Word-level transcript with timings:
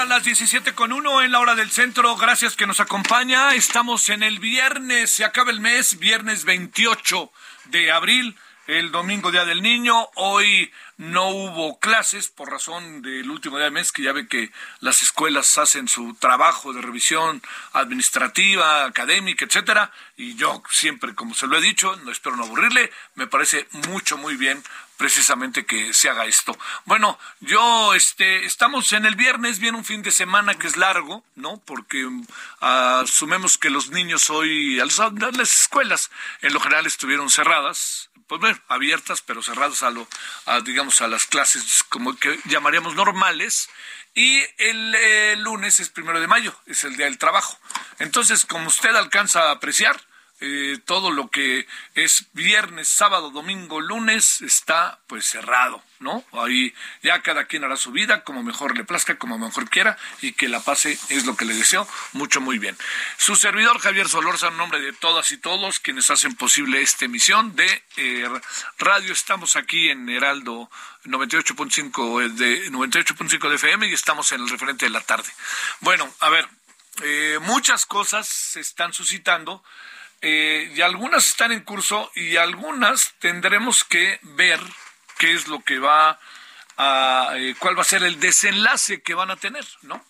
Ahora 0.00 0.16
las 0.16 0.24
17 0.24 0.74
con 0.74 0.92
uno 0.92 1.20
en 1.20 1.32
la 1.32 1.40
hora 1.40 1.54
del 1.54 1.70
centro. 1.70 2.16
Gracias 2.16 2.56
que 2.56 2.66
nos 2.66 2.80
acompaña. 2.80 3.54
Estamos 3.54 4.08
en 4.08 4.22
el 4.22 4.38
viernes, 4.38 5.10
se 5.10 5.24
acaba 5.24 5.50
el 5.50 5.60
mes, 5.60 5.98
viernes 5.98 6.44
28 6.44 7.30
de 7.66 7.92
abril, 7.92 8.34
el 8.66 8.92
domingo 8.92 9.30
Día 9.30 9.44
del 9.44 9.60
Niño. 9.60 10.08
Hoy 10.14 10.72
no 10.96 11.28
hubo 11.28 11.78
clases 11.80 12.28
por 12.28 12.50
razón 12.50 13.02
del 13.02 13.30
último 13.30 13.56
día 13.56 13.64
del 13.64 13.74
mes, 13.74 13.92
que 13.92 14.02
ya 14.02 14.12
ve 14.12 14.26
que 14.26 14.50
las 14.80 15.02
escuelas 15.02 15.58
hacen 15.58 15.86
su 15.86 16.14
trabajo 16.14 16.72
de 16.72 16.80
revisión 16.80 17.42
administrativa, 17.72 18.84
académica, 18.84 19.44
etcétera. 19.44 19.92
Y 20.16 20.34
yo 20.36 20.62
siempre, 20.70 21.14
como 21.14 21.34
se 21.34 21.46
lo 21.46 21.58
he 21.58 21.60
dicho, 21.60 21.94
no 22.04 22.10
espero 22.10 22.36
no 22.36 22.44
aburrirle, 22.44 22.90
me 23.16 23.26
parece 23.26 23.66
mucho, 23.88 24.16
muy 24.16 24.36
bien 24.36 24.62
precisamente 25.00 25.64
que 25.64 25.94
se 25.94 26.10
haga 26.10 26.26
esto. 26.26 26.54
Bueno, 26.84 27.18
yo 27.40 27.94
este 27.94 28.44
estamos 28.44 28.92
en 28.92 29.06
el 29.06 29.16
viernes, 29.16 29.58
viene 29.58 29.78
un 29.78 29.84
fin 29.86 30.02
de 30.02 30.10
semana 30.10 30.56
que 30.56 30.66
es 30.66 30.76
largo, 30.76 31.24
¿no? 31.36 31.56
Porque 31.64 32.04
um, 32.04 32.26
asumemos 32.60 33.56
que 33.56 33.70
los 33.70 33.88
niños 33.88 34.28
hoy 34.28 34.78
a 34.78 34.84
las 34.84 35.62
escuelas 35.62 36.10
en 36.42 36.52
lo 36.52 36.60
general 36.60 36.86
estuvieron 36.86 37.30
cerradas, 37.30 38.10
pues 38.26 38.42
bueno, 38.42 38.60
abiertas, 38.68 39.22
pero 39.22 39.42
cerradas 39.42 39.82
a 39.82 39.90
lo 39.90 40.06
a, 40.44 40.60
digamos 40.60 41.00
a 41.00 41.08
las 41.08 41.24
clases 41.24 41.82
como 41.88 42.14
que 42.18 42.38
llamaríamos 42.44 42.94
normales. 42.94 43.70
Y 44.14 44.42
el 44.58 44.94
eh, 44.96 45.36
lunes 45.38 45.80
es 45.80 45.88
primero 45.88 46.20
de 46.20 46.26
mayo, 46.26 46.54
es 46.66 46.84
el 46.84 46.96
día 46.98 47.06
del 47.06 47.16
trabajo. 47.16 47.58
Entonces, 48.00 48.44
como 48.44 48.66
usted 48.66 48.94
alcanza 48.96 49.48
a 49.48 49.52
apreciar, 49.52 49.98
eh, 50.42 50.78
todo 50.86 51.10
lo 51.10 51.30
que 51.30 51.66
es 51.94 52.26
viernes, 52.32 52.88
sábado, 52.88 53.30
domingo, 53.30 53.80
lunes 53.80 54.40
está 54.40 54.98
pues 55.06 55.26
cerrado, 55.26 55.82
¿no? 55.98 56.24
Ahí 56.32 56.74
ya 57.02 57.20
cada 57.20 57.44
quien 57.44 57.64
hará 57.64 57.76
su 57.76 57.92
vida 57.92 58.24
como 58.24 58.42
mejor 58.42 58.76
le 58.76 58.84
plazca, 58.84 59.18
como 59.18 59.38
mejor 59.38 59.68
quiera 59.68 59.98
y 60.22 60.32
que 60.32 60.48
la 60.48 60.60
pase 60.60 60.98
es 61.10 61.26
lo 61.26 61.36
que 61.36 61.44
le 61.44 61.54
deseo. 61.54 61.86
Mucho, 62.12 62.40
muy 62.40 62.58
bien. 62.58 62.76
Su 63.18 63.36
servidor 63.36 63.80
Javier 63.80 64.08
Solorza, 64.08 64.48
en 64.48 64.56
nombre 64.56 64.80
de 64.80 64.94
todas 64.94 65.30
y 65.32 65.36
todos 65.36 65.78
quienes 65.78 66.10
hacen 66.10 66.34
posible 66.34 66.80
esta 66.80 67.04
emisión 67.04 67.54
de 67.54 67.84
eh, 67.98 68.28
radio, 68.78 69.12
estamos 69.12 69.56
aquí 69.56 69.90
en 69.90 70.08
Heraldo 70.08 70.70
98.5 71.04 72.32
de 72.32 72.70
98.5 72.70 73.48
de 73.48 73.54
FM 73.56 73.88
y 73.88 73.92
estamos 73.92 74.32
en 74.32 74.40
el 74.40 74.48
referente 74.48 74.86
de 74.86 74.90
la 74.90 75.02
tarde. 75.02 75.30
Bueno, 75.80 76.10
a 76.20 76.30
ver, 76.30 76.48
eh, 77.02 77.38
muchas 77.42 77.86
cosas 77.86 78.26
se 78.26 78.60
están 78.60 78.92
suscitando 78.92 79.62
eh, 80.22 80.72
y 80.74 80.80
algunas 80.82 81.26
están 81.28 81.52
en 81.52 81.60
curso 81.60 82.10
y 82.14 82.36
algunas 82.36 83.14
tendremos 83.18 83.84
que 83.84 84.18
ver 84.22 84.60
qué 85.18 85.32
es 85.32 85.48
lo 85.48 85.60
que 85.62 85.78
va 85.78 86.18
a, 86.76 87.30
eh, 87.36 87.54
cuál 87.58 87.76
va 87.76 87.82
a 87.82 87.84
ser 87.84 88.02
el 88.02 88.20
desenlace 88.20 89.02
que 89.02 89.14
van 89.14 89.30
a 89.30 89.36
tener, 89.36 89.66
¿no? 89.82 90.04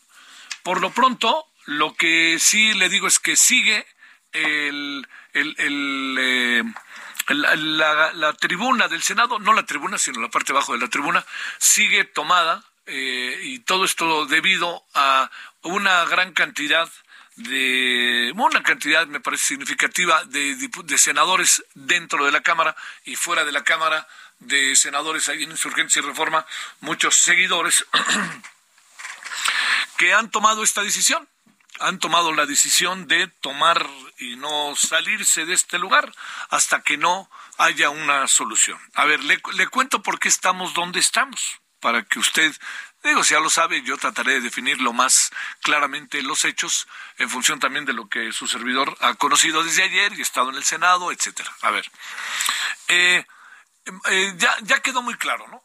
Por 0.62 0.80
lo 0.80 0.90
pronto, 0.90 1.46
lo 1.66 1.94
que 1.94 2.38
sí 2.38 2.74
le 2.74 2.88
digo 2.88 3.06
es 3.06 3.18
que 3.18 3.36
sigue 3.36 3.86
el, 4.32 5.06
eh, 5.34 6.62
la, 7.28 8.12
la- 8.12 8.32
tribuna 8.34 8.88
del 8.88 9.02
Senado, 9.02 9.38
no 9.38 9.52
la 9.52 9.64
tribuna, 9.66 9.98
sino 9.98 10.20
la 10.20 10.28
parte 10.28 10.52
abajo 10.52 10.72
de 10.72 10.80
la 10.80 10.88
tribuna, 10.88 11.24
sigue 11.58 12.04
tomada 12.04 12.64
eh, 12.86 13.38
y 13.42 13.60
todo 13.60 13.84
esto 13.84 14.26
debido 14.26 14.84
a 14.94 15.30
una 15.62 16.04
gran 16.06 16.32
cantidad 16.32 16.90
de 17.40 18.32
una 18.36 18.62
cantidad 18.62 19.06
me 19.06 19.20
parece 19.20 19.44
significativa 19.44 20.24
de, 20.24 20.56
de 20.84 20.98
senadores 20.98 21.64
dentro 21.74 22.24
de 22.24 22.32
la 22.32 22.42
Cámara 22.42 22.76
y 23.04 23.16
fuera 23.16 23.44
de 23.44 23.52
la 23.52 23.64
Cámara 23.64 24.06
de 24.40 24.76
senadores 24.76 25.28
ahí 25.28 25.44
en 25.44 25.50
Insurgencia 25.50 26.00
y 26.00 26.04
Reforma, 26.04 26.46
muchos 26.80 27.16
seguidores 27.16 27.86
que 29.96 30.12
han 30.12 30.30
tomado 30.30 30.62
esta 30.62 30.82
decisión. 30.82 31.28
Han 31.78 31.98
tomado 31.98 32.34
la 32.34 32.44
decisión 32.44 33.08
de 33.08 33.26
tomar 33.26 33.88
y 34.18 34.36
no 34.36 34.76
salirse 34.76 35.46
de 35.46 35.54
este 35.54 35.78
lugar 35.78 36.12
hasta 36.50 36.82
que 36.82 36.98
no 36.98 37.30
haya 37.56 37.88
una 37.88 38.28
solución. 38.28 38.78
A 38.94 39.06
ver, 39.06 39.24
le, 39.24 39.40
le 39.54 39.66
cuento 39.68 40.02
por 40.02 40.18
qué 40.18 40.28
estamos 40.28 40.74
donde 40.74 41.00
estamos, 41.00 41.60
para 41.80 42.02
que 42.02 42.18
usted, 42.18 42.54
digo, 43.02 43.24
si 43.24 43.34
ya 43.34 43.40
lo 43.40 43.50
sabe, 43.50 43.82
yo 43.82 43.96
trataré 43.96 44.34
de 44.34 44.40
definir 44.40 44.80
lo 44.80 44.92
más 44.92 45.30
claramente 45.62 46.22
los 46.22 46.44
hechos 46.44 46.86
en 47.18 47.30
función 47.30 47.58
también 47.58 47.84
de 47.84 47.92
lo 47.92 48.08
que 48.08 48.32
su 48.32 48.46
servidor 48.46 48.96
ha 49.00 49.14
conocido 49.14 49.62
desde 49.62 49.84
ayer 49.84 50.12
y 50.12 50.22
estado 50.22 50.50
en 50.50 50.56
el 50.56 50.64
Senado, 50.64 51.12
etcétera. 51.12 51.54
A 51.62 51.70
ver, 51.70 51.90
eh, 52.88 53.24
eh, 54.10 54.34
ya, 54.36 54.56
ya 54.62 54.80
quedó 54.80 55.02
muy 55.02 55.14
claro, 55.14 55.46
¿no? 55.48 55.62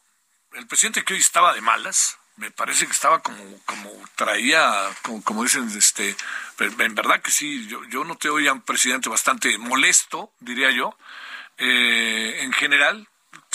El 0.52 0.66
presidente 0.66 1.04
que 1.04 1.14
hoy 1.14 1.20
estaba 1.20 1.52
de 1.52 1.60
malas, 1.60 2.18
me 2.36 2.50
parece 2.50 2.86
que 2.86 2.92
estaba 2.92 3.22
como, 3.22 3.42
como 3.64 3.90
traía, 4.14 4.88
como, 5.02 5.22
como 5.22 5.42
dicen, 5.42 5.68
este, 5.76 6.14
en 6.58 6.94
verdad 6.94 7.20
que 7.22 7.30
sí, 7.30 7.66
yo, 7.66 7.82
yo 7.84 8.04
noté 8.04 8.28
hoy 8.28 8.46
a 8.46 8.52
un 8.52 8.62
presidente 8.62 9.08
bastante 9.08 9.56
molesto, 9.58 10.32
diría 10.40 10.70
yo, 10.70 10.96
eh, 11.58 12.40
en 12.42 12.52
general, 12.52 13.08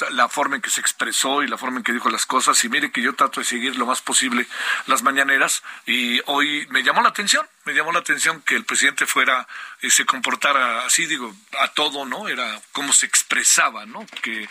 la 0.09 0.27
forma 0.27 0.55
en 0.55 0.61
que 0.61 0.69
se 0.69 0.81
expresó 0.81 1.43
y 1.43 1.47
la 1.47 1.57
forma 1.57 1.77
en 1.77 1.83
que 1.83 1.93
dijo 1.93 2.09
las 2.09 2.25
cosas, 2.25 2.63
y 2.63 2.69
mire 2.69 2.91
que 2.91 3.01
yo 3.01 3.13
trato 3.13 3.39
de 3.39 3.45
seguir 3.45 3.77
lo 3.77 3.85
más 3.85 4.01
posible 4.01 4.47
las 4.87 5.03
mañaneras, 5.03 5.63
y 5.85 6.21
hoy 6.25 6.67
me 6.69 6.83
llamó 6.83 7.01
la 7.01 7.09
atención, 7.09 7.47
me 7.65 7.73
llamó 7.73 7.91
la 7.91 7.99
atención 7.99 8.41
que 8.41 8.55
el 8.55 8.65
presidente 8.65 9.05
fuera, 9.05 9.47
y 9.81 9.89
se 9.89 10.05
comportara 10.05 10.85
así, 10.85 11.05
digo, 11.05 11.33
a 11.59 11.67
todo, 11.69 12.05
¿no? 12.05 12.27
Era 12.27 12.61
cómo 12.71 12.93
se 12.93 13.05
expresaba, 13.05 13.85
¿no? 13.85 14.05
Que 14.21 14.49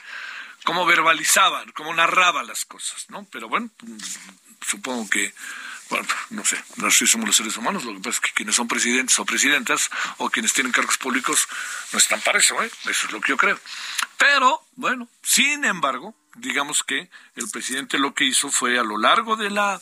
cómo 0.65 0.87
verbalizaba, 0.87 1.65
cómo 1.75 1.95
narraba 1.95 2.43
las 2.43 2.65
cosas, 2.65 3.09
¿no? 3.09 3.27
Pero 3.31 3.49
bueno, 3.49 3.71
mm, 3.83 3.99
supongo 4.61 5.09
que, 5.09 5.35
bueno, 5.91 6.07
no 6.31 6.45
sé, 6.45 6.57
no 6.77 6.91
sé 6.91 6.99
si 6.99 7.07
somos 7.09 7.27
los 7.27 7.37
seres 7.37 7.57
humanos, 7.57 7.85
lo 7.85 7.93
que 7.95 7.99
pasa 7.99 8.11
es 8.11 8.21
que 8.21 8.31
quienes 8.33 8.55
son 8.55 8.69
presidentes 8.69 9.19
o 9.19 9.25
presidentas 9.25 9.91
o 10.19 10.31
quienes 10.31 10.53
tienen 10.53 10.73
cargos 10.73 10.97
públicos 10.97 11.49
no 11.93 11.99
están 11.99 12.21
para 12.21 12.39
eso, 12.39 12.63
¿eh? 12.63 12.71
Eso 12.89 13.07
es 13.07 13.13
lo 13.13 13.21
que 13.21 13.31
yo 13.31 13.37
creo. 13.37 13.59
Pero, 14.17 14.65
bueno, 14.77 15.09
sin 15.23 15.65
embargo, 15.65 16.15
digamos 16.37 16.85
que 16.85 17.11
el 17.35 17.51
presidente 17.51 17.99
lo 17.99 18.15
que 18.15 18.25
hizo 18.25 18.51
fue 18.51 18.79
a 18.79 18.85
lo 18.85 18.99
largo 18.99 19.37
de 19.37 19.51
la 19.51 19.81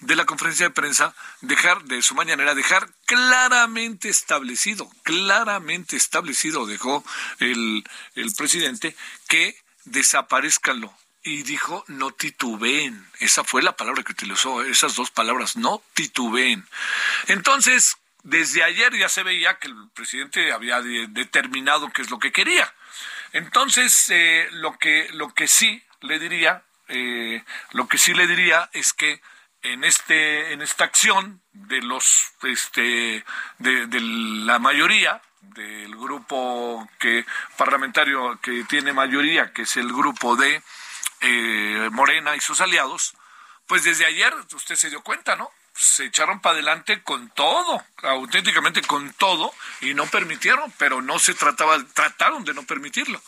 de 0.00 0.16
la 0.16 0.24
conferencia 0.24 0.66
de 0.66 0.74
prensa 0.74 1.14
dejar 1.42 1.84
de 1.84 2.02
su 2.02 2.16
mañanera 2.16 2.56
dejar 2.56 2.92
claramente 3.06 4.08
establecido, 4.08 4.90
claramente 5.04 5.96
establecido 5.96 6.66
dejó 6.66 7.04
el, 7.38 7.84
el 8.16 8.34
presidente 8.34 8.96
que 9.28 9.56
desaparezcanlo 9.84 10.92
y 11.22 11.42
dijo 11.42 11.84
no 11.88 12.10
titubeen. 12.12 13.06
Esa 13.20 13.44
fue 13.44 13.62
la 13.62 13.76
palabra 13.76 14.02
que 14.02 14.12
utilizó, 14.12 14.62
esas 14.62 14.94
dos 14.96 15.10
palabras, 15.10 15.56
no 15.56 15.82
titubeen. 15.94 16.66
Entonces, 17.28 17.96
desde 18.22 18.62
ayer 18.62 18.96
ya 18.96 19.08
se 19.08 19.22
veía 19.22 19.58
que 19.58 19.68
el 19.68 19.76
presidente 19.94 20.52
había 20.52 20.80
de- 20.80 21.06
determinado 21.08 21.90
qué 21.92 22.02
es 22.02 22.10
lo 22.10 22.18
que 22.18 22.32
quería. 22.32 22.72
Entonces, 23.32 24.10
eh, 24.10 24.48
lo 24.52 24.78
que 24.78 25.08
lo 25.12 25.32
que 25.34 25.48
sí 25.48 25.82
le 26.00 26.18
diría, 26.18 26.62
eh, 26.88 27.42
lo 27.72 27.88
que 27.88 27.98
sí 27.98 28.12
le 28.14 28.26
diría 28.26 28.68
es 28.72 28.92
que 28.92 29.20
en 29.62 29.84
este 29.84 30.52
en 30.52 30.60
esta 30.60 30.84
acción 30.84 31.40
de 31.52 31.80
los 31.82 32.32
este 32.42 33.24
de, 33.58 33.86
de 33.86 34.00
la 34.00 34.58
mayoría 34.58 35.22
del 35.40 35.96
grupo 35.96 36.88
que 36.98 37.24
parlamentario 37.56 38.38
que 38.42 38.64
tiene 38.64 38.92
mayoría 38.92 39.52
que 39.52 39.62
es 39.62 39.76
el 39.76 39.88
grupo 39.92 40.36
de 40.36 40.62
eh, 41.22 41.88
Morena 41.92 42.36
y 42.36 42.40
sus 42.40 42.60
aliados 42.60 43.14
pues 43.66 43.84
desde 43.84 44.04
ayer 44.04 44.34
usted 44.52 44.74
se 44.74 44.90
dio 44.90 45.02
cuenta 45.02 45.34
no 45.36 45.50
se 45.74 46.04
echaron 46.04 46.40
para 46.40 46.54
adelante 46.54 47.02
con 47.02 47.30
todo, 47.30 47.82
auténticamente 48.02 48.82
con 48.82 49.12
todo, 49.14 49.52
y 49.80 49.94
no 49.94 50.06
permitieron, 50.06 50.72
pero 50.78 51.00
no 51.00 51.18
se 51.18 51.34
trataba, 51.34 51.82
trataron 51.94 52.44
de 52.44 52.54
no 52.54 52.62
permitirlo. 52.64 53.22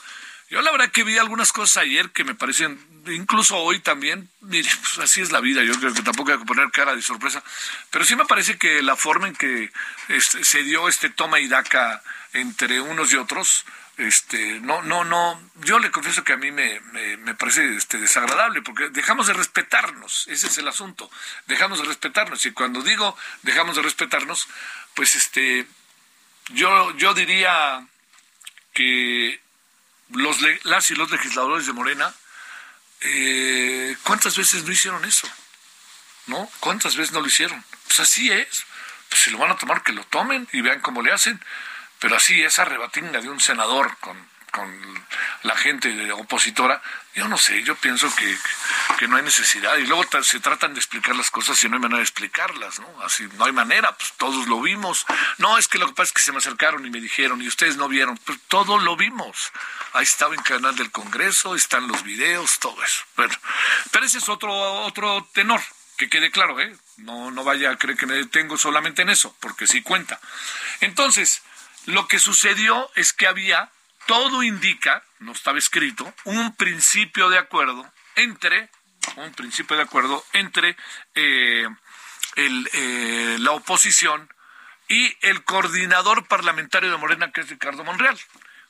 Yo 0.51 0.61
la 0.61 0.71
verdad 0.71 0.91
que 0.91 1.05
vi 1.05 1.17
algunas 1.17 1.53
cosas 1.53 1.79
ayer 1.79 2.11
que 2.11 2.23
me 2.23 2.35
parecen, 2.35 2.79
incluso 3.07 3.57
hoy 3.57 3.81
también, 3.81 4.29
pues 4.41 4.99
así 5.01 5.23
es 5.23 5.33
la 5.33 5.41
vida, 5.41 5.65
yo 5.65 5.75
creo 5.81 5.95
que 5.95 6.03
tampoco 6.03 6.33
hay 6.33 6.39
que 6.39 6.45
poner 6.45 6.71
cara 6.71 6.95
de 6.95 7.03
sorpresa, 7.03 7.43
pero 7.91 8.05
sí 8.05 8.15
me 8.15 8.27
parece 8.27 8.59
que 8.59 8.83
la 8.83 8.95
forma 8.95 9.27
en 9.27 9.35
que 9.35 9.73
este, 10.09 10.45
se 10.45 10.63
dio 10.63 10.89
este 10.89 11.09
toma 11.09 11.41
y 11.41 11.49
daca 11.49 12.03
entre 12.35 12.81
unos 12.81 13.13
y 13.13 13.17
otros, 13.17 13.65
este 13.97 14.61
no 14.61 14.83
no 14.83 15.05
no 15.05 15.41
yo 15.57 15.79
le 15.79 15.91
confieso 15.91 16.25
que 16.25 16.33
a 16.33 16.37
mí 16.37 16.51
me, 16.51 16.81
me, 16.81 17.35
parece 17.35 17.77
este 17.77 17.99
desagradable 17.99 18.61
porque 18.63 18.89
dejamos 18.91 19.29
de 19.29 19.35
respetarnos 19.35 20.27
ese 20.27 20.49
es 20.49 20.59
el 20.59 20.67
asunto 20.67 21.11
dejamos 21.47 21.81
de 21.81 21.85
respetarnos 21.85 22.45
y 22.45 22.51
cuando 22.53 22.83
digo 22.83 23.17
dejamos 23.43 23.77
de 23.77 23.83
respetarnos 23.83 24.49
pues 24.95 25.15
este 25.15 25.67
yo 26.49 26.97
yo 26.97 27.15
diría 27.15 27.87
que 28.73 29.41
los 30.11 30.39
las 30.65 30.91
y 30.91 30.97
los 30.97 31.11
legisladores 31.11 31.67
de 31.67 31.73
Morena 31.73 32.13
eh, 33.01 33.97
cuántas 34.03 34.37
veces 34.37 34.65
no 34.65 34.73
hicieron 34.73 35.05
eso 35.05 35.29
no 36.27 36.51
cuántas 36.59 36.97
veces 36.97 37.13
no 37.13 37.21
lo 37.21 37.29
hicieron 37.29 37.65
pues 37.87 38.01
así 38.01 38.29
es 38.33 38.65
pues 39.09 39.21
si 39.21 39.31
lo 39.31 39.39
van 39.39 39.53
a 39.53 39.57
tomar 39.57 39.85
que 39.85 39.93
lo 39.93 40.03
tomen 40.05 40.49
y 40.53 40.63
vean 40.63 40.81
cómo 40.81 41.01
le 41.01 41.13
hacen 41.13 41.41
pero 42.05 42.17
así, 42.17 42.43
esa 42.43 42.67
rebatinga 42.67 43.23
de 43.23 43.31
un 43.31 43.41
senador 43.41 43.97
con, 43.97 44.15
la 45.43 45.57
gente 45.57 46.13
opositora, 46.13 46.83
yo 47.15 47.27
no 47.29 47.39
sé, 47.39 47.63
yo 47.63 47.77
pienso 47.77 48.15
que, 48.15 48.37
que 48.99 49.09
no 49.09 49.17
hay 49.17 49.23
necesidad. 49.23 49.79
Y 49.79 49.87
luego 49.87 50.05
se 50.23 50.39
tratan 50.39 50.75
de 50.75 50.81
explicar 50.81 51.17
las 51.17 51.31
cosas 51.31 51.65
y 51.65 51.69
no 51.71 51.77
hay 51.77 51.81
manera 51.81 51.97
de 51.97 52.05
explicarlas, 52.05 52.79
¿no? 52.79 53.03
Así, 53.03 53.27
no 53.39 53.47
hay 53.47 53.53
manera, 53.53 53.97
pues 53.97 54.13
todos 54.19 54.47
lo 54.49 54.61
vimos. 54.61 55.07
No, 55.39 55.57
es 55.57 55.67
que 55.67 55.79
lo 55.79 55.87
que 55.87 55.95
pasa 55.95 56.09
es 56.09 56.13
que 56.13 56.21
se 56.21 56.33
me 56.33 56.39
acercaron 56.39 56.85
y 56.85 56.91
me 56.91 57.01
dijeron, 57.01 57.41
y 57.41 57.49
ustedes 57.49 57.79
no 57.79 57.89
vieron, 57.89 58.19
pues 58.19 58.39
todos 58.49 58.83
lo 58.83 58.97
vimos. 58.97 59.51
Ahí 59.95 60.03
estaba 60.03 60.35
en 60.35 60.43
canal 60.43 60.77
del 60.77 60.91
Congreso, 60.91 61.55
están 61.55 61.89
los 61.89 62.03
videos, 62.03 62.59
todo 62.59 62.85
eso. 62.85 63.03
Bueno, 63.17 63.35
pero 63.93 64.05
ese 64.05 64.19
es 64.19 64.29
otro, 64.29 64.53
otro 64.53 65.27
tenor 65.33 65.63
que 65.97 66.11
quede 66.11 66.31
claro, 66.31 66.61
¿eh? 66.61 66.77
No, 66.99 67.31
no 67.31 67.45
vaya 67.45 67.71
a 67.71 67.79
creer 67.79 67.97
que 67.97 68.07
me 68.07 68.15
detengo 68.15 68.59
solamente 68.59 69.01
en 69.01 69.09
eso, 69.09 69.35
porque 69.41 69.67
sí 69.67 69.81
cuenta. 69.81 70.21
Entonces, 70.81 71.43
lo 71.87 72.09
que 72.09 72.19
sucedió 72.19 72.91
es 72.95 73.13
que 73.13 73.27
había, 73.27 73.71
todo 74.07 74.43
indica, 74.43 75.03
no 75.19 75.33
estaba 75.33 75.59
escrito, 75.59 76.13
un 76.25 76.55
principio 76.57 77.29
de 77.29 77.39
acuerdo 77.39 77.91
entre, 78.17 78.71
un 79.17 79.33
principio 79.33 79.77
de 79.77 79.83
acuerdo 79.83 80.25
entre 80.33 80.77
eh, 81.15 81.67
eh, 82.37 83.37
la 83.41 83.53
oposición 83.53 84.29
y 84.89 85.17
el 85.23 85.45
coordinador 85.45 86.27
parlamentario 86.27 86.91
de 86.91 86.97
Morena, 86.97 87.33
que 87.33 87.43
es 87.43 87.49
Ricardo 87.49 87.85
Monreal. 87.85 88.19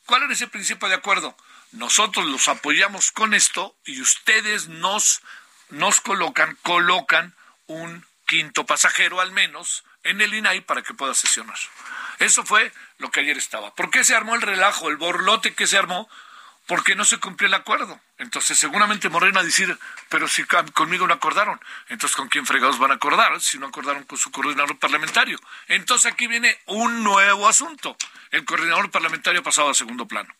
¿Cuál 0.06 0.24
era 0.24 0.32
ese 0.32 0.48
principio 0.48 0.88
de 0.88 0.94
acuerdo? 0.94 1.36
Nosotros 1.72 2.26
los 2.26 2.48
apoyamos 2.48 3.10
con 3.10 3.34
esto 3.34 3.76
y 3.84 4.00
ustedes 4.00 4.68
nos, 4.68 5.22
nos 5.70 6.00
colocan, 6.00 6.56
colocan 6.62 7.34
un 7.66 8.04
quinto 8.26 8.66
pasajero 8.66 9.20
al 9.20 9.32
menos 9.32 9.84
en 10.04 10.20
el 10.20 10.34
INAI 10.34 10.60
para 10.60 10.82
que 10.82 10.94
pueda 10.94 11.14
sesionar. 11.14 11.58
Eso 12.18 12.44
fue 12.44 12.72
lo 12.98 13.10
que 13.10 13.20
ayer 13.20 13.36
estaba. 13.36 13.74
¿Por 13.74 13.90
qué 13.90 14.04
se 14.04 14.14
armó 14.14 14.34
el 14.34 14.42
relajo, 14.42 14.88
el 14.88 14.96
borlote 14.96 15.54
que 15.54 15.66
se 15.66 15.78
armó? 15.78 16.08
Porque 16.66 16.94
no 16.94 17.04
se 17.04 17.18
cumplió 17.18 17.48
el 17.48 17.54
acuerdo. 17.54 18.00
Entonces, 18.16 18.58
seguramente 18.58 19.10
Morena 19.10 19.42
decir, 19.42 19.76
pero 20.08 20.28
si 20.28 20.44
conmigo 20.44 21.06
no 21.06 21.12
acordaron, 21.12 21.60
entonces 21.88 22.16
¿con 22.16 22.28
quién 22.28 22.46
fregados 22.46 22.78
van 22.78 22.90
a 22.90 22.94
acordar 22.94 23.38
si 23.40 23.58
no 23.58 23.66
acordaron 23.66 24.04
con 24.04 24.16
su 24.16 24.30
coordinador 24.30 24.78
parlamentario? 24.78 25.38
Entonces 25.68 26.10
aquí 26.10 26.26
viene 26.26 26.58
un 26.66 27.02
nuevo 27.04 27.48
asunto. 27.48 27.96
El 28.30 28.44
coordinador 28.44 28.90
parlamentario 28.90 29.40
ha 29.40 29.44
pasado 29.44 29.70
a 29.70 29.74
segundo 29.74 30.06
plano. 30.06 30.34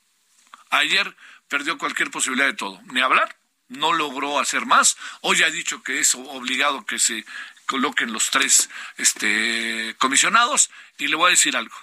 Ayer 0.71 1.15
perdió 1.49 1.77
cualquier 1.77 2.11
posibilidad 2.11 2.47
de 2.47 2.55
todo. 2.55 2.81
Ni 2.87 3.03
hablar, 3.03 3.37
no 3.69 3.93
logró 3.93 4.39
hacer 4.39 4.67
más. 4.67 4.97
Hoy 5.21 5.43
ha 5.43 5.51
dicho 5.51 5.83
que 5.83 6.01
es 6.01 6.15
obligado 6.15 6.85
que 6.87 6.99
se 6.99 7.25
coloquen 7.67 8.13
los 8.13 8.31
tres 8.31 8.71
este, 8.97 9.95
comisionados. 9.99 10.71
Y 10.99 11.09
le 11.09 11.17
voy 11.17 11.29
a 11.29 11.31
decir 11.31 11.57
algo. 11.57 11.77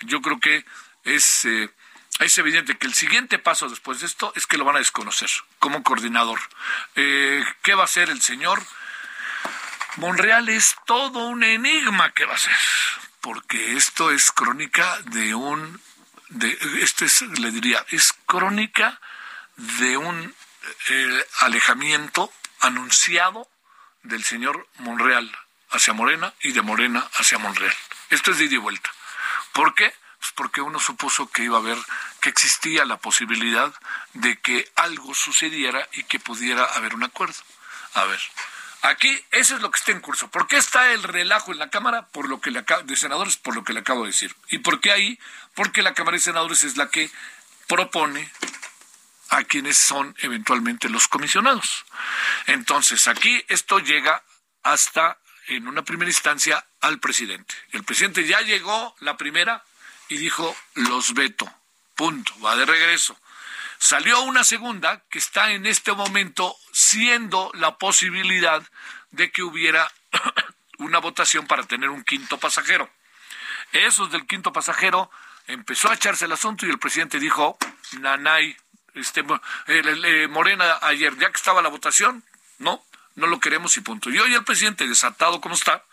Yo 0.00 0.20
creo 0.20 0.40
que 0.40 0.64
es, 1.04 1.44
eh, 1.44 1.70
es 2.18 2.38
evidente 2.38 2.76
que 2.76 2.86
el 2.86 2.94
siguiente 2.94 3.38
paso 3.38 3.68
después 3.68 4.00
de 4.00 4.06
esto 4.06 4.32
es 4.36 4.46
que 4.46 4.58
lo 4.58 4.64
van 4.64 4.76
a 4.76 4.80
desconocer 4.80 5.30
como 5.58 5.82
coordinador. 5.82 6.40
Eh, 6.94 7.44
¿Qué 7.62 7.74
va 7.74 7.82
a 7.82 7.86
hacer 7.86 8.10
el 8.10 8.22
señor? 8.22 8.62
Monreal 9.96 10.48
es 10.48 10.76
todo 10.84 11.26
un 11.26 11.42
enigma 11.42 12.12
que 12.12 12.26
va 12.26 12.34
a 12.34 12.38
ser, 12.38 12.56
porque 13.22 13.76
esto 13.76 14.10
es 14.10 14.30
crónica 14.30 14.98
de 15.04 15.34
un, 15.34 15.80
de, 16.28 16.58
esto 16.82 17.06
es, 17.06 17.22
le 17.22 17.50
diría, 17.50 17.84
es 17.88 18.12
crónica 18.26 19.00
de 19.56 19.96
un 19.96 20.34
eh, 20.90 21.26
alejamiento 21.40 22.30
anunciado 22.60 23.48
del 24.06 24.24
señor 24.24 24.68
Monreal 24.78 25.30
hacia 25.70 25.92
Morena 25.92 26.32
y 26.40 26.52
de 26.52 26.62
Morena 26.62 27.06
hacia 27.14 27.38
Monreal. 27.38 27.74
Esto 28.10 28.30
es 28.30 28.38
de 28.38 28.44
ida 28.44 28.54
y 28.54 28.58
vuelta. 28.58 28.90
¿Por 29.52 29.74
qué? 29.74 29.92
Pues 30.18 30.32
porque 30.34 30.60
uno 30.60 30.78
supuso 30.78 31.30
que 31.30 31.44
iba 31.44 31.56
a 31.56 31.60
haber, 31.60 31.78
que 32.20 32.28
existía 32.28 32.84
la 32.84 32.96
posibilidad 32.96 33.72
de 34.14 34.38
que 34.40 34.70
algo 34.76 35.14
sucediera 35.14 35.88
y 35.92 36.04
que 36.04 36.18
pudiera 36.18 36.64
haber 36.64 36.94
un 36.94 37.04
acuerdo. 37.04 37.36
A 37.94 38.04
ver, 38.04 38.20
aquí 38.82 39.24
eso 39.30 39.56
es 39.56 39.62
lo 39.62 39.70
que 39.70 39.78
está 39.78 39.92
en 39.92 40.00
curso. 40.00 40.28
¿Por 40.28 40.46
qué 40.46 40.56
está 40.56 40.92
el 40.92 41.02
relajo 41.02 41.52
en 41.52 41.58
la 41.58 41.70
Cámara 41.70 42.06
por 42.06 42.28
lo 42.28 42.40
que 42.40 42.50
le 42.50 42.64
de 42.84 42.96
senadores? 42.96 43.36
Por 43.36 43.54
lo 43.54 43.64
que 43.64 43.72
le 43.72 43.80
acabo 43.80 44.02
de 44.02 44.08
decir. 44.08 44.34
¿Y 44.48 44.58
por 44.58 44.80
qué 44.80 44.92
ahí? 44.92 45.18
Porque 45.54 45.82
la 45.82 45.94
Cámara 45.94 46.16
de 46.16 46.22
Senadores 46.22 46.64
es 46.64 46.76
la 46.76 46.90
que 46.90 47.10
propone 47.66 48.30
a 49.30 49.44
quienes 49.44 49.76
son 49.76 50.14
eventualmente 50.18 50.88
los 50.88 51.08
comisionados. 51.08 51.84
Entonces, 52.46 53.06
aquí 53.08 53.44
esto 53.48 53.78
llega 53.78 54.22
hasta, 54.62 55.18
en 55.48 55.68
una 55.68 55.82
primera 55.82 56.10
instancia, 56.10 56.64
al 56.80 56.98
presidente. 57.00 57.54
El 57.72 57.84
presidente 57.84 58.26
ya 58.26 58.40
llegó 58.40 58.94
la 59.00 59.16
primera 59.16 59.64
y 60.08 60.16
dijo, 60.16 60.56
los 60.74 61.14
veto, 61.14 61.52
punto, 61.94 62.32
va 62.40 62.56
de 62.56 62.64
regreso. 62.64 63.18
Salió 63.78 64.22
una 64.22 64.44
segunda 64.44 65.02
que 65.10 65.18
está 65.18 65.52
en 65.52 65.66
este 65.66 65.92
momento 65.92 66.56
siendo 66.72 67.50
la 67.54 67.76
posibilidad 67.76 68.62
de 69.10 69.30
que 69.30 69.42
hubiera 69.42 69.90
una 70.78 70.98
votación 70.98 71.46
para 71.46 71.64
tener 71.64 71.90
un 71.90 72.04
quinto 72.04 72.38
pasajero. 72.38 72.90
Esos 73.72 74.10
del 74.10 74.26
quinto 74.26 74.52
pasajero 74.52 75.10
empezó 75.46 75.90
a 75.90 75.94
echarse 75.94 76.24
el 76.24 76.32
asunto 76.32 76.66
y 76.66 76.70
el 76.70 76.78
presidente 76.78 77.18
dijo, 77.18 77.58
Nanay, 78.00 78.56
este, 78.96 79.24
eh, 79.68 80.28
Morena 80.28 80.78
ayer, 80.82 81.16
ya 81.18 81.30
que 81.30 81.36
estaba 81.36 81.62
la 81.62 81.68
votación, 81.68 82.24
no, 82.58 82.84
no 83.14 83.26
lo 83.26 83.40
queremos 83.40 83.76
y 83.76 83.80
punto. 83.80 84.10
Y 84.10 84.18
hoy 84.18 84.34
el 84.34 84.44
presidente, 84.44 84.86
desatado 84.88 85.40
como 85.40 85.54
está, 85.54 85.84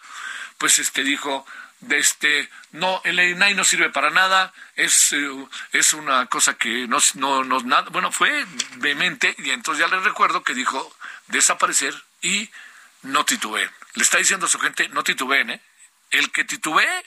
pues 0.57 0.79
este 0.79 1.03
dijo, 1.03 1.45
de 1.81 1.97
este, 1.97 2.49
no, 2.71 3.01
el 3.03 3.19
INAI 3.19 3.53
no 3.55 3.63
sirve 3.63 3.89
para 3.89 4.09
nada, 4.09 4.53
es, 4.75 5.13
eh, 5.13 5.47
es 5.71 5.93
una 5.93 6.25
cosa 6.27 6.55
que 6.55 6.87
no, 6.87 6.99
no, 7.15 7.43
no, 7.43 7.59
nada, 7.61 7.89
bueno, 7.89 8.11
fue 8.11 8.45
vehemente 8.77 9.35
y 9.37 9.49
entonces 9.51 9.85
ya 9.85 9.93
le 9.93 10.01
recuerdo 10.01 10.43
que 10.43 10.53
dijo 10.53 10.95
desaparecer 11.27 11.93
y 12.21 12.49
no 13.01 13.25
titubeen. 13.25 13.69
Le 13.95 14.03
está 14.03 14.17
diciendo 14.17 14.45
a 14.45 14.49
su 14.49 14.59
gente, 14.59 14.87
no 14.89 15.03
titubeen, 15.03 15.51
¿eh? 15.51 15.61
El 16.09 16.31
que 16.31 16.45
titubee 16.45 17.03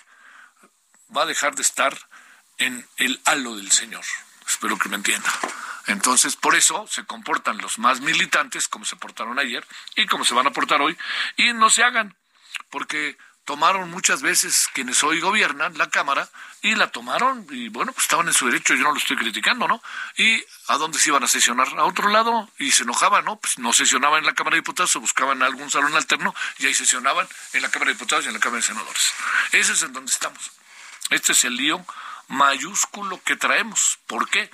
va 1.16 1.22
a 1.22 1.26
dejar 1.26 1.54
de 1.54 1.62
estar 1.62 1.96
en 2.58 2.86
el 2.98 3.20
halo 3.24 3.56
del 3.56 3.70
Señor. 3.70 4.04
Espero 4.46 4.78
que 4.78 4.88
me 4.88 4.96
entienda. 4.96 5.32
Entonces, 5.86 6.36
por 6.36 6.54
eso 6.54 6.86
se 6.90 7.04
comportan 7.04 7.58
los 7.58 7.78
más 7.78 8.00
militantes 8.00 8.68
como 8.68 8.84
se 8.84 8.96
portaron 8.96 9.38
ayer 9.38 9.66
y 9.94 10.06
como 10.06 10.24
se 10.24 10.34
van 10.34 10.46
a 10.46 10.52
portar 10.52 10.80
hoy 10.80 10.96
y 11.36 11.52
no 11.52 11.70
se 11.70 11.84
hagan, 11.84 12.16
porque 12.70 13.16
tomaron 13.46 13.88
muchas 13.90 14.22
veces 14.22 14.68
quienes 14.74 15.04
hoy 15.04 15.20
gobiernan 15.20 15.78
la 15.78 15.88
Cámara 15.88 16.28
y 16.62 16.74
la 16.74 16.90
tomaron 16.90 17.46
y 17.48 17.68
bueno, 17.68 17.92
pues 17.92 18.04
estaban 18.04 18.26
en 18.26 18.34
su 18.34 18.46
derecho, 18.46 18.74
yo 18.74 18.82
no 18.82 18.90
lo 18.90 18.98
estoy 18.98 19.16
criticando, 19.16 19.68
¿no? 19.68 19.80
¿Y 20.16 20.44
a 20.66 20.76
dónde 20.78 20.98
se 20.98 21.10
iban 21.10 21.22
a 21.22 21.28
sesionar? 21.28 21.68
A 21.78 21.84
otro 21.84 22.08
lado 22.08 22.50
y 22.58 22.72
se 22.72 22.82
enojaban, 22.82 23.24
¿no? 23.24 23.36
Pues 23.38 23.58
no 23.58 23.72
sesionaban 23.72 24.18
en 24.18 24.26
la 24.26 24.34
Cámara 24.34 24.56
de 24.56 24.62
Diputados, 24.62 24.90
se 24.90 24.98
buscaban 24.98 25.44
algún 25.44 25.70
salón 25.70 25.94
alterno 25.94 26.34
y 26.58 26.66
ahí 26.66 26.74
sesionaban 26.74 27.28
en 27.52 27.62
la 27.62 27.70
Cámara 27.70 27.90
de 27.90 27.94
Diputados 27.94 28.24
y 28.24 28.28
en 28.28 28.34
la 28.34 28.40
Cámara 28.40 28.62
de 28.62 28.66
Senadores. 28.66 29.12
Ese 29.52 29.72
es 29.74 29.82
en 29.84 29.92
donde 29.92 30.10
estamos. 30.10 30.50
Este 31.10 31.30
es 31.30 31.44
el 31.44 31.56
lío 31.56 31.86
mayúsculo 32.26 33.22
que 33.22 33.36
traemos. 33.36 34.00
¿Por 34.08 34.28
qué? 34.28 34.50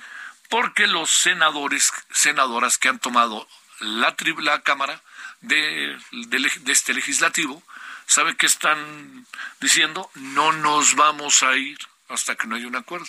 Porque 0.49 0.87
los 0.87 1.09
senadores, 1.09 1.91
senadoras 2.11 2.77
que 2.77 2.89
han 2.89 2.99
tomado 2.99 3.47
la, 3.79 4.15
la 4.39 4.61
Cámara 4.61 5.01
de, 5.41 5.97
de 6.11 6.71
este 6.71 6.93
legislativo, 6.93 7.63
¿sabe 8.05 8.35
qué 8.35 8.45
están 8.45 9.25
diciendo? 9.59 10.09
No 10.15 10.51
nos 10.51 10.95
vamos 10.95 11.43
a 11.43 11.55
ir 11.55 11.77
hasta 12.09 12.35
que 12.35 12.47
no 12.47 12.55
haya 12.55 12.67
un 12.67 12.75
acuerdo. 12.75 13.07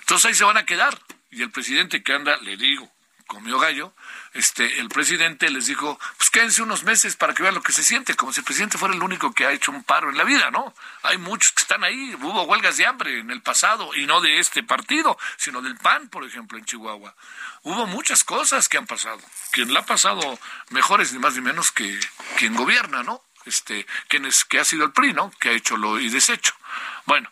Entonces 0.00 0.26
ahí 0.26 0.34
se 0.34 0.44
van 0.44 0.56
a 0.56 0.66
quedar. 0.66 0.98
Y 1.30 1.42
el 1.42 1.50
presidente 1.50 2.02
que 2.02 2.12
anda, 2.12 2.36
le 2.38 2.56
digo, 2.56 2.90
comió 3.30 3.60
gallo, 3.60 3.94
este, 4.32 4.80
el 4.80 4.88
presidente 4.88 5.50
les 5.50 5.66
dijo, 5.66 6.00
pues 6.16 6.30
quédense 6.30 6.62
unos 6.62 6.82
meses 6.82 7.14
para 7.14 7.32
que 7.32 7.44
vean 7.44 7.54
lo 7.54 7.62
que 7.62 7.70
se 7.70 7.84
siente, 7.84 8.14
como 8.14 8.32
si 8.32 8.40
el 8.40 8.44
presidente 8.44 8.76
fuera 8.76 8.92
el 8.92 9.02
único 9.04 9.32
que 9.32 9.46
ha 9.46 9.52
hecho 9.52 9.70
un 9.70 9.84
paro 9.84 10.10
en 10.10 10.18
la 10.18 10.24
vida, 10.24 10.50
¿no? 10.50 10.74
Hay 11.04 11.16
muchos 11.16 11.52
que 11.52 11.62
están 11.62 11.84
ahí, 11.84 12.16
hubo 12.20 12.42
huelgas 12.42 12.76
de 12.76 12.86
hambre 12.86 13.20
en 13.20 13.30
el 13.30 13.40
pasado, 13.40 13.94
y 13.94 14.04
no 14.04 14.20
de 14.20 14.40
este 14.40 14.64
partido, 14.64 15.16
sino 15.36 15.62
del 15.62 15.76
PAN, 15.76 16.08
por 16.08 16.24
ejemplo, 16.24 16.58
en 16.58 16.64
Chihuahua. 16.64 17.14
Hubo 17.62 17.86
muchas 17.86 18.24
cosas 18.24 18.68
que 18.68 18.78
han 18.78 18.88
pasado. 18.88 19.20
Quien 19.52 19.72
la 19.72 19.80
ha 19.80 19.86
pasado 19.86 20.36
mejor 20.70 21.00
es 21.00 21.12
ni 21.12 21.20
más 21.20 21.34
ni 21.34 21.40
menos 21.40 21.70
que 21.70 22.00
quien 22.36 22.56
gobierna, 22.56 23.04
¿no? 23.04 23.22
Este, 23.46 23.86
quien 24.08 24.26
es, 24.26 24.44
que 24.44 24.58
ha 24.58 24.64
sido 24.64 24.84
el 24.84 24.92
PRI, 24.92 25.12
¿no? 25.12 25.30
Que 25.38 25.50
ha 25.50 25.52
hecho 25.52 25.76
lo 25.76 26.00
y 26.00 26.08
deshecho. 26.08 26.52
Bueno, 27.06 27.30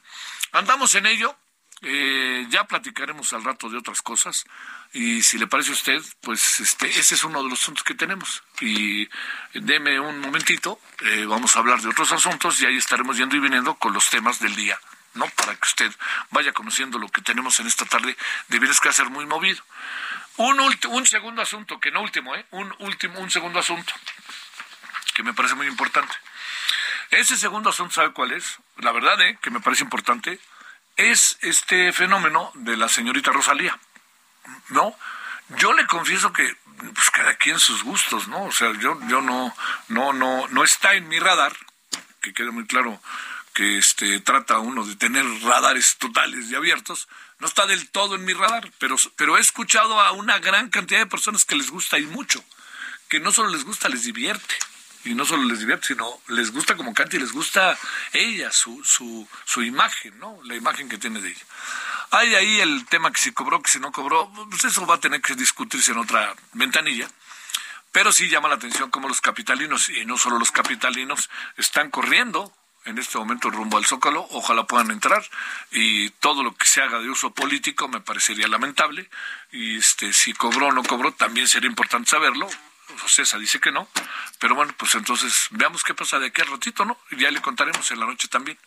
andamos 0.52 0.94
en 0.94 1.06
ello. 1.06 1.36
Eh, 1.82 2.46
ya 2.50 2.64
platicaremos 2.64 3.32
al 3.32 3.44
rato 3.44 3.68
de 3.68 3.78
otras 3.78 4.02
cosas 4.02 4.44
y 4.92 5.22
si 5.22 5.38
le 5.38 5.46
parece 5.46 5.70
a 5.70 5.74
usted, 5.74 6.02
pues 6.22 6.58
este, 6.58 6.88
ese 6.88 7.14
es 7.14 7.22
uno 7.22 7.42
de 7.42 7.48
los 7.48 7.60
asuntos 7.60 7.84
que 7.84 7.94
tenemos. 7.94 8.42
Y 8.60 9.08
deme 9.54 10.00
un 10.00 10.20
momentito, 10.20 10.80
eh, 11.02 11.24
vamos 11.26 11.54
a 11.54 11.60
hablar 11.60 11.80
de 11.80 11.88
otros 11.88 12.10
asuntos 12.10 12.60
y 12.60 12.66
ahí 12.66 12.76
estaremos 12.76 13.16
yendo 13.16 13.36
y 13.36 13.40
viniendo 13.40 13.74
con 13.76 13.92
los 13.92 14.10
temas 14.10 14.40
del 14.40 14.56
día, 14.56 14.78
¿no? 15.14 15.28
Para 15.30 15.54
que 15.54 15.66
usted 15.66 15.92
vaya 16.30 16.52
conociendo 16.52 16.98
lo 16.98 17.08
que 17.08 17.22
tenemos 17.22 17.60
en 17.60 17.68
esta 17.68 17.84
tarde 17.84 18.16
de 18.48 18.60
que 18.60 18.92
ser 18.92 19.10
muy 19.10 19.26
movido. 19.26 19.62
Un, 20.36 20.60
un 20.88 21.06
segundo 21.06 21.42
asunto, 21.42 21.78
que 21.78 21.90
no 21.90 22.00
último, 22.00 22.34
¿eh? 22.34 22.44
Un 22.50 22.74
último, 22.80 23.20
un 23.20 23.30
segundo 23.30 23.60
asunto, 23.60 23.92
que 25.14 25.22
me 25.22 25.32
parece 25.32 25.54
muy 25.54 25.66
importante. 25.66 26.14
Ese 27.10 27.36
segundo 27.36 27.70
asunto, 27.70 27.94
¿sabe 27.94 28.12
cuál 28.12 28.32
es? 28.32 28.58
La 28.78 28.92
verdad, 28.92 29.20
¿eh? 29.22 29.38
Que 29.42 29.50
me 29.50 29.60
parece 29.60 29.84
importante 29.84 30.40
es 30.98 31.38
este 31.40 31.92
fenómeno 31.92 32.50
de 32.54 32.76
la 32.76 32.88
señorita 32.88 33.32
Rosalía. 33.32 33.78
¿No? 34.68 34.94
Yo 35.56 35.72
le 35.72 35.86
confieso 35.86 36.32
que 36.32 36.54
pues 36.94 37.10
cada 37.10 37.34
quien 37.36 37.58
sus 37.58 37.82
gustos, 37.82 38.28
¿no? 38.28 38.44
O 38.44 38.52
sea, 38.52 38.72
yo 38.78 38.98
yo 39.08 39.20
no 39.22 39.54
no 39.88 40.12
no 40.12 40.46
no 40.48 40.64
está 40.64 40.94
en 40.94 41.08
mi 41.08 41.18
radar, 41.18 41.56
que 42.20 42.34
quede 42.34 42.50
muy 42.50 42.66
claro 42.66 43.00
que 43.54 43.78
este 43.78 44.20
trata 44.20 44.58
uno 44.58 44.84
de 44.84 44.94
tener 44.96 45.24
radares 45.42 45.96
totales 45.98 46.50
y 46.50 46.54
abiertos, 46.54 47.08
no 47.40 47.46
está 47.46 47.66
del 47.66 47.88
todo 47.90 48.14
en 48.14 48.24
mi 48.24 48.32
radar, 48.32 48.70
pero 48.78 48.96
pero 49.16 49.38
he 49.38 49.40
escuchado 49.40 50.00
a 50.00 50.12
una 50.12 50.38
gran 50.38 50.68
cantidad 50.68 51.00
de 51.00 51.06
personas 51.06 51.44
que 51.44 51.56
les 51.56 51.70
gusta 51.70 51.98
y 51.98 52.06
mucho, 52.06 52.44
que 53.08 53.20
no 53.20 53.32
solo 53.32 53.48
les 53.48 53.64
gusta, 53.64 53.88
les 53.88 54.04
divierte 54.04 54.54
y 55.04 55.14
no 55.14 55.24
solo 55.24 55.44
les 55.44 55.60
divierte, 55.60 55.88
sino 55.88 56.20
les 56.28 56.52
gusta 56.52 56.76
como 56.76 56.94
canta 56.94 57.16
y 57.16 57.20
les 57.20 57.32
gusta 57.32 57.78
ella, 58.12 58.50
su, 58.52 58.82
su, 58.84 59.28
su 59.44 59.62
imagen, 59.62 60.18
¿no? 60.18 60.38
La 60.44 60.54
imagen 60.54 60.88
que 60.88 60.98
tiene 60.98 61.20
de 61.20 61.30
ella. 61.30 61.44
Hay 62.10 62.34
ahí 62.34 62.60
el 62.60 62.86
tema 62.86 63.12
que 63.12 63.20
si 63.20 63.32
cobró, 63.32 63.62
que 63.62 63.70
si 63.70 63.80
no 63.80 63.92
cobró, 63.92 64.30
pues 64.50 64.64
eso 64.64 64.86
va 64.86 64.96
a 64.96 65.00
tener 65.00 65.20
que 65.20 65.34
discutirse 65.34 65.92
en 65.92 65.98
otra 65.98 66.34
ventanilla. 66.52 67.08
Pero 67.92 68.12
sí 68.12 68.28
llama 68.28 68.48
la 68.48 68.56
atención 68.56 68.90
cómo 68.90 69.08
los 69.08 69.20
capitalinos, 69.20 69.88
y 69.88 70.04
no 70.04 70.18
solo 70.18 70.38
los 70.38 70.52
capitalinos, 70.52 71.30
están 71.56 71.90
corriendo 71.90 72.52
en 72.88 72.98
este 72.98 73.18
momento 73.18 73.50
rumbo 73.50 73.76
al 73.76 73.84
Zócalo, 73.84 74.26
ojalá 74.30 74.66
puedan 74.66 74.90
entrar 74.90 75.22
y 75.70 76.10
todo 76.10 76.42
lo 76.42 76.54
que 76.56 76.66
se 76.66 76.80
haga 76.80 76.98
de 77.00 77.10
uso 77.10 77.32
político 77.32 77.86
me 77.88 78.00
parecería 78.00 78.48
lamentable 78.48 79.10
y 79.52 79.76
este 79.76 80.12
si 80.12 80.32
cobró 80.32 80.68
o 80.68 80.72
no 80.72 80.82
cobró 80.82 81.12
también 81.12 81.48
sería 81.48 81.68
importante 81.68 82.10
saberlo, 82.10 82.48
César 83.06 83.40
dice 83.40 83.60
que 83.60 83.72
no, 83.72 83.88
pero 84.38 84.54
bueno, 84.54 84.72
pues 84.76 84.94
entonces 84.94 85.48
veamos 85.50 85.82
qué 85.84 85.94
pasa 85.94 86.18
de 86.18 86.28
aquí 86.28 86.40
al 86.40 86.48
ratito, 86.48 86.84
¿no? 86.84 86.98
Y 87.10 87.16
ya 87.16 87.30
le 87.30 87.40
contaremos 87.40 87.90
en 87.90 88.00
la 88.00 88.06
noche 88.06 88.28
también. 88.28 88.58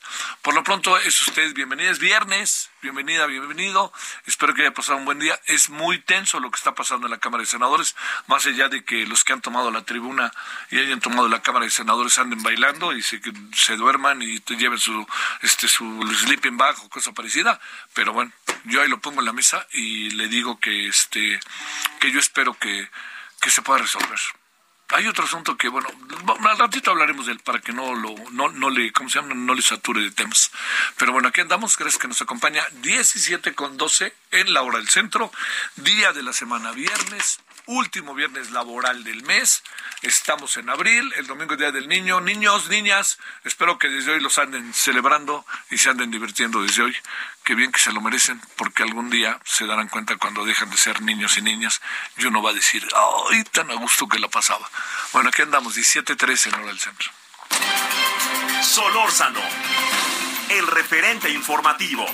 Por 0.42 0.54
lo 0.54 0.63
pronto, 0.63 0.98
es 0.98 1.22
usted 1.28 1.54
bienvenida, 1.54 1.90
es 1.90 2.00
viernes, 2.00 2.70
bienvenida, 2.82 3.25
bienvenido. 3.25 3.94
Espero 4.25 4.54
que 4.54 4.62
haya 4.62 4.74
pasado 4.74 4.98
un 4.98 5.06
buen 5.06 5.20
día. 5.20 5.40
Es 5.46 5.70
muy 5.70 6.00
tenso 6.00 6.40
lo 6.40 6.51
que 6.51 6.58
está 6.58 6.75
pasando 6.75 7.08
en 7.08 7.12
la 7.12 7.20
Cámara 7.20 7.42
de 7.42 7.48
Senadores, 7.48 7.96
más 8.28 8.46
allá 8.46 8.70
de 8.70 8.84
que 8.84 9.06
los 9.06 9.24
que 9.24 9.34
han 9.34 9.42
tomado 9.42 9.72
la 9.72 9.84
tribuna 9.84 10.32
y 10.70 10.80
hayan 10.80 11.00
tomado 11.00 11.28
la 11.28 11.42
Cámara 11.42 11.66
de 11.66 11.72
Senadores 11.72 12.18
anden 12.18 12.42
bailando 12.44 12.94
y 12.94 13.01
se, 13.01 13.22
se 13.54 13.75
duerman 13.75 14.22
y 14.22 14.40
lleven 14.58 14.80
su, 14.80 15.08
este, 15.42 15.68
su 15.68 16.01
sleeping 16.22 16.58
bag 16.58 16.75
o 16.84 16.90
cosa 16.90 17.12
parecida. 17.12 17.60
Pero 17.94 18.13
bueno, 18.13 18.32
yo 18.66 18.82
ahí 18.82 18.90
lo 18.90 19.00
pongo 19.00 19.22
en 19.22 19.25
la 19.25 19.34
mesa 19.34 19.66
y 19.72 20.12
le 20.12 20.28
digo 20.28 20.60
que, 20.60 20.88
este, 20.88 21.40
que 22.00 22.12
yo 22.12 22.20
espero 22.20 22.54
que 22.54 22.90
que 23.41 23.50
se 23.50 23.62
pueda 23.62 23.79
resolver. 23.79 24.19
Hay 24.93 25.07
otro 25.07 25.24
asunto 25.24 25.55
que, 25.55 25.69
bueno, 25.69 25.88
al 26.50 26.57
ratito 26.57 26.91
hablaremos 26.91 27.25
de 27.25 27.31
él 27.31 27.39
para 27.39 27.60
que 27.60 27.71
no 27.71 27.95
lo, 27.95 28.13
no, 28.31 28.50
no 28.50 28.69
le, 28.69 28.91
¿cómo 28.91 29.10
se 29.10 29.19
llama? 29.19 29.33
No 29.33 29.53
le 29.53 29.62
sature 29.62 30.01
de 30.01 30.12
temas. 30.12 30.51
Pero 30.98 31.13
bueno, 31.13 31.29
aquí 31.29 31.39
andamos, 31.39 31.77
gracias 31.77 32.01
que 32.01 32.10
nos 32.10 32.21
acompaña 32.21 32.63
17 32.81 33.53
con 33.53 33.77
12 33.77 34.13
en 34.31 34.53
la 34.53 34.63
hora 34.63 34.79
del 34.79 34.89
centro, 34.89 35.31
día 35.77 36.12
de 36.12 36.24
la 36.24 36.33
semana 36.33 36.74
viernes, 36.74 37.39
último 37.72 38.13
viernes 38.13 38.51
laboral 38.51 39.04
del 39.04 39.24
mes. 39.24 39.63
Estamos 40.01 40.58
en 40.58 40.70
abril, 40.70 41.13
el 41.16 41.28
domingo 41.28 41.54
es 41.54 41.60
Día 41.60 41.72
del 41.72 41.88
Niño. 41.88 42.20
Niños, 42.22 42.70
niñas, 42.70 43.18
espero 43.44 43.78
que 43.78 43.88
desde 43.88 44.12
hoy 44.12 44.20
los 44.20 44.38
anden 44.38 44.74
celebrando 44.74 45.46
y 45.70 45.78
se 45.78 45.90
anden 45.90 46.12
divirtiendo 46.12 46.62
desde 46.62 46.84
hoy. 46.84 46.96
Qué 47.44 47.56
bien 47.56 47.72
que 47.72 47.80
se 47.80 47.92
lo 47.92 48.01
merecen, 48.01 48.42
porque 48.56 48.84
algún 48.84 49.10
día 49.10 49.40
se 49.46 49.66
darán 49.66 49.88
cuenta 49.88 50.18
cuando 50.18 50.46
dejan 50.46 50.70
de 50.70 50.78
ser 50.78 51.01
niños 51.01 51.38
y 51.38 51.42
niñas 51.42 51.82
y 52.18 52.25
uno 52.25 52.42
va 52.42 52.51
a 52.51 52.54
decir, 52.54 52.86
¡ay, 53.32 53.44
tan 53.46 53.72
a 53.72 53.75
gusto 53.75 54.08
que 54.08 54.20
la 54.20 54.28
pasaba! 54.28 54.70
Bueno, 55.13 55.30
aquí 55.30 55.42
andamos, 55.42 55.75
17.13 55.75 56.48
en 56.48 56.56
hora 56.56 56.68
del 56.68 56.80
centro. 56.80 57.12
Solórzano, 58.62 59.42
el 60.50 60.68
referente 60.68 61.30
informativo. 61.30 62.06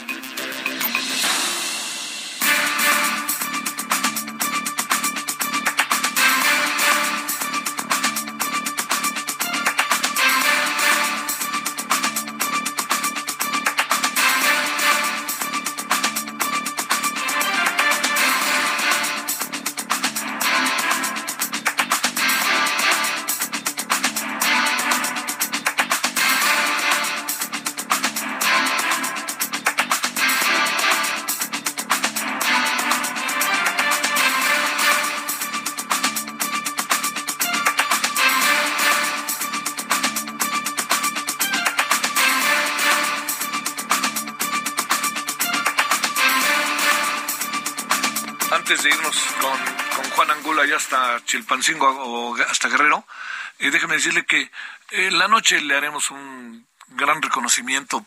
Chilpancingo 51.28 51.88
o 51.88 52.36
hasta 52.50 52.70
Guerrero, 52.70 53.06
y 53.60 53.70
déjeme 53.70 53.96
decirle 53.96 54.26
que 54.26 54.52
en 54.90 55.18
la 55.20 55.28
noche 55.28 55.62
le 55.62 55.76
haremos 55.76 56.10
un 56.10 56.66
gran 56.90 57.22
reconocimiento 57.22 58.06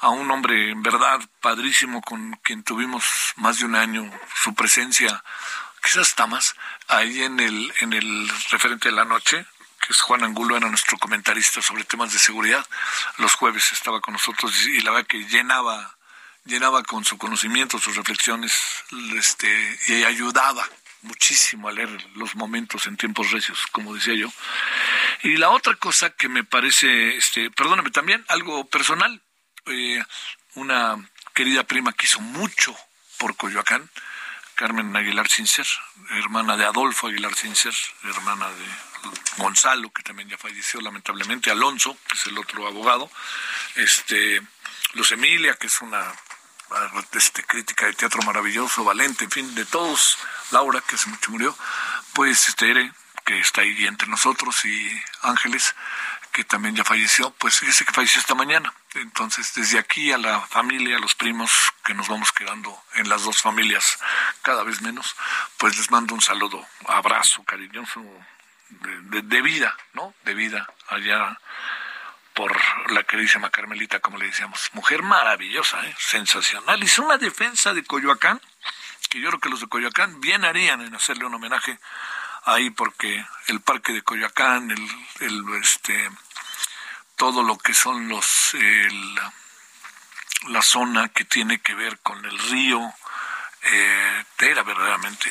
a 0.00 0.08
un 0.08 0.30
hombre 0.30 0.70
en 0.70 0.82
verdad 0.82 1.20
padrísimo 1.40 2.00
con 2.00 2.32
quien 2.42 2.62
tuvimos 2.62 3.04
más 3.36 3.58
de 3.58 3.66
un 3.66 3.74
año 3.74 4.10
su 4.34 4.54
presencia, 4.54 5.22
quizás 5.82 6.08
hasta 6.08 6.26
más, 6.26 6.54
ahí 6.88 7.22
en 7.22 7.40
el, 7.40 7.72
en 7.80 7.92
el 7.92 8.28
referente 8.50 8.88
de 8.88 8.94
la 8.94 9.04
noche, 9.04 9.44
que 9.80 9.92
es 9.92 10.00
Juan 10.00 10.24
Angulo, 10.24 10.56
era 10.56 10.68
nuestro 10.68 10.96
comentarista 10.98 11.60
sobre 11.60 11.84
temas 11.84 12.12
de 12.12 12.18
seguridad. 12.18 12.66
Los 13.18 13.34
jueves 13.34 13.72
estaba 13.72 14.00
con 14.00 14.14
nosotros 14.14 14.54
y 14.66 14.80
la 14.82 14.92
verdad 14.92 15.06
que 15.06 15.24
llenaba, 15.24 15.96
llenaba 16.44 16.82
con 16.82 17.04
su 17.04 17.18
conocimiento, 17.18 17.78
sus 17.78 17.96
reflexiones, 17.96 18.52
este, 19.16 19.78
y 19.88 20.04
ayudaba 20.04 20.66
muchísimo 21.02 21.68
a 21.68 21.72
leer 21.72 21.90
los 22.14 22.34
momentos 22.34 22.86
en 22.86 22.96
tiempos 22.96 23.30
recios, 23.30 23.66
como 23.72 23.94
decía 23.94 24.14
yo. 24.14 24.32
Y 25.22 25.36
la 25.36 25.50
otra 25.50 25.74
cosa 25.76 26.10
que 26.10 26.28
me 26.28 26.44
parece, 26.44 27.16
este, 27.16 27.50
perdóname, 27.50 27.90
también 27.90 28.24
algo 28.28 28.66
personal, 28.66 29.20
eh, 29.66 30.02
una 30.54 30.96
querida 31.34 31.64
prima 31.64 31.92
que 31.92 32.06
hizo 32.06 32.20
mucho 32.20 32.76
por 33.18 33.36
Coyoacán, 33.36 33.90
Carmen 34.54 34.94
Aguilar 34.94 35.28
Sincer, 35.28 35.66
hermana 36.10 36.56
de 36.56 36.64
Adolfo 36.64 37.06
Aguilar 37.06 37.34
Sincer, 37.34 37.74
hermana 38.04 38.48
de 38.50 38.66
Gonzalo, 39.38 39.90
que 39.90 40.02
también 40.02 40.28
ya 40.28 40.36
falleció 40.36 40.80
lamentablemente, 40.80 41.50
Alonso, 41.50 41.96
que 42.08 42.14
es 42.14 42.26
el 42.26 42.36
otro 42.36 42.66
abogado, 42.66 43.10
este, 43.76 44.42
Luz 44.94 45.12
Emilia, 45.12 45.54
que 45.54 45.68
es 45.68 45.80
una 45.80 46.12
este, 47.12 47.42
crítica 47.44 47.86
de 47.86 47.94
teatro 47.94 48.22
maravilloso, 48.22 48.84
Valente, 48.84 49.24
en 49.24 49.30
fin, 49.30 49.54
de 49.54 49.64
todos, 49.64 50.18
Laura, 50.50 50.80
que 50.80 50.96
hace 50.96 51.08
mucho 51.08 51.30
murió, 51.30 51.56
pues 52.14 52.48
este, 52.48 52.92
que 53.24 53.38
está 53.38 53.62
ahí 53.62 53.86
entre 53.86 54.08
nosotros, 54.08 54.64
y 54.64 55.02
Ángeles, 55.22 55.74
que 56.32 56.44
también 56.44 56.76
ya 56.76 56.84
falleció, 56.84 57.30
pues 57.32 57.60
dice 57.60 57.84
que 57.84 57.92
falleció 57.92 58.20
esta 58.20 58.34
mañana. 58.34 58.72
Entonces, 58.94 59.52
desde 59.54 59.78
aquí 59.78 60.12
a 60.12 60.18
la 60.18 60.40
familia, 60.42 60.96
a 60.96 61.00
los 61.00 61.14
primos 61.14 61.50
que 61.84 61.94
nos 61.94 62.08
vamos 62.08 62.32
quedando 62.32 62.76
en 62.94 63.08
las 63.08 63.22
dos 63.22 63.40
familias 63.40 63.98
cada 64.42 64.62
vez 64.62 64.80
menos, 64.80 65.16
pues 65.58 65.76
les 65.76 65.90
mando 65.90 66.14
un 66.14 66.20
saludo, 66.20 66.66
abrazo 66.86 67.44
cariñoso 67.44 68.02
de, 68.70 69.42
vida, 69.42 69.76
¿no? 69.94 70.14
De 70.24 70.34
vida 70.34 70.68
allá 70.88 71.38
por 72.40 72.56
la 72.90 73.02
queridísima 73.02 73.50
Carmelita, 73.50 74.00
como 74.00 74.16
le 74.16 74.24
decíamos. 74.24 74.70
Mujer 74.72 75.02
maravillosa, 75.02 75.84
¿eh? 75.84 75.94
sensacional. 75.98 76.82
Hizo 76.82 77.02
una 77.02 77.18
defensa 77.18 77.74
de 77.74 77.84
Coyoacán, 77.84 78.40
que 79.10 79.20
yo 79.20 79.28
creo 79.28 79.40
que 79.40 79.50
los 79.50 79.60
de 79.60 79.66
Coyoacán 79.66 80.22
bien 80.22 80.46
harían 80.46 80.80
en 80.80 80.94
hacerle 80.94 81.26
un 81.26 81.34
homenaje 81.34 81.78
ahí 82.46 82.70
porque 82.70 83.26
el 83.48 83.60
parque 83.60 83.92
de 83.92 84.00
Coyoacán, 84.00 84.70
el, 84.70 84.88
el 85.20 85.44
este 85.60 86.10
todo 87.16 87.42
lo 87.42 87.58
que 87.58 87.74
son 87.74 88.08
los 88.08 88.56
la 90.48 90.62
zona 90.62 91.10
que 91.10 91.26
tiene 91.26 91.60
que 91.60 91.74
ver 91.74 91.98
con 91.98 92.24
el 92.24 92.38
río 92.38 92.80
eh, 93.64 94.24
era 94.38 94.62
verdaderamente 94.62 95.30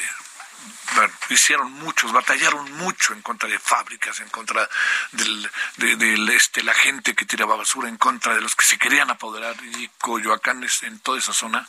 bueno, 0.95 1.13
hicieron 1.29 1.71
muchos, 1.71 2.11
batallaron 2.11 2.71
mucho 2.73 3.13
en 3.13 3.21
contra 3.21 3.47
de 3.47 3.59
fábricas, 3.59 4.19
en 4.19 4.29
contra 4.29 4.67
del, 5.11 5.49
de, 5.77 6.35
este, 6.35 6.63
la 6.63 6.73
gente 6.73 7.15
que 7.15 7.25
tiraba 7.25 7.55
basura, 7.55 7.87
en 7.87 7.97
contra 7.97 8.33
de 8.33 8.41
los 8.41 8.55
que 8.55 8.65
se 8.65 8.77
querían 8.77 9.09
apoderar. 9.09 9.55
Y 9.77 9.89
Coyoacán, 9.99 10.65
en 10.81 10.99
toda 10.99 11.19
esa 11.19 11.33
zona, 11.33 11.67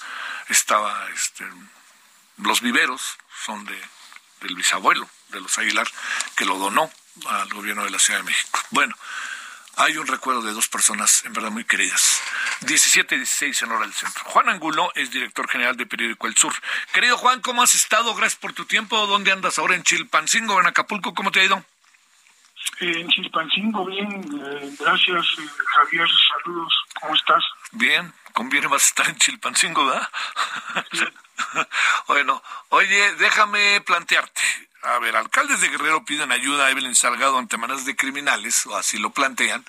estaba, 0.49 1.09
este, 1.11 1.47
los 2.39 2.61
viveros 2.61 3.19
son 3.45 3.65
de, 3.65 3.81
del 4.41 4.55
bisabuelo 4.55 5.09
de 5.29 5.41
los 5.41 5.59
Aguilar, 5.59 5.89
que 6.37 6.45
lo 6.45 6.59
donó 6.59 6.91
al 7.27 7.49
gobierno 7.51 7.85
de 7.85 7.91
la 7.91 7.99
Ciudad 7.99 8.21
de 8.21 8.25
México. 8.25 8.61
Bueno, 8.71 8.95
hay 9.77 9.97
un 9.97 10.07
recuerdo 10.07 10.43
de 10.43 10.53
dos 10.53 10.69
personas 10.69 11.25
en 11.25 11.33
verdad 11.33 11.51
muy 11.51 11.65
queridas. 11.65 12.23
17 12.63 13.15
y 13.15 13.19
16 13.19 13.63
en 13.63 13.73
hora 13.73 13.81
del 13.81 13.93
centro. 13.93 14.25
Juan 14.25 14.49
Angulo 14.49 14.93
es 14.95 15.11
director 15.11 15.49
general 15.49 15.77
de 15.77 15.87
Periódico 15.87 16.27
El 16.27 16.37
Sur. 16.37 16.53
Querido 16.93 17.17
Juan, 17.17 17.41
¿cómo 17.41 17.63
has 17.63 17.75
estado? 17.75 18.15
Gracias 18.15 18.39
por 18.39 18.53
tu 18.53 18.65
tiempo. 18.67 19.07
¿Dónde 19.07 19.33
andas 19.33 19.59
ahora? 19.59 19.75
¿En 19.75 19.83
Chilpancingo, 19.83 20.61
en 20.61 20.67
Acapulco? 20.67 21.15
¿Cómo 21.15 21.31
te 21.31 21.41
ha 21.41 21.45
ido? 21.45 21.65
En 22.81 23.09
Chilpancingo, 23.09 23.85
bien. 23.87 24.11
Eh, 24.11 24.75
gracias, 24.79 25.27
eh, 25.39 25.49
Javier. 25.67 26.09
Saludos. 26.45 26.75
¿Cómo 27.01 27.15
estás? 27.15 27.45
Bien. 27.73 28.13
Conviene 28.33 28.69
más 28.69 28.85
estar 28.87 29.09
en 29.09 29.17
Chilpancingo, 29.17 29.87
¿verdad? 29.87 30.09
bueno, 32.09 32.43
oye, 32.69 33.15
déjame 33.17 33.81
plantearte. 33.83 34.41
A 34.83 34.99
ver, 34.99 35.15
alcaldes 35.15 35.61
de 35.61 35.69
Guerrero 35.69 36.05
piden 36.05 36.33
ayuda 36.33 36.67
a 36.67 36.71
Evelyn 36.71 36.95
Salgado 36.95 37.39
ante 37.39 37.59
manas 37.59 37.85
de 37.85 37.97
criminales, 37.97 38.67
o 38.67 38.77
así 38.77 38.99
lo 38.99 39.11
plantean. 39.11 39.65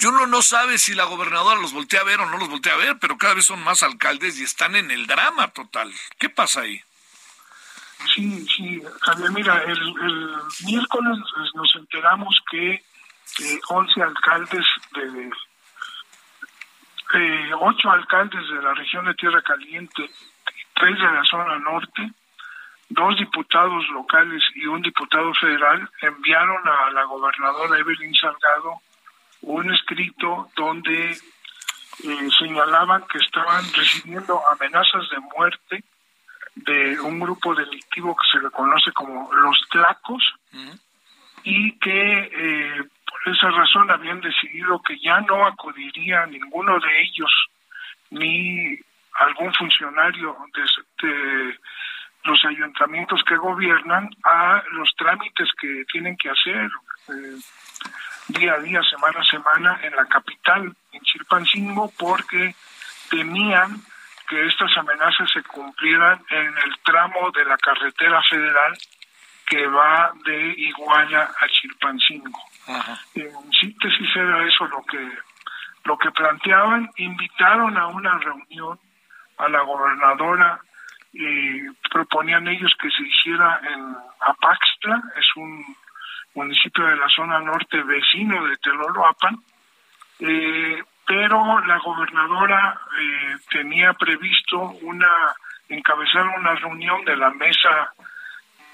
Y 0.00 0.06
uno 0.06 0.26
no 0.26 0.42
sabe 0.42 0.76
si 0.78 0.94
la 0.94 1.04
gobernadora 1.04 1.60
los 1.60 1.72
voltea 1.72 2.00
a 2.00 2.04
ver 2.04 2.20
o 2.20 2.26
no 2.26 2.38
los 2.38 2.48
voltea 2.48 2.74
a 2.74 2.78
ver, 2.78 2.98
pero 2.98 3.16
cada 3.16 3.34
vez 3.34 3.46
son 3.46 3.62
más 3.62 3.82
alcaldes 3.82 4.38
y 4.38 4.44
están 4.44 4.76
en 4.76 4.90
el 4.90 5.06
drama 5.06 5.48
total. 5.48 5.92
¿Qué 6.18 6.28
pasa 6.28 6.62
ahí? 6.62 6.82
Sí, 8.12 8.46
sí, 8.54 8.82
Javier, 9.00 9.30
mira, 9.30 9.62
el, 9.62 9.94
miércoles 10.64 11.18
nos 11.54 11.74
enteramos 11.76 12.36
que 12.50 12.72
eh, 12.72 13.60
11 13.68 14.02
alcaldes 14.02 14.66
de... 14.92 15.30
Eh, 17.14 17.50
ocho 17.60 17.90
alcaldes 17.90 18.48
de 18.48 18.60
la 18.60 18.74
región 18.74 19.04
de 19.04 19.14
Tierra 19.14 19.40
Caliente, 19.42 20.10
tres 20.74 20.98
de 20.98 21.12
la 21.12 21.24
zona 21.24 21.58
norte, 21.58 22.10
dos 22.88 23.16
diputados 23.18 23.88
locales 23.90 24.42
y 24.54 24.66
un 24.66 24.82
diputado 24.82 25.32
federal 25.34 25.88
enviaron 26.00 26.66
a 26.68 26.90
la 26.90 27.04
gobernadora 27.04 27.78
Evelyn 27.78 28.14
Salgado 28.14 28.80
un 29.42 29.72
escrito 29.72 30.50
donde 30.56 31.10
eh, 31.10 32.28
señalaban 32.38 33.04
que 33.06 33.18
estaban 33.18 33.64
recibiendo 33.74 34.40
amenazas 34.50 35.08
de 35.10 35.20
muerte 35.36 35.84
de 36.54 37.00
un 37.00 37.20
grupo 37.20 37.54
delictivo 37.54 38.16
que 38.16 38.38
se 38.38 38.42
le 38.42 38.50
conoce 38.50 38.92
como 38.92 39.32
los 39.32 39.60
Tlacos 39.70 40.34
y 41.42 41.78
que 41.78 42.30
eh, 42.32 42.82
por 43.06 43.34
esa 43.34 43.50
razón 43.50 43.90
habían 43.90 44.20
decidido 44.20 44.80
que 44.82 44.98
ya 45.00 45.20
no 45.22 45.44
acudiría 45.46 46.26
ninguno 46.26 46.78
de 46.78 47.02
ellos 47.02 47.30
ni 48.10 48.78
algún 49.14 49.52
funcionario 49.54 50.36
de 51.02 51.58
los 52.24 52.44
ayuntamientos 52.44 53.22
que 53.24 53.36
gobiernan 53.36 54.08
a 54.24 54.62
los 54.72 54.90
trámites 54.96 55.48
que 55.60 55.84
tienen 55.92 56.16
que 56.16 56.30
hacer 56.30 56.70
eh, 57.08 57.38
día 58.28 58.54
a 58.54 58.60
día, 58.60 58.82
semana 58.82 59.20
a 59.20 59.24
semana 59.24 59.80
en 59.82 59.94
la 59.94 60.06
capital, 60.06 60.74
en 60.92 61.00
Chilpancingo, 61.02 61.92
porque 61.98 62.54
temían 63.10 63.82
que 64.26 64.46
estas 64.46 64.74
amenazas 64.78 65.30
se 65.30 65.42
cumplieran 65.42 66.18
en 66.30 66.46
el 66.46 66.78
tramo 66.82 67.30
de 67.32 67.44
la 67.44 67.58
carretera 67.58 68.22
federal 68.22 68.78
que 69.46 69.66
va 69.66 70.12
de 70.24 70.54
Iguala 70.56 71.30
a 71.38 71.48
Chilpancingo. 71.48 72.40
En 73.14 73.52
síntesis 73.52 74.16
era 74.16 74.46
eso 74.48 74.66
lo 74.66 74.82
que 74.84 75.06
lo 75.84 75.98
que 75.98 76.10
planteaban, 76.12 76.90
invitaron 76.96 77.76
a 77.76 77.88
una 77.88 78.18
reunión 78.18 78.78
a 79.38 79.48
la 79.48 79.62
gobernadora 79.62 80.60
y 81.12 81.70
proponían 81.90 82.48
ellos 82.48 82.72
que 82.80 82.90
se 82.90 83.02
hiciera 83.02 83.60
en 83.72 83.96
Apaxtla, 84.20 85.02
es 85.16 85.26
un 85.36 85.64
municipio 86.34 86.84
de 86.86 86.96
la 86.96 87.08
zona 87.08 87.38
norte 87.40 87.82
vecino 87.82 88.44
de 88.46 88.56
Teloloapan, 88.56 89.38
eh, 90.20 90.82
pero 91.06 91.60
la 91.60 91.78
gobernadora 91.78 92.80
eh, 92.98 93.36
tenía 93.50 93.92
previsto 93.92 94.58
una 94.82 95.34
encabezar 95.68 96.26
una 96.26 96.54
reunión 96.54 97.04
de 97.04 97.16
la 97.16 97.30
mesa, 97.30 97.92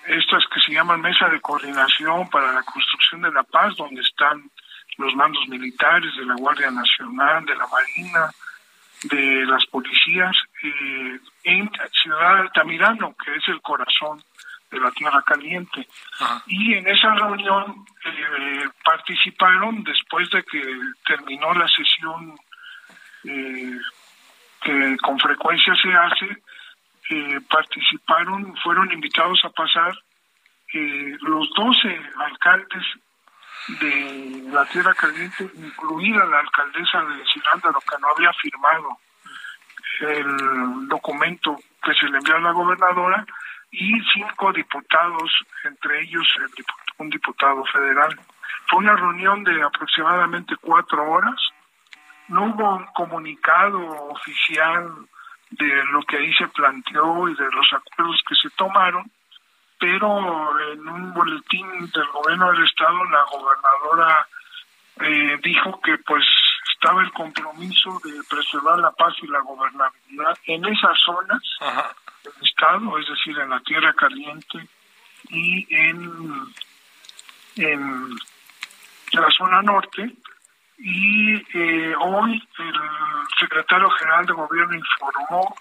estas 0.07 0.45
que 0.53 0.61
se 0.61 0.73
llaman 0.73 1.01
mesa 1.01 1.29
de 1.29 1.41
coordinación 1.41 2.29
para 2.31 2.53
la 2.53 2.63
construcción 2.63 3.23
de 3.23 3.33
la 3.33 3.43
paz, 3.43 3.77
donde 3.77 4.01
están 4.01 4.51
los 4.99 5.15
mandos 5.15 5.47
militares 5.49 6.15
de 6.17 6.27
la 6.27 6.35
Guardia 6.35 6.71
Nacional, 6.71 7.45
de 7.45 7.55
la 7.55 7.67
Marina, 7.67 8.31
de 9.05 9.47
las 9.47 9.65
policías 9.67 10.37
eh, 10.63 11.19
en 11.45 11.71
Ciudad 12.03 12.41
Altamirano, 12.41 13.15
que 13.25 13.35
es 13.35 13.49
el 13.49 13.61
corazón 13.63 14.23
de 14.71 14.79
la 14.79 14.91
Tierra 14.93 15.23
Caliente. 15.23 15.87
Y 16.47 16.75
en 16.75 16.87
esa 16.87 17.15
reunión 17.15 17.85
eh, 18.05 18.69
participaron, 18.85 19.83
después 19.83 20.31
de 20.31 20.43
que 20.45 20.63
terminó 21.07 21.53
la 21.55 21.67
sesión 21.69 22.37
eh, 23.25 23.79
que 24.63 24.97
con 24.99 25.19
frecuencia 25.19 25.75
se 25.75 25.93
hace, 25.93 26.43
participaron, 27.51 28.55
fueron 28.63 28.93
invitados 28.93 29.41
a 29.45 29.51
pasar 29.51 29.93
los 30.73 31.51
12 31.57 32.01
alcaldes 32.19 32.85
de 33.69 34.43
la 34.53 34.65
Tierra 34.67 34.95
Caliente, 34.95 35.51
incluida 35.55 36.25
la 36.27 36.41
alcaldesa 36.41 37.03
de 37.05 37.25
Cilándaro, 37.27 37.81
que 37.81 37.99
no 38.01 38.09
había 38.17 38.33
firmado 38.35 38.99
el 40.01 40.89
documento 40.89 41.57
que 41.83 41.95
se 41.95 42.09
le 42.09 42.19
envió 42.19 42.37
a 42.37 42.41
la 42.41 42.53
gobernadora, 42.53 43.25
y 43.71 44.01
cinco 44.13 44.53
diputados, 44.53 45.31
entre 45.65 46.03
ellos 46.03 46.27
un 46.99 47.09
diputado 47.11 47.65
federal. 47.67 48.19
Fue 48.67 48.81
una 48.81 48.97
reunión 48.97 49.45
de 49.45 49.63
aproximadamente 49.63 50.57
cuatro 50.61 51.03
horas. 51.11 51.41
No 52.29 52.47
hubo 52.47 52.77
un 52.77 52.87
comunicado 52.95 53.79
oficial 54.09 54.91
de 55.51 55.85
lo 55.87 56.03
que 56.03 56.17
ahí 56.17 56.33
se 56.35 56.49
planteó 56.49 57.29
y 57.29 57.35
de 57.35 57.51
los 57.51 57.73
acuerdos 57.73 58.23
que 58.29 58.35
se 58.37 58.51
tomaron, 58.51 59.11
pero 59.81 60.61
en 60.73 60.87
un 60.87 61.15
boletín 61.15 61.67
del 61.91 62.07
gobierno 62.09 62.53
del 62.53 62.65
estado 62.65 63.03
la 63.07 63.25
gobernadora 63.33 64.29
eh, 65.01 65.39
dijo 65.43 65.81
que 65.81 65.97
pues 65.99 66.23
estaba 66.75 67.03
el 67.03 67.11
compromiso 67.13 67.99
de 68.05 68.13
preservar 68.29 68.79
la 68.79 68.91
paz 68.93 69.15
y 69.23 69.27
la 69.27 69.41
gobernabilidad 69.41 70.39
en 70.45 70.65
esas 70.67 70.99
zonas 71.05 71.41
del 72.23 72.33
estado, 72.43 72.99
es 72.99 73.09
decir, 73.09 73.39
en 73.39 73.51
la 73.51 73.61
tierra 73.61 73.93
caliente 73.95 74.59
y 75.31 75.67
en, 75.75 76.47
en 77.57 78.19
la 79.13 79.31
zona 79.31 79.63
norte. 79.63 80.13
Y 80.79 81.35
eh, 81.59 81.95
hoy 81.99 82.43
el 82.59 82.75
secretario 83.39 83.91
general 83.91 84.27
de 84.27 84.33
gobierno 84.33 84.75
informó 84.75 85.57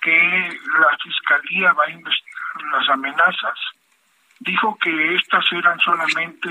que 0.00 0.60
la 0.78 0.96
fiscalía 0.98 1.72
va 1.72 1.84
a 1.84 1.90
investigar 1.90 2.35
las 2.72 2.88
amenazas, 2.88 3.58
dijo 4.40 4.76
que 4.78 5.14
estas 5.14 5.44
eran 5.52 5.78
solamente 5.80 6.48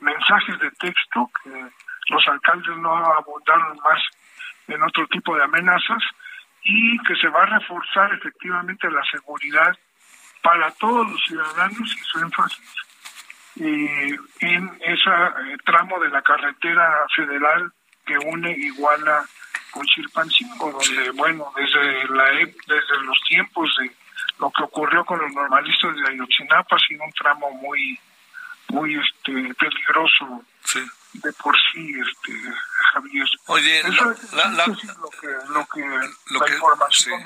mensajes 0.00 0.58
de 0.58 0.70
texto, 0.72 1.30
que 1.42 1.50
los 2.08 2.28
alcaldes 2.28 2.76
no 2.78 2.94
abundaron 2.96 3.78
más 3.84 4.02
en 4.66 4.82
otro 4.82 5.06
tipo 5.08 5.36
de 5.36 5.44
amenazas 5.44 6.02
y 6.62 6.98
que 7.04 7.16
se 7.16 7.28
va 7.28 7.42
a 7.42 7.58
reforzar 7.58 8.12
efectivamente 8.14 8.90
la 8.90 9.04
seguridad 9.04 9.76
para 10.42 10.70
todos 10.72 11.10
los 11.10 11.22
ciudadanos 11.24 11.96
y 11.96 12.00
su 12.04 12.18
énfasis 12.20 12.74
en 13.60 14.70
ese 14.80 15.10
tramo 15.64 15.98
de 16.00 16.10
la 16.10 16.22
carretera 16.22 17.06
federal 17.14 17.72
que 18.06 18.18
une 18.18 18.52
Iguala 18.52 19.24
con 19.70 19.84
Chilpancingo, 19.86 20.72
donde, 20.72 21.10
bueno, 21.10 21.52
desde, 21.56 22.08
la, 22.08 22.24
desde 22.30 23.02
los 23.02 23.20
tiempos 23.28 23.74
de 23.78 23.90
lo 24.38 24.50
que 24.50 24.62
ocurrió 24.62 25.04
con 25.04 25.20
los 25.20 25.32
normalistas 25.32 25.94
de 25.96 26.08
Ayotzinapa, 26.08 26.76
ha 26.76 26.78
sido 26.78 27.04
un 27.04 27.12
tramo 27.12 27.50
muy, 27.52 27.98
muy 28.68 28.94
este, 28.94 29.54
peligroso 29.54 30.44
de 31.14 31.32
por 31.34 31.56
sí, 31.72 31.92
este, 32.00 32.32
Javier. 32.92 33.26
Oye, 33.46 33.78
Eso 33.80 34.12
es, 34.12 34.32
lo 34.32 35.10
que, 35.10 35.28
lo 35.48 35.66
que, 35.66 35.80
la 36.38 36.54
información 36.54 37.22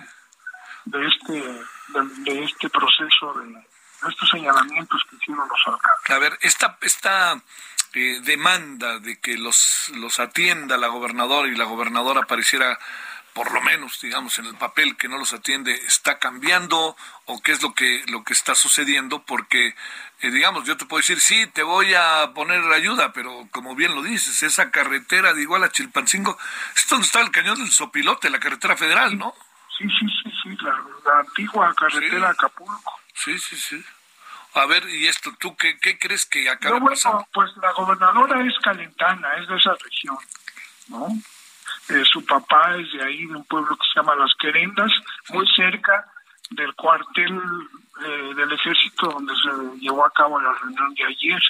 de 0.85 1.07
este 1.07 1.33
de, 1.33 2.45
este 2.45 2.71
proceso 2.71 3.35
de, 3.35 3.67
estos 4.09 4.31
señalamientos 4.31 5.01
que 5.09 5.17
hicieron 5.17 5.49
los 5.49 5.61
alcaldes. 5.67 6.11
A 6.11 6.19
ver, 6.19 6.39
esta 6.41 6.79
esta 6.81 7.41
eh, 7.95 8.21
demanda 8.23 8.99
de 8.99 9.21
que 9.21 9.37
los 9.37 9.91
los 9.97 10.19
atienda 10.21 10.77
la 10.77 10.89
gobernadora 10.89 11.49
y 11.49 11.57
la 11.57 11.65
gobernadora 11.65 12.23
pareciera 12.23 12.79
por 13.33 13.53
lo 13.53 13.63
menos, 13.63 14.01
digamos, 14.01 14.39
en 14.39 14.47
el 14.47 14.55
papel 14.57 14.97
que 14.97 15.09
no 15.09 15.17
los 15.17 15.33
atiende, 15.33 15.73
está 15.87 16.19
cambiando 16.19 16.97
o 17.25 17.43
qué 17.43 17.53
es 17.53 17.63
lo 17.63 17.73
que, 17.75 18.05
lo 18.09 18.25
que 18.25 18.35
está 18.35 18.55
sucediendo, 18.55 19.23
porque, 19.23 19.75
eh, 20.21 20.31
digamos, 20.31 20.65
yo 20.65 20.77
te 20.77 20.85
puedo 20.85 21.01
decir, 21.01 21.19
sí, 21.21 21.47
te 21.47 21.63
voy 21.63 21.95
a 21.95 22.33
poner 22.35 22.63
ayuda, 22.73 23.13
pero 23.13 23.49
como 23.51 23.75
bien 23.75 23.95
lo 23.95 24.03
dices, 24.03 24.43
esa 24.43 24.71
carretera 24.71 25.33
de 25.33 25.43
igual 25.43 25.65
a 25.65 25.71
Chilpancingo, 25.71 26.37
es 26.77 26.87
donde 26.89 27.07
está 27.07 27.21
el 27.21 27.31
cañón 27.31 27.59
del 27.59 27.71
Sopilote, 27.71 28.29
la 28.29 28.41
carretera 28.41 28.77
federal, 28.77 29.17
¿no? 29.17 29.35
Sí, 29.79 29.89
sí, 29.89 30.07
sí, 30.23 30.31
sí, 30.43 30.57
la, 30.61 31.21
antigua 31.21 31.75
carretera 31.75 32.31
Acapulco. 32.31 33.01
Sí, 33.15 33.39
sí, 33.39 33.57
sí. 33.57 33.85
A 34.55 34.67
ver, 34.67 34.87
y 34.91 35.07
esto, 35.07 35.33
¿tú 35.39 35.57
qué, 35.57 35.79
qué 35.79 35.99
crees 35.99 36.27
que 36.27 36.51
acaba 36.51 36.79
no, 36.79 36.85
bueno, 36.85 37.29
Pues 37.33 37.57
la 37.57 37.73
gobernadora 37.73 38.45
es 38.47 38.59
calentana, 38.59 39.37
es 39.39 39.49
de 39.49 39.57
esa 39.57 39.75
región, 39.75 40.19
¿no? 40.89 41.09
Eh, 41.89 42.03
su 42.05 42.25
papá 42.25 42.77
es 42.77 42.93
de 42.93 43.05
ahí, 43.05 43.27
de 43.27 43.37
un 43.37 43.45
pueblo 43.45 43.77
que 43.77 43.87
se 43.93 44.01
llama 44.01 44.15
Las 44.15 44.35
Querendas, 44.37 44.93
muy 45.31 45.47
cerca 45.49 46.07
del 46.51 46.75
cuartel 46.75 47.41
eh, 48.05 48.35
del 48.35 48.53
ejército 48.53 49.07
donde 49.09 49.35
se 49.37 49.81
llevó 49.81 50.05
a 50.05 50.11
cabo 50.11 50.41
la 50.41 50.53
reunión 50.55 50.95
de 50.95 51.05
ayer. 51.05 51.43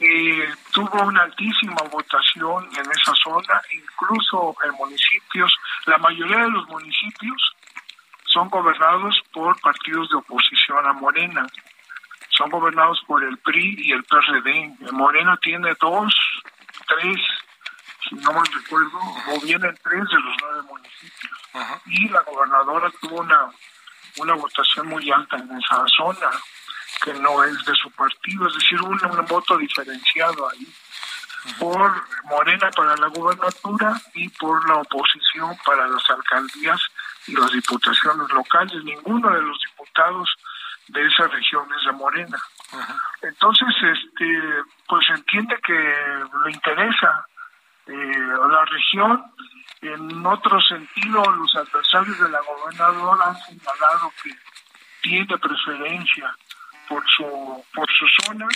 Eh, 0.00 0.48
tuvo 0.72 1.02
una 1.02 1.22
altísima 1.24 1.82
votación 1.90 2.64
en 2.74 2.90
esa 2.90 3.14
zona, 3.22 3.60
incluso 3.70 4.56
en 4.64 4.72
municipios, 4.72 5.54
la 5.86 5.98
mayoría 5.98 6.38
de 6.38 6.50
los 6.50 6.66
municipios 6.68 7.54
son 8.24 8.48
gobernados 8.48 9.20
por 9.32 9.60
partidos 9.60 10.08
de 10.08 10.16
oposición 10.16 10.86
a 10.86 10.92
Morena. 10.92 11.46
Son 12.30 12.48
gobernados 12.48 13.02
por 13.06 13.22
el 13.24 13.36
PRI 13.38 13.76
y 13.78 13.92
el 13.92 14.04
PRD. 14.04 14.76
Morena 14.92 15.36
tiene 15.42 15.74
dos, 15.80 16.14
tres 16.86 17.16
si 18.10 18.16
no 18.16 18.32
mal 18.32 18.44
recuerdo, 18.52 18.98
o 18.98 19.40
tres 19.40 20.04
de 20.08 20.20
los 20.20 20.36
nueve 20.42 20.62
municipios. 20.68 21.38
Y 21.86 22.08
la 22.08 22.20
gobernadora 22.22 22.90
tuvo 23.00 23.20
una, 23.20 23.48
una 24.18 24.34
votación 24.34 24.88
muy 24.88 25.10
alta 25.10 25.36
en 25.36 25.50
esa 25.56 25.84
zona, 25.96 26.30
que 27.02 27.14
no 27.14 27.44
es 27.44 27.64
de 27.64 27.74
su 27.76 27.90
partido, 27.92 28.48
es 28.48 28.54
decir, 28.54 28.82
un, 28.82 29.00
un 29.04 29.26
voto 29.26 29.56
diferenciado 29.56 30.50
ahí 30.50 30.66
por 31.58 31.90
Morena 32.24 32.70
para 32.72 32.96
la 32.96 33.06
gubernatura 33.06 33.98
y 34.14 34.28
por 34.28 34.68
la 34.68 34.76
oposición 34.76 35.56
para 35.64 35.86
las 35.88 36.10
alcaldías 36.10 36.80
y 37.28 37.32
las 37.32 37.50
diputaciones 37.52 38.28
locales. 38.30 38.84
Ninguno 38.84 39.30
de 39.30 39.40
los 39.40 39.58
diputados 39.70 40.28
de 40.88 41.06
esa 41.06 41.28
región 41.28 41.66
es 41.78 41.86
de 41.86 41.92
Morena. 41.92 42.38
Entonces, 43.22 43.68
este, 43.80 44.42
pues 44.86 45.08
entiende 45.10 45.56
que 45.64 45.72
le 46.44 46.50
interesa 46.50 47.26
eh, 47.86 47.92
la 48.48 48.64
región. 48.64 49.24
En 49.82 50.26
otro 50.26 50.60
sentido, 50.60 51.22
los 51.22 51.56
adversarios 51.56 52.18
de 52.20 52.28
la 52.28 52.40
gobernadora 52.40 53.26
han 53.26 53.36
señalado 53.36 54.12
que 54.22 54.30
tiene 55.02 55.38
preferencia 55.38 56.36
por 56.88 57.02
su 57.08 57.64
por 57.74 57.88
su 57.90 58.06
zona. 58.22 58.46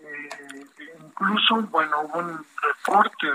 Eh, 0.00 0.66
incluso, 1.00 1.56
bueno, 1.68 2.00
hubo 2.02 2.18
un 2.18 2.46
reporte 2.62 3.28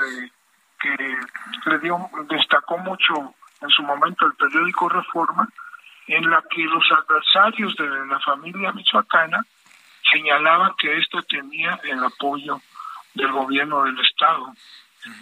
que 0.79 1.17
le 1.65 1.79
dio 1.79 2.09
destacó 2.29 2.77
mucho 2.79 3.35
en 3.61 3.69
su 3.69 3.83
momento 3.83 4.25
el 4.25 4.33
periódico 4.33 4.89
Reforma, 4.89 5.47
en 6.07 6.29
la 6.29 6.43
que 6.49 6.63
los 6.63 6.83
adversarios 6.91 7.75
de 7.75 7.87
la 8.07 8.19
familia 8.19 8.71
michoacana 8.71 9.45
señalaban 10.11 10.73
que 10.77 10.97
esto 10.97 11.21
tenía 11.23 11.79
el 11.83 12.03
apoyo 12.03 12.61
del 13.13 13.31
gobierno 13.31 13.83
del 13.83 13.99
estado. 13.99 14.53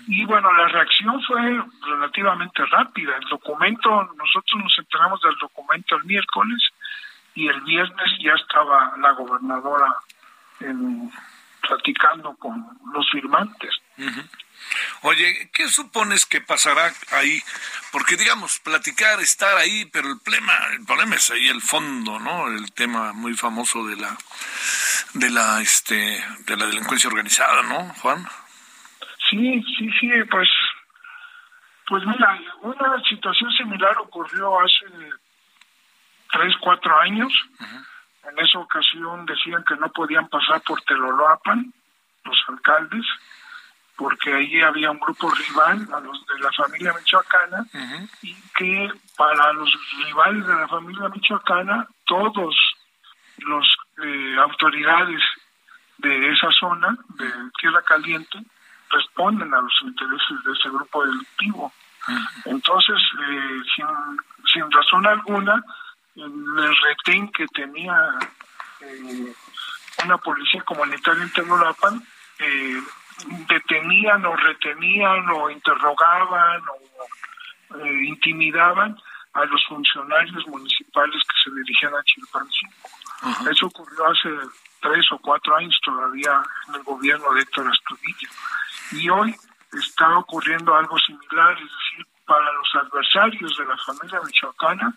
Y 0.07 0.25
bueno, 0.25 0.51
la 0.53 0.67
reacción 0.67 1.21
fue 1.23 1.41
relativamente 1.81 2.65
rápida. 2.65 3.15
El 3.15 3.29
documento, 3.29 3.89
nosotros 4.17 4.63
nos 4.63 4.77
enteramos 4.77 5.21
del 5.21 5.35
documento 5.39 5.95
el 5.95 6.03
miércoles 6.05 6.61
y 7.35 7.47
el 7.47 7.61
viernes 7.61 8.11
ya 8.19 8.33
estaba 8.33 8.93
la 8.97 9.11
gobernadora 9.11 9.93
platicando 11.61 12.35
con 12.37 12.65
los 12.93 13.09
firmantes. 13.11 13.71
Oye, 15.01 15.49
¿qué 15.53 15.69
supones 15.69 16.25
que 16.25 16.41
pasará 16.41 16.91
ahí? 17.11 17.41
Porque 17.91 18.17
digamos, 18.17 18.59
platicar, 18.59 19.19
estar 19.21 19.55
ahí, 19.57 19.85
pero 19.85 20.09
el 20.09 20.19
problema, 20.19 20.53
el 20.71 20.85
problema 20.85 21.15
es 21.15 21.29
ahí 21.29 21.47
el 21.47 21.61
fondo, 21.61 22.19
¿no? 22.19 22.47
El 22.47 22.71
tema 22.73 23.13
muy 23.13 23.35
famoso 23.35 23.85
de 23.85 23.95
la 23.97 24.17
de 25.13 25.29
la 25.29 25.61
este 25.61 26.23
de 26.39 26.57
la 26.57 26.65
delincuencia 26.65 27.09
organizada, 27.09 27.61
¿no, 27.63 27.93
Juan? 28.01 28.27
Sí, 29.29 29.63
sí, 29.77 29.89
sí, 29.99 30.09
pues, 30.29 30.49
pues 31.87 32.05
mira, 32.05 32.39
una 32.61 33.01
situación 33.03 33.51
similar 33.51 33.97
ocurrió 33.99 34.59
hace 34.59 34.85
tres, 36.31 36.53
cuatro 36.61 36.97
años. 36.99 37.33
En 38.23 38.39
esa 38.39 38.59
ocasión 38.59 39.25
decían 39.25 39.63
que 39.63 39.75
no 39.75 39.89
podían 39.91 40.27
pasar 40.27 40.61
por 40.61 40.81
Teloloapan 40.81 41.73
los 42.23 42.37
alcaldes, 42.49 43.05
porque 43.95 44.33
allí 44.33 44.61
había 44.61 44.91
un 44.91 44.99
grupo 44.99 45.29
rival 45.31 45.87
a 45.93 45.99
los 46.01 46.25
de 46.27 46.39
la 46.39 46.51
familia 46.51 46.93
michoacana 46.93 47.65
y 48.21 48.35
que 48.55 48.91
para 49.17 49.53
los 49.53 49.73
rivales 50.05 50.45
de 50.45 50.53
la 50.53 50.67
familia 50.67 51.09
michoacana 51.09 51.87
todos 52.05 52.55
los 53.39 53.77
eh, 54.03 54.35
autoridades 54.39 55.21
de 55.97 56.31
esa 56.31 56.51
zona 56.51 56.95
de 57.15 57.31
Tierra 57.59 57.81
Caliente 57.81 58.39
responden 58.91 59.53
a 59.53 59.61
los 59.61 59.73
intereses 59.81 60.43
de 60.43 60.51
ese 60.53 60.69
grupo 60.69 61.05
delictivo. 61.05 61.73
Entonces, 62.45 62.97
eh, 63.29 63.59
sin, 63.75 63.85
sin 64.53 64.71
razón 64.71 65.05
alguna, 65.05 65.61
el 66.15 66.75
retén 66.83 67.29
que 67.31 67.45
tenía 67.47 67.95
eh, 68.81 69.33
una 70.03 70.17
policía 70.17 70.61
comunitaria 70.63 71.23
en 71.23 71.33
Tenolapan, 71.33 72.01
eh, 72.39 72.81
detenían 73.49 74.25
o 74.25 74.35
retenían 74.35 75.29
o 75.29 75.49
interrogaban 75.49 76.61
o 76.69 77.77
eh, 77.77 78.05
intimidaban 78.05 78.95
a 79.33 79.45
los 79.45 79.65
funcionarios 79.67 80.47
municipales 80.47 81.21
que 81.23 81.49
se 81.49 81.55
dirigían 81.55 81.93
a 81.93 82.03
Chilpancingo. 82.03 83.51
Eso 83.51 83.65
ocurrió 83.67 84.07
hace 84.07 84.29
tres 84.81 85.05
o 85.11 85.17
cuatro 85.19 85.55
años 85.55 85.77
todavía 85.83 86.41
en 86.67 86.75
el 86.75 86.83
gobierno 86.83 87.31
de 87.33 87.41
Héctor 87.41 87.67
Astudillo. 87.67 88.29
Y 88.91 89.09
hoy 89.09 89.35
está 89.73 90.17
ocurriendo 90.17 90.75
algo 90.75 90.97
similar, 90.99 91.53
es 91.53 91.69
decir, 91.69 92.07
para 92.25 92.51
los 92.53 92.75
adversarios 92.75 93.57
de 93.57 93.65
la 93.65 93.77
familia 93.77 94.21
michoacana, 94.21 94.93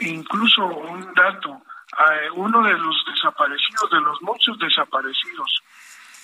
incluso 0.00 0.64
un 0.64 1.12
dato, 1.14 1.62
eh, 1.98 2.30
uno 2.34 2.62
de 2.62 2.72
los 2.74 3.04
desaparecidos, 3.06 3.90
de 3.90 4.00
los 4.00 4.22
muchos 4.22 4.58
desaparecidos 4.58 5.62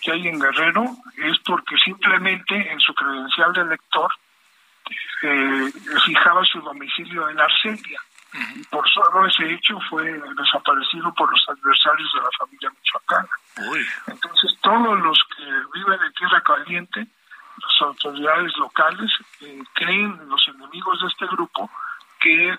que 0.02 0.12
hay 0.12 0.28
en 0.28 0.38
Guerrero, 0.38 0.84
es 1.16 1.38
porque 1.40 1.76
simplemente 1.84 2.70
en 2.70 2.78
su 2.80 2.94
credencial 2.94 3.52
de 3.52 3.62
elector 3.62 4.12
eh, 5.22 5.72
fijaba 6.04 6.44
su 6.44 6.60
domicilio 6.60 7.28
en 7.28 7.40
Arcelia. 7.40 8.00
Y 8.54 8.62
por 8.64 8.86
solo 8.90 9.26
ese 9.26 9.50
hecho 9.52 9.78
fue 9.88 10.04
desaparecido 10.04 11.12
por 11.14 11.30
los 11.30 11.48
adversarios 11.48 12.12
de 12.12 12.20
la 12.20 12.30
familia 12.38 12.70
michoacana. 12.70 13.28
Entonces, 14.06 14.58
todos 14.60 14.98
los 15.00 15.18
que 15.36 15.44
viven 15.74 16.00
en 16.02 16.12
Tierra 16.12 16.42
Caliente, 16.42 17.00
las 17.00 17.82
autoridades 17.82 18.56
locales, 18.58 19.10
eh, 19.40 19.62
creen, 19.74 20.28
los 20.28 20.48
enemigos 20.48 21.00
de 21.00 21.08
este 21.08 21.26
grupo, 21.26 21.70
que 22.20 22.58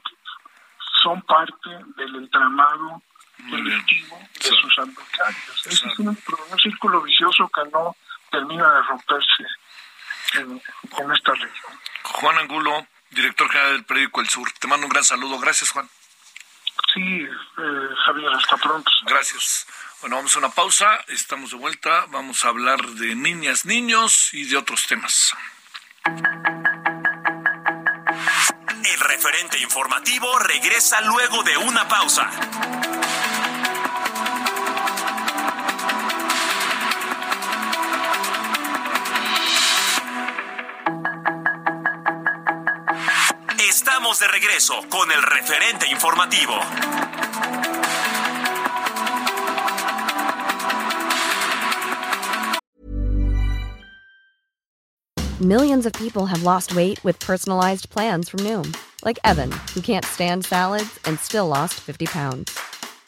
son 1.03 1.21
parte 1.21 1.69
del 1.95 2.15
entramado 2.15 3.01
delictivo 3.38 4.19
de 4.34 4.49
sus 4.49 4.80
adversarios. 4.80 5.67
es 5.67 5.99
un, 5.99 6.08
un, 6.08 6.60
círculo 6.60 7.01
vicioso 7.01 7.47
que 7.49 7.69
no 7.71 7.95
termina 8.32 8.67
de 8.73 8.82
romperse 8.84 9.45
en, 10.36 10.62
en 10.97 11.12
esta 11.12 11.34
región. 11.34 11.80
Juan 12.03 12.38
Angulo, 12.39 12.88
director 13.12 13.50
general 13.50 13.74
del 13.74 13.86
periódico 13.86 14.22
El 14.22 14.30
Sur. 14.30 14.52
Te 14.60 14.67
mando 14.67 14.86
un 14.88 14.91
gran 14.91 15.04
saludo. 15.04 15.39
Gracias, 15.39 15.72
Juan. 15.72 15.89
Sí, 16.93 17.24
eh, 17.24 17.89
Javier, 18.06 18.32
hasta 18.34 18.58
pronto. 18.58 18.91
Gracias. 19.06 19.67
Bueno, 20.02 20.17
vamos 20.17 20.36
a 20.36 20.39
una 20.39 20.50
pausa, 20.50 21.04
estamos 21.08 21.50
de 21.50 21.58
vuelta, 21.58 22.06
vamos 22.10 22.46
a 22.46 22.50
hablar 22.50 22.80
de 22.86 23.15
niñas, 23.15 23.65
niños 23.65 24.32
y 24.32 24.46
de 24.46 24.56
otros 24.58 24.86
temas. 24.86 25.36
El 28.86 29.00
referente 29.00 29.60
informativo 29.60 30.38
regresa 30.39 31.02
luego 31.02 31.41
de 31.43 31.58
una 31.58 31.88
pausa. 31.88 32.30
Estamos 44.08 44.20
de 44.20 44.39
regreso 44.39 44.74
con 44.89 45.12
el 45.12 45.22
referente 45.22 45.86
informativo. 45.88 46.54
Millions 55.41 55.86
of 55.86 55.91
people 55.91 56.26
have 56.26 56.43
lost 56.43 56.74
weight 56.74 57.04
with 57.04 57.20
personalized 57.20 57.89
plans 57.89 58.30
from 58.30 58.39
Noom, 58.39 58.74
like 59.04 59.20
Evan, 59.26 59.52
who 59.74 59.82
can't 59.82 60.06
stand 60.06 60.46
salads 60.46 60.98
and 61.04 61.20
still 61.20 61.50
lost 61.50 61.74
50 61.74 62.06
pounds. 62.06 62.58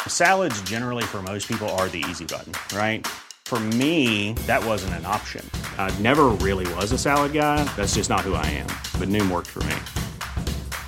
Salads, 0.05 0.61
generally, 0.63 1.03
for 1.03 1.21
most 1.21 1.47
people, 1.47 1.69
are 1.77 1.87
the 1.87 2.03
easy 2.09 2.25
button, 2.25 2.51
right? 2.75 3.07
For 3.45 3.59
me, 3.59 4.33
that 4.47 4.63
wasn't 4.65 4.95
an 4.95 5.05
option. 5.05 5.49
I 5.77 5.97
never 6.01 6.25
really 6.25 6.67
was 6.75 6.91
a 6.91 6.97
salad 6.97 7.31
guy. 7.31 7.63
That's 7.77 7.95
just 7.95 8.09
not 8.09 8.19
who 8.21 8.33
I 8.35 8.45
am. 8.47 8.67
But 8.99 9.07
Noom 9.07 9.31
worked 9.31 9.47
for 9.47 9.63
me. 9.63 9.75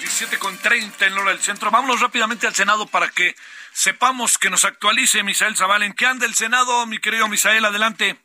Las 0.00 0.20
17.30 0.22 1.06
en 1.06 1.18
hora 1.18 1.30
del 1.30 1.40
centro. 1.40 1.70
Vámonos 1.70 2.00
rápidamente 2.00 2.46
al 2.46 2.54
Senado 2.54 2.86
para 2.86 3.10
que 3.10 3.34
sepamos 3.72 4.38
que 4.38 4.50
nos 4.50 4.64
actualice 4.64 5.22
Misael 5.22 5.56
Zaval. 5.56 5.82
¿En 5.82 5.94
qué 5.94 6.06
anda 6.06 6.26
el 6.26 6.34
Senado, 6.34 6.86
mi 6.86 6.98
querido 6.98 7.28
Misael? 7.28 7.64
Adelante. 7.64 8.18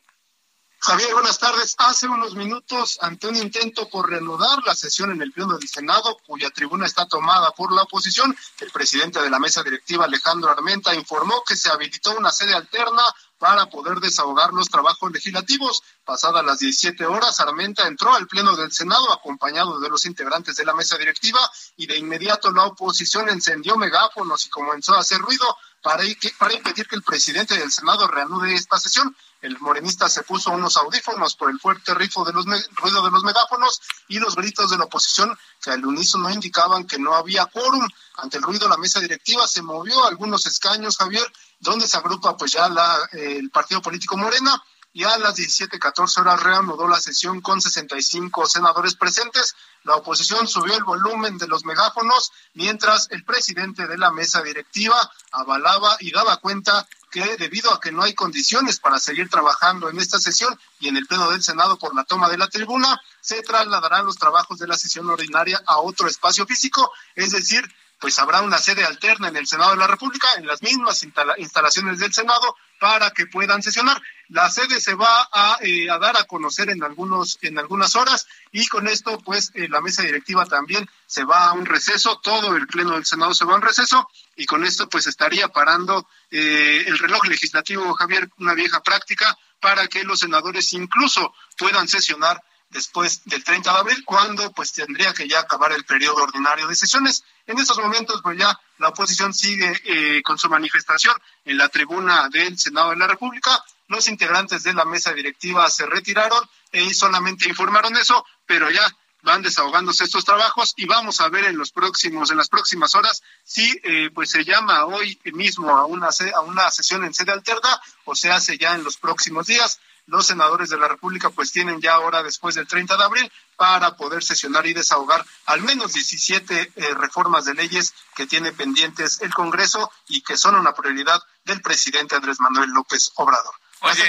Javier, 0.79 1.13
buenas 1.13 1.39
tardes. 1.39 1.75
Hace 1.79 2.07
unos 2.07 2.35
minutos, 2.35 2.99
ante 3.01 3.27
un 3.27 3.35
intento 3.35 3.89
por 3.89 4.09
reanudar 4.09 4.59
la 4.65 4.75
sesión 4.75 5.11
en 5.11 5.21
el 5.21 5.31
Pleno 5.31 5.57
del 5.57 5.67
Senado, 5.67 6.17
cuya 6.27 6.51
tribuna 6.51 6.85
está 6.85 7.07
tomada 7.07 7.51
por 7.51 7.73
la 7.73 7.83
oposición, 7.83 8.38
el 8.59 8.71
presidente 8.71 9.19
de 9.19 9.29
la 9.29 9.39
mesa 9.39 9.63
directiva, 9.63 10.05
Alejandro 10.05 10.51
Armenta, 10.51 10.93
informó 10.93 11.43
que 11.47 11.55
se 11.55 11.69
habilitó 11.69 12.15
una 12.15 12.31
sede 12.31 12.53
alterna 12.53 13.03
para 13.45 13.67
poder 13.67 13.99
desahogar 13.99 14.53
los 14.53 14.69
trabajos 14.69 15.12
legislativos. 15.12 15.84
Pasadas 16.03 16.43
las 16.43 16.58
17 16.58 17.05
horas, 17.05 17.39
Armenta 17.39 17.88
entró 17.88 18.12
al 18.12 18.25
Pleno 18.25 18.55
del 18.55 18.71
Senado 18.71 19.13
acompañado 19.13 19.79
de 19.79 19.88
los 19.88 20.08
integrantes 20.08 20.55
de 20.55 20.65
la 20.65 20.73
mesa 20.73 20.97
directiva 20.97 21.39
y 21.77 21.86
de 21.86 21.95
inmediato 21.95 22.51
la 22.51 22.63
oposición 22.63 23.29
encendió 23.29 23.77
megáfonos 23.77 24.47
y 24.47 24.49
comenzó 24.49 24.95
a 24.95 25.01
hacer 25.01 25.19
ruido 25.19 25.45
para, 25.86 26.04
para 26.39 26.54
impedir 26.56 26.88
que 26.88 26.95
el 26.95 27.04
presidente 27.04 27.56
del 27.56 27.71
Senado 27.71 28.08
reanude 28.08 28.56
esta 28.56 28.80
sesión. 28.80 29.15
El 29.39 29.60
morenista 29.60 30.10
se 30.10 30.24
puso 30.24 30.50
unos 30.50 30.78
audífonos 30.78 31.36
por 31.36 31.52
el 31.52 31.60
fuerte 31.60 31.93
rifo 31.93 32.26
de 32.26 32.34
los 32.34 32.45
ruido 32.71 33.04
de 33.04 33.12
los 33.12 33.24
megáfonos 33.24 33.82
y 34.08 34.17
los 34.17 34.36
gritos 34.36 34.71
de 34.71 34.80
la 34.80 34.86
oposición 34.86 35.38
que 35.62 35.69
al 35.69 35.86
unísono 35.86 36.32
indicaban 36.32 36.88
que 36.88 36.98
no 36.98 37.13
había 37.13 37.45
quórum. 37.45 37.88
Ante 38.15 38.38
el 38.38 38.43
ruido, 38.43 38.67
la 38.67 38.78
mesa 38.78 39.00
directiva 39.00 39.48
se 39.48 39.62
movió 39.62 40.04
a 40.04 40.08
algunos 40.08 40.48
escaños, 40.48 40.98
Javier, 40.98 41.32
donde 41.60 41.88
se 41.88 41.98
agrupa 41.98 42.36
pues 42.36 42.54
ya 42.54 42.67
la, 42.67 43.08
eh, 43.12 43.38
el 43.38 43.52
partido 43.52 43.80
político 43.84 44.17
Morena 44.17 44.60
y 44.95 45.03
a 45.03 45.17
las 45.17 45.36
17:14 45.36 46.21
horas 46.21 46.41
reanudó 46.41 46.88
la 46.88 47.01
sesión 47.01 47.41
con 47.41 47.60
65 47.60 48.47
senadores 48.47 48.95
presentes. 48.95 49.53
La 49.84 49.97
oposición 49.97 50.47
subió 50.47 50.73
el 50.73 50.86
volumen 50.86 51.38
de 51.38 51.47
los 51.47 51.65
megáfonos 51.65 52.31
mientras 52.53 53.10
el 53.12 53.25
presidente 53.25 53.88
de 53.88 53.97
la 53.97 54.12
mesa 54.12 54.41
directiva 54.41 54.95
avalaba 55.34 55.97
y 55.99 56.13
daba 56.13 56.38
cuenta 56.38 56.88
que 57.12 57.36
debido 57.36 57.73
a 57.73 57.81
que 57.81 57.91
no 57.91 58.03
hay 58.03 58.13
condiciones 58.13 58.79
para 58.79 58.97
seguir 58.97 59.29
trabajando 59.29 59.89
en 59.89 59.99
esta 59.99 60.17
sesión 60.17 60.58
y 60.79 60.88
en 60.88 60.95
el 60.95 61.08
pleno 61.08 61.29
del 61.29 61.43
Senado 61.43 61.77
por 61.77 61.93
la 61.93 62.05
toma 62.05 62.29
de 62.29 62.38
la 62.38 62.47
tribuna, 62.47 62.97
se 63.19 63.41
trasladarán 63.41 64.05
los 64.05 64.15
trabajos 64.15 64.60
de 64.60 64.67
la 64.67 64.77
sesión 64.77 65.10
ordinaria 65.10 65.62
a 65.67 65.79
otro 65.79 66.08
espacio 66.08 66.45
físico, 66.45 66.89
es 67.15 67.31
decir, 67.31 67.69
pues 67.99 68.19
habrá 68.19 68.41
una 68.41 68.58
sede 68.58 68.84
alterna 68.84 69.29
en 69.29 69.38
el 69.38 69.47
Senado 69.47 69.71
de 69.71 69.77
la 69.77 69.88
República, 69.88 70.27
en 70.38 70.47
las 70.47 70.62
mismas 70.62 71.03
instalaciones 71.38 71.99
del 71.99 72.13
Senado, 72.13 72.55
para 72.79 73.12
que 73.12 73.25
puedan 73.27 73.63
sesionar. 73.63 74.01
La 74.29 74.49
sede 74.49 74.81
se 74.81 74.95
va 74.95 75.27
a, 75.31 75.58
eh, 75.62 75.86
dar 75.88 76.17
a 76.17 76.23
conocer 76.25 76.69
en 76.69 76.84
algunos 76.84 77.38
en 77.41 77.58
algunas 77.58 77.95
horas 77.95 78.27
y 78.51 78.67
con 78.67 78.88
esto, 78.88 79.19
pues, 79.19 79.51
eh, 79.53 79.67
la 79.69 79.81
mesa 79.81 80.03
directiva 80.03 80.45
también 80.45 80.89
se 81.05 81.23
va 81.23 81.45
a 81.45 81.53
un 81.53 81.65
receso, 81.65 82.19
todo 82.21 82.55
el 82.55 82.67
pleno 82.67 82.91
del 82.91 83.05
Senado 83.05 83.34
se 83.34 83.45
va 83.45 83.53
a 83.53 83.58
un 83.58 83.62
receso 83.62 84.10
y 84.36 84.45
con 84.45 84.65
esto, 84.65 84.89
pues, 84.89 85.08
estaría 85.08 85.47
parando 85.49 86.08
eh, 86.31 86.84
el 86.88 86.97
reloj 86.97 87.25
legislativo, 87.27 87.93
Javier, 87.93 88.29
una 88.39 88.53
vieja 88.53 88.81
práctica 88.81 89.38
para 89.60 89.88
que 89.88 90.03
los 90.03 90.19
senadores 90.19 90.73
incluso 90.73 91.34
puedan 91.58 91.88
sesionar 91.88 92.41
después 92.69 93.23
del 93.25 93.43
30 93.43 93.71
de 93.71 93.80
abril, 93.80 94.04
cuando 94.06 94.51
pues 94.51 94.73
tendría 94.73 95.13
que 95.13 95.28
ya 95.28 95.39
acabar 95.39 95.71
el 95.71 95.86
periodo 95.86 96.23
ordinario 96.23 96.67
de 96.67 96.75
sesiones. 96.75 97.23
En 97.45 97.58
estos 97.60 97.78
momentos, 97.78 98.21
pues 98.21 98.38
ya 98.38 98.60
la 98.78 98.89
oposición 98.89 99.34
sigue 99.34 99.73
eh, 99.86 100.21
con 100.23 100.38
su 100.38 100.49
manifestación 100.49 101.15
en 101.45 101.58
la 101.58 101.69
tribuna 101.69 102.30
del 102.30 102.58
Senado 102.58 102.89
de 102.91 102.97
la 102.97 103.08
República. 103.08 103.63
Los 103.88 104.08
integrantes 104.08 104.63
de 104.63 104.73
la 104.73 104.86
mesa 104.86 105.13
directiva 105.13 105.69
se 105.69 105.86
retiraron 105.86 106.41
y 106.71 106.93
solamente 106.93 107.47
informaron 107.47 107.95
eso, 107.95 108.25
pero 108.45 108.69
ya 108.69 108.84
van 109.25 109.41
desahogándose 109.41 110.04
estos 110.04 110.23
trabajos 110.23 110.73
y 110.78 110.86
vamos 110.86 111.19
a 111.19 111.30
ver 111.30 111.45
en 111.45 111.58
los 111.58 111.71
próximos 111.71 112.30
en 112.30 112.38
las 112.38 112.47
próximas 112.47 112.93
horas 112.93 113.23
si 113.43 113.75
eh, 113.84 114.12
pues 114.13 114.30
se 114.30 114.45
llama 114.45 114.86
hoy 114.86 115.19
mismo 115.34 115.75
a 115.75 115.86
una 115.86 116.10
a 116.36 116.41
una 116.41 116.69
sesión 116.69 117.04
en 117.04 117.13
sede 117.13 117.32
alterna 117.32 117.82
o 118.06 118.15
se 118.15 118.32
hace 118.32 118.58
ya 118.60 118.75
en 118.75 118.84
los 118.84 118.97
próximos 118.97 119.47
días 119.47 119.80
los 120.08 120.28
senadores 120.28 120.70
de 120.70 120.78
la 120.78 120.88
República 120.88 121.30
pues 121.30 121.52
tienen 121.52 121.82
ya 121.82 121.94
ahora 121.94 122.24
después 122.24 122.56
del 122.56 122.68
30 122.68 122.98
de 122.98 123.04
abril 123.04 123.32
para 123.56 123.96
poder 123.96 124.24
sesionar 124.24 124.65
y 124.68 124.74
desahogar 124.74 125.26
al 125.46 125.62
menos 125.62 125.94
17 125.94 126.74
eh, 126.76 126.94
reformas 126.96 127.46
de 127.46 127.54
leyes 127.54 127.94
que 128.15 128.28
tiene 128.28 128.52
pendientes 128.52 129.22
el 129.22 129.34
Congreso 129.34 129.91
y 130.08 130.22
que 130.22 130.38
son 130.38 130.56
una 130.56 130.74
prioridad 130.74 131.22
del 131.44 131.62
presidente 131.62 132.15
Andrés 132.15 132.39
Manuel 132.39 132.70
López 132.72 133.12
Obrador. 133.15 133.56
Oye, 133.82 134.04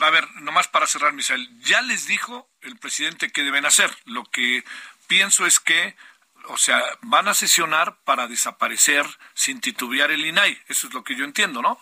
a 0.00 0.10
ver, 0.10 0.30
nomás 0.36 0.68
para 0.68 0.86
cerrar, 0.86 1.12
Misael, 1.12 1.48
ya 1.60 1.82
les 1.82 2.06
dijo 2.06 2.48
el 2.62 2.78
presidente 2.78 3.30
qué 3.30 3.42
deben 3.42 3.66
hacer. 3.66 3.94
Lo 4.04 4.24
que 4.24 4.64
pienso 5.06 5.46
es 5.46 5.60
que, 5.60 5.96
o 6.46 6.56
sea, 6.56 6.80
van 7.02 7.28
a 7.28 7.34
sesionar 7.34 7.98
para 8.04 8.28
desaparecer 8.28 9.04
sin 9.34 9.60
titubear 9.60 10.10
el 10.10 10.24
INAI. 10.24 10.58
Eso 10.68 10.86
es 10.86 10.94
lo 10.94 11.04
que 11.04 11.16
yo 11.16 11.24
entiendo, 11.24 11.60
¿no? 11.60 11.78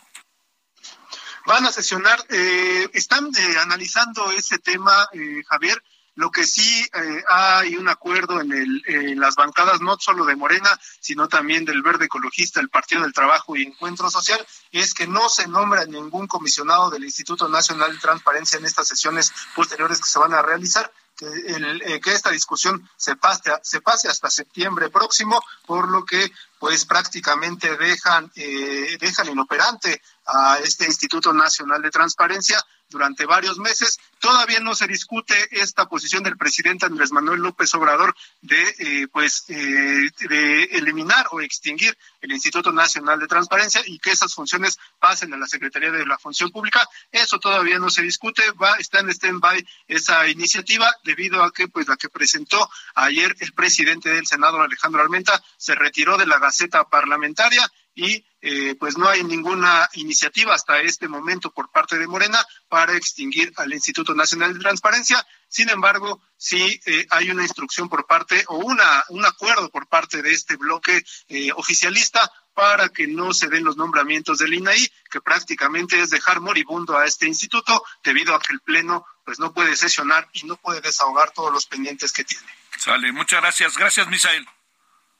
Van 1.46 1.66
a 1.66 1.72
sesionar, 1.72 2.24
eh, 2.28 2.88
están 2.92 3.30
eh, 3.36 3.56
analizando 3.60 4.30
ese 4.30 4.58
tema, 4.58 5.08
eh, 5.12 5.42
Javier. 5.48 5.82
Lo 6.14 6.30
que 6.30 6.44
sí 6.44 6.86
eh, 6.92 7.24
hay 7.26 7.74
un 7.76 7.88
acuerdo 7.88 8.40
en, 8.40 8.52
el, 8.52 9.18
las 9.18 9.34
bancadas, 9.34 9.80
no 9.80 9.96
solo 9.98 10.26
de 10.26 10.36
Morena, 10.36 10.68
sino 11.00 11.26
también 11.26 11.64
del 11.64 11.82
Verde 11.82 12.04
Ecologista, 12.04 12.60
el 12.60 12.68
Partido 12.68 13.02
del 13.02 13.14
Trabajo 13.14 13.56
y 13.56 13.62
Encuentro 13.62 14.10
Social, 14.10 14.46
es 14.72 14.92
que 14.92 15.06
no 15.06 15.30
se 15.30 15.48
nombra 15.48 15.86
ningún 15.86 16.26
comisionado 16.26 16.90
del 16.90 17.04
Instituto 17.04 17.48
Nacional 17.48 17.92
de 17.92 17.98
Transparencia 17.98 18.58
en 18.58 18.66
estas 18.66 18.88
sesiones 18.88 19.32
posteriores 19.56 20.00
que 20.00 20.10
se 20.10 20.18
van 20.18 20.34
a 20.34 20.42
realizar. 20.42 20.92
Que, 21.16 21.26
el, 21.26 22.00
que 22.00 22.12
esta 22.12 22.30
discusión 22.30 22.88
se 22.96 23.16
pase, 23.16 23.52
se 23.62 23.80
pase 23.82 24.08
hasta 24.08 24.30
septiembre 24.30 24.88
próximo, 24.88 25.42
por 25.66 25.88
lo 25.88 26.04
que 26.04 26.32
pues 26.58 26.84
prácticamente 26.86 27.76
dejan, 27.76 28.30
eh, 28.34 28.96
dejan 28.98 29.28
inoperante 29.28 30.00
a 30.26 30.58
este 30.62 30.86
Instituto 30.86 31.32
Nacional 31.32 31.82
de 31.82 31.90
Transparencia 31.90 32.62
durante 32.92 33.26
varios 33.26 33.58
meses. 33.58 33.98
Todavía 34.20 34.60
no 34.60 34.74
se 34.74 34.86
discute 34.86 35.34
esta 35.50 35.86
posición 35.88 36.22
del 36.22 36.36
presidente 36.36 36.86
Andrés 36.86 37.10
Manuel 37.10 37.40
López 37.40 37.74
Obrador 37.74 38.14
de, 38.40 38.62
eh, 38.78 39.08
pues, 39.10 39.44
eh, 39.48 40.10
de 40.28 40.62
eliminar 40.64 41.26
o 41.32 41.40
extinguir 41.40 41.96
el 42.20 42.32
Instituto 42.32 42.70
Nacional 42.70 43.18
de 43.18 43.26
Transparencia 43.26 43.82
y 43.86 43.98
que 43.98 44.12
esas 44.12 44.34
funciones 44.34 44.78
pasen 45.00 45.32
a 45.34 45.38
la 45.38 45.46
Secretaría 45.46 45.90
de 45.90 46.06
la 46.06 46.18
Función 46.18 46.50
Pública. 46.50 46.86
Eso 47.10 47.38
todavía 47.40 47.78
no 47.78 47.90
se 47.90 48.02
discute. 48.02 48.42
Va, 48.52 48.76
está 48.76 49.00
en 49.00 49.10
stand-by 49.10 49.66
esa 49.88 50.28
iniciativa 50.28 50.94
debido 51.02 51.42
a 51.42 51.52
que, 51.52 51.68
pues, 51.68 51.88
la 51.88 51.96
que 51.96 52.08
presentó 52.08 52.70
ayer 52.94 53.34
el 53.40 53.52
presidente 53.54 54.10
del 54.10 54.26
Senado, 54.26 54.60
Alejandro 54.60 55.00
Armenta, 55.00 55.42
se 55.56 55.74
retiró 55.74 56.16
de 56.16 56.26
la 56.26 56.38
Gaceta 56.38 56.84
Parlamentaria 56.84 57.68
y 57.94 58.24
eh, 58.42 58.74
pues 58.78 58.98
no 58.98 59.08
hay 59.08 59.22
ninguna 59.22 59.88
iniciativa 59.94 60.52
hasta 60.54 60.80
este 60.80 61.06
momento 61.06 61.52
por 61.52 61.70
parte 61.70 61.96
de 61.96 62.08
Morena 62.08 62.44
para 62.68 62.96
extinguir 62.96 63.52
al 63.56 63.72
Instituto 63.72 64.14
Nacional 64.14 64.52
de 64.52 64.60
Transparencia. 64.60 65.24
Sin 65.48 65.70
embargo, 65.70 66.20
sí 66.36 66.80
eh, 66.86 67.06
hay 67.10 67.30
una 67.30 67.44
instrucción 67.44 67.88
por 67.88 68.04
parte 68.06 68.44
o 68.48 68.56
una, 68.56 69.04
un 69.10 69.24
acuerdo 69.24 69.70
por 69.70 69.86
parte 69.86 70.22
de 70.22 70.32
este 70.32 70.56
bloque 70.56 71.04
eh, 71.28 71.52
oficialista 71.54 72.30
para 72.52 72.88
que 72.88 73.06
no 73.06 73.32
se 73.32 73.48
den 73.48 73.64
los 73.64 73.76
nombramientos 73.76 74.38
del 74.38 74.54
INAI, 74.54 74.92
que 75.10 75.20
prácticamente 75.20 76.00
es 76.00 76.10
dejar 76.10 76.40
moribundo 76.40 76.98
a 76.98 77.06
este 77.06 77.26
instituto 77.26 77.84
debido 78.02 78.34
a 78.34 78.40
que 78.40 78.52
el 78.52 78.60
Pleno 78.60 79.06
pues 79.24 79.38
no 79.38 79.54
puede 79.54 79.76
sesionar 79.76 80.28
y 80.32 80.44
no 80.46 80.56
puede 80.56 80.80
desahogar 80.80 81.30
todos 81.30 81.52
los 81.52 81.66
pendientes 81.66 82.12
que 82.12 82.24
tiene. 82.24 82.46
Sale, 82.76 83.12
muchas 83.12 83.40
gracias. 83.40 83.78
Gracias, 83.78 84.08
Misael. 84.08 84.46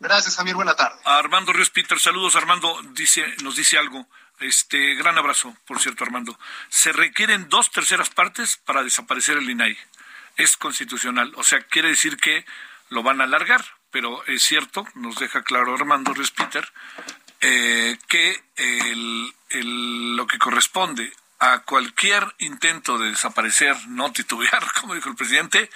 Gracias, 0.03 0.35
Javier. 0.35 0.57
Buena 0.57 0.75
tarde. 0.75 0.99
Armando 1.05 1.53
Ríos 1.53 1.71
Peter, 1.71 1.97
saludos. 2.01 2.35
Armando 2.35 2.77
dice, 2.91 3.25
nos 3.45 3.55
dice 3.55 3.79
algo. 3.79 4.05
Este, 4.41 4.97
gran 4.97 5.17
abrazo, 5.17 5.57
por 5.65 5.79
cierto, 5.79 6.03
Armando. 6.03 6.37
Se 6.69 6.91
requieren 6.91 7.49
dos 7.49 7.71
terceras 7.71 8.11
partes 8.11 8.57
para 8.57 8.83
desaparecer 8.83 9.37
el 9.39 9.49
INAI. 9.49 9.79
Es 10.37 10.57
constitucional. 10.57 11.33
O 11.37 11.45
sea, 11.45 11.61
quiere 11.63 11.91
decir 11.91 12.17
que 12.17 12.45
lo 12.89 13.05
van 13.05 13.21
a 13.21 13.25
alargar, 13.25 13.65
pero 13.93 14.25
es 14.27 14.43
cierto, 14.43 14.85
nos 14.95 15.15
deja 15.21 15.45
claro 15.45 15.73
Armando 15.73 16.13
Ríos 16.13 16.33
Peter, 16.33 16.69
eh, 17.41 17.97
que 18.09 18.43
lo 19.63 20.27
que 20.27 20.39
corresponde 20.39 21.13
a 21.43 21.59
cualquier 21.65 22.25
intento 22.39 22.99
de 22.99 23.11
desaparecer, 23.11 23.77
no 23.89 24.13
titubear, 24.13 24.65
como 24.81 24.95
dijo 24.95 25.09
el 25.09 25.17
presidente, 25.17 25.69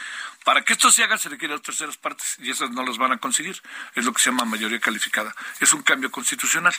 para 0.44 0.62
que 0.62 0.74
esto 0.74 0.92
se 0.92 1.02
haga 1.02 1.18
se 1.18 1.29
requieren 1.29 1.61
terceras 1.61 1.96
partes 1.96 2.37
y 2.38 2.52
esas 2.52 2.70
no 2.70 2.85
las 2.85 2.98
van 2.98 3.11
a 3.11 3.18
conseguir. 3.18 3.61
Es 3.96 4.05
lo 4.05 4.12
que 4.12 4.22
se 4.22 4.31
llama 4.31 4.44
mayoría 4.44 4.79
calificada. 4.79 5.35
Es 5.59 5.72
un 5.72 5.83
cambio 5.83 6.12
constitucional. 6.12 6.72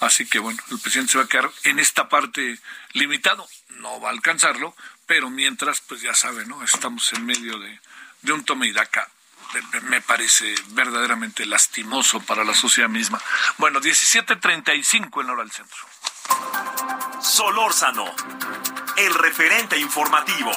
Así 0.00 0.26
que 0.26 0.40
bueno, 0.40 0.62
el 0.70 0.78
presidente 0.78 1.12
se 1.12 1.18
va 1.18 1.24
a 1.24 1.26
quedar 1.26 1.50
en 1.62 1.78
esta 1.78 2.10
parte 2.10 2.60
limitado. 2.92 3.48
No 3.80 3.98
va 3.98 4.10
a 4.10 4.12
alcanzarlo, 4.12 4.76
pero 5.06 5.30
mientras, 5.30 5.80
pues 5.80 6.02
ya 6.02 6.12
sabe, 6.12 6.44
¿no? 6.44 6.62
Estamos 6.62 7.14
en 7.14 7.24
medio 7.24 7.58
de, 7.58 7.80
de 8.20 8.32
un 8.32 8.44
tome 8.44 8.66
y 8.66 8.72
daca 8.72 9.08
me 9.82 10.00
parece 10.00 10.52
verdaderamente 10.70 11.46
lastimoso 11.46 12.20
para 12.20 12.44
la 12.44 12.54
sociedad 12.54 12.88
misma. 12.88 13.20
Bueno, 13.56 13.80
17.35 13.80 15.22
en 15.22 15.30
hora 15.30 15.42
del 15.42 15.52
centro. 15.52 15.78
Solórzano, 17.24 18.04
el 18.98 19.14
referente 19.14 19.78
informativo. 19.78 20.52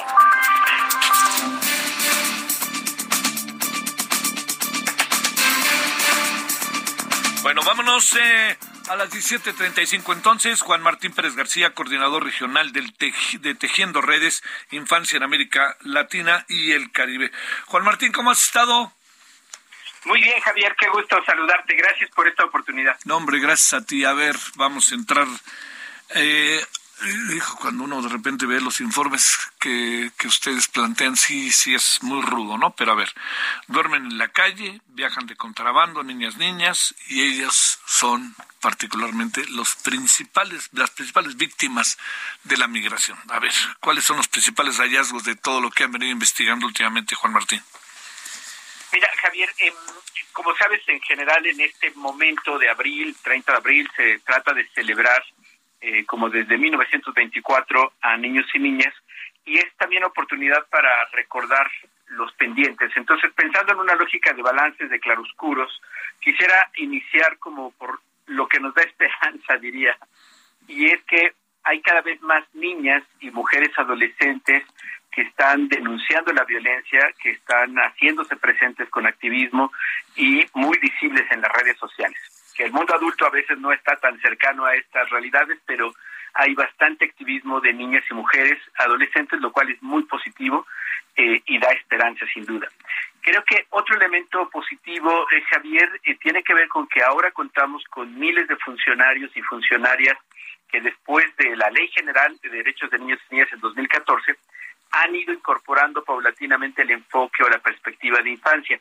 Bueno, 7.42 7.62
vámonos 7.64 8.14
eh, 8.16 8.58
a 8.90 8.96
las 8.96 9.10
17.35 9.10 10.12
entonces. 10.12 10.60
Juan 10.60 10.82
Martín 10.82 11.14
Pérez 11.14 11.34
García, 11.34 11.72
coordinador 11.72 12.22
regional 12.22 12.70
del 12.72 12.94
de 13.40 13.54
Tejiendo 13.54 14.02
Redes, 14.02 14.42
Infancia 14.70 15.16
en 15.16 15.22
América 15.22 15.78
Latina 15.80 16.44
y 16.50 16.72
el 16.72 16.92
Caribe. 16.92 17.32
Juan 17.64 17.84
Martín, 17.84 18.12
¿cómo 18.12 18.30
has 18.30 18.44
estado? 18.44 18.92
Muy 20.04 20.20
bien, 20.20 20.38
Javier, 20.42 20.76
qué 20.78 20.90
gusto 20.90 21.16
saludarte. 21.24 21.74
Gracias 21.74 22.10
por 22.10 22.28
esta 22.28 22.44
oportunidad. 22.44 22.98
No, 23.06 23.16
hombre, 23.16 23.40
gracias 23.40 23.72
a 23.72 23.86
ti. 23.86 24.04
A 24.04 24.12
ver, 24.12 24.36
vamos 24.56 24.92
a 24.92 24.96
entrar. 24.96 25.26
Eh, 26.10 26.64
cuando 27.60 27.84
uno 27.84 28.02
de 28.02 28.08
repente 28.08 28.46
ve 28.46 28.60
los 28.60 28.80
informes 28.80 29.38
que, 29.60 30.10
que 30.18 30.26
ustedes 30.26 30.66
plantean, 30.68 31.16
sí, 31.16 31.52
sí 31.52 31.74
es 31.74 32.02
muy 32.02 32.22
rudo, 32.22 32.58
¿no? 32.58 32.74
Pero 32.74 32.92
a 32.92 32.96
ver, 32.96 33.12
duermen 33.68 34.06
en 34.06 34.18
la 34.18 34.28
calle, 34.28 34.80
viajan 34.88 35.26
de 35.26 35.36
contrabando, 35.36 36.02
niñas, 36.02 36.36
niñas, 36.36 36.94
y 37.08 37.22
ellas 37.22 37.78
son 37.86 38.34
particularmente 38.60 39.44
los 39.50 39.76
principales, 39.76 40.70
las 40.72 40.90
principales 40.90 41.36
víctimas 41.36 41.98
de 42.44 42.56
la 42.56 42.66
migración. 42.66 43.18
A 43.28 43.38
ver, 43.38 43.52
¿cuáles 43.80 44.04
son 44.04 44.16
los 44.16 44.28
principales 44.28 44.78
hallazgos 44.78 45.24
de 45.24 45.36
todo 45.36 45.60
lo 45.60 45.70
que 45.70 45.84
han 45.84 45.92
venido 45.92 46.12
investigando 46.12 46.66
últimamente, 46.66 47.14
Juan 47.14 47.32
Martín? 47.32 47.62
Mira, 48.92 49.08
Javier, 49.20 49.50
em, 49.58 49.74
como 50.32 50.56
sabes, 50.56 50.80
en 50.88 51.00
general 51.02 51.46
en 51.46 51.60
este 51.60 51.92
momento 51.92 52.58
de 52.58 52.70
abril, 52.70 53.16
30 53.22 53.52
de 53.52 53.58
abril, 53.58 53.90
se 53.96 54.18
trata 54.20 54.52
de 54.52 54.66
celebrar 54.70 55.22
eh, 55.80 56.04
como 56.06 56.28
desde 56.28 56.58
1924 56.58 57.92
a 58.00 58.16
niños 58.16 58.46
y 58.54 58.58
niñas 58.58 58.94
y 59.44 59.58
es 59.58 59.74
también 59.76 60.04
oportunidad 60.04 60.66
para 60.68 60.90
recordar 61.12 61.70
los 62.08 62.32
pendientes. 62.34 62.90
Entonces, 62.96 63.32
pensando 63.34 63.72
en 63.72 63.80
una 63.80 63.94
lógica 63.94 64.32
de 64.32 64.42
balances 64.42 64.90
de 64.90 65.00
claroscuros, 65.00 65.80
quisiera 66.20 66.70
iniciar 66.76 67.38
como 67.38 67.70
por 67.72 68.00
lo 68.26 68.46
que 68.46 68.60
nos 68.60 68.74
da 68.74 68.82
esperanza, 68.90 69.56
diría, 69.56 69.96
y 70.66 70.86
es 70.86 71.02
que 71.04 71.32
hay 71.64 71.80
cada 71.80 72.02
vez 72.02 72.20
más 72.22 72.44
niñas 72.54 73.02
y 73.20 73.30
mujeres 73.30 73.70
adolescentes 73.76 74.64
que 75.10 75.22
están 75.22 75.68
denunciando 75.68 76.32
la 76.32 76.44
violencia, 76.44 77.12
que 77.20 77.30
están 77.30 77.74
haciéndose 77.76 78.36
presentes 78.36 78.88
con 78.90 79.06
activismo 79.06 79.72
y 80.14 80.46
muy 80.54 80.78
visibles 80.78 81.24
en 81.30 81.40
las 81.40 81.52
redes 81.52 81.76
sociales. 81.78 82.37
Que 82.58 82.64
el 82.64 82.72
mundo 82.72 82.92
adulto 82.92 83.24
a 83.24 83.30
veces 83.30 83.56
no 83.58 83.70
está 83.70 83.94
tan 83.96 84.20
cercano 84.20 84.64
a 84.64 84.74
estas 84.74 85.08
realidades, 85.10 85.60
pero 85.64 85.94
hay 86.34 86.54
bastante 86.54 87.04
activismo 87.04 87.60
de 87.60 87.72
niñas 87.72 88.02
y 88.10 88.14
mujeres, 88.14 88.58
adolescentes, 88.78 89.40
lo 89.40 89.52
cual 89.52 89.70
es 89.70 89.80
muy 89.80 90.02
positivo 90.02 90.66
eh, 91.14 91.40
y 91.46 91.58
da 91.60 91.70
esperanza 91.70 92.26
sin 92.34 92.44
duda. 92.44 92.68
Creo 93.20 93.44
que 93.44 93.66
otro 93.70 93.94
elemento 93.94 94.50
positivo, 94.50 95.26
eh, 95.30 95.40
Javier, 95.50 95.88
eh, 96.02 96.16
tiene 96.16 96.42
que 96.42 96.52
ver 96.52 96.66
con 96.66 96.88
que 96.88 97.00
ahora 97.00 97.30
contamos 97.30 97.84
con 97.90 98.18
miles 98.18 98.48
de 98.48 98.56
funcionarios 98.56 99.30
y 99.36 99.42
funcionarias 99.42 100.18
que 100.68 100.80
después 100.80 101.24
de 101.36 101.54
la 101.56 101.70
Ley 101.70 101.86
General 101.88 102.36
de 102.42 102.48
Derechos 102.48 102.90
de 102.90 102.98
Niños 102.98 103.20
y 103.30 103.34
Niñas 103.34 103.52
en 103.52 103.60
2014 103.60 104.34
han 104.90 105.14
ido 105.14 105.32
incorporando 105.32 106.02
paulatinamente 106.02 106.82
el 106.82 106.90
enfoque 106.90 107.44
o 107.44 107.48
la 107.48 107.58
perspectiva 107.58 108.20
de 108.20 108.30
infancia. 108.30 108.80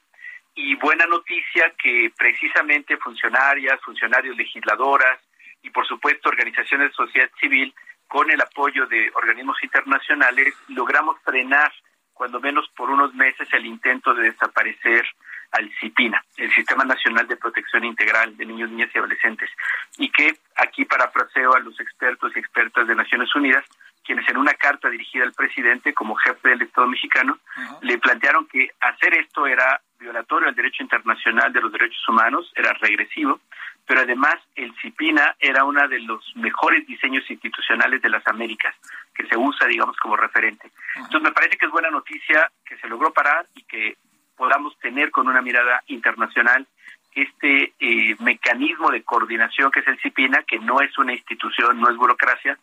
Y 0.60 0.76
buena 0.76 1.06
noticia 1.06 1.72
que 1.82 2.12
precisamente 2.18 2.98
funcionarias, 2.98 3.80
funcionarios 3.82 4.36
legisladoras 4.36 5.20
y 5.62 5.70
por 5.70 5.86
supuesto 5.86 6.30
organizaciones 6.30 6.90
de 6.90 6.96
sociedad 6.96 7.30
civil, 7.40 7.74
con 8.08 8.32
el 8.32 8.42
apoyo 8.42 8.88
de 8.88 9.12
organismos 9.14 9.62
internacionales, 9.62 10.56
logramos 10.70 11.18
frenar, 11.24 11.72
cuando 12.12 12.40
menos 12.40 12.68
por 12.76 12.90
unos 12.90 13.14
meses, 13.14 13.48
el 13.54 13.68
intento 13.68 14.16
de 14.16 14.32
desaparecer 14.32 15.06
al 15.52 15.72
CIPINA, 15.80 16.24
el 16.38 16.52
Sistema 16.56 16.84
Nacional 16.84 17.28
de 17.28 17.38
Protección 17.38 17.86
Integral 17.86 18.36
de 18.36 18.46
Niños, 18.46 18.72
Niñas 18.72 18.90
y 18.96 18.98
Adolescentes, 18.98 19.52
y 20.00 20.10
que 20.10 20.38
aquí 20.56 20.86
parafraseo 20.86 21.54
a 21.54 21.60
los 21.60 21.80
expertos 21.80 22.32
y 22.36 22.40
expertas 22.40 22.88
de 22.88 22.96
Naciones 22.96 23.34
Unidas, 23.36 23.64
quienes 24.04 24.28
en 24.28 24.38
una 24.38 24.56
carta 24.56 24.90
dirigida 24.90 25.24
al 25.24 25.34
presidente 25.34 25.94
como 25.94 26.16
jefe 26.16 26.50
del 26.50 26.64
Estado 26.64 26.88
mexicano 26.88 27.38
le 27.82 28.00
plantearon 28.00 28.48
que 28.48 28.70
hacer 28.80 29.14
esto 29.14 29.46
era 29.46 29.82
violatorio 29.98 30.48
al 30.48 30.56
derecho 30.56 30.84
internacional 30.84 31.52
de 31.52 31.62
los 31.62 31.72
derechos 31.72 32.08
humanos, 32.08 32.52
era 32.56 32.74
regresivo, 32.74 33.40
pero 33.86 34.02
además 34.02 34.36
el 34.56 34.74
CIPINA 34.82 35.36
era 35.40 35.64
uno 35.64 35.88
de 35.88 36.00
los 36.02 36.36
mejores 36.36 36.86
diseños 36.86 37.30
institucionales 37.30 38.02
de 38.02 38.10
las 38.10 38.26
Américas, 38.28 38.76
que 39.14 39.26
se 39.28 39.38
usa, 39.38 39.68
digamos, 39.68 39.96
como 39.98 40.18
referente. 40.18 40.72
Entonces 40.96 41.22
me 41.22 41.32
parece 41.32 41.58
que 41.58 41.66
es 41.66 41.72
buena 41.72 41.90
noticia 41.90 42.52
que 42.66 42.78
se 42.78 42.88
logró 42.88 43.12
parar 43.14 43.48
y 43.56 43.64
que 43.64 43.98
podamos 44.36 44.78
tener 44.80 45.10
con 45.10 45.28
una 45.28 45.42
mirada 45.42 45.82
internacional 45.88 46.68
este 47.16 47.74
eh, 47.80 48.16
mecanismo 48.20 48.92
de 48.92 49.02
coordinación 49.02 49.72
que 49.72 49.80
es 49.80 49.88
el 49.88 50.00
CIPINA, 50.00 50.44
que 50.44 50.60
no 50.60 50.82
es 50.82 50.96
una 51.00 51.14
institución, 51.14 51.80
no 51.80 51.90
es 51.90 51.96
burocracia, 51.98 52.60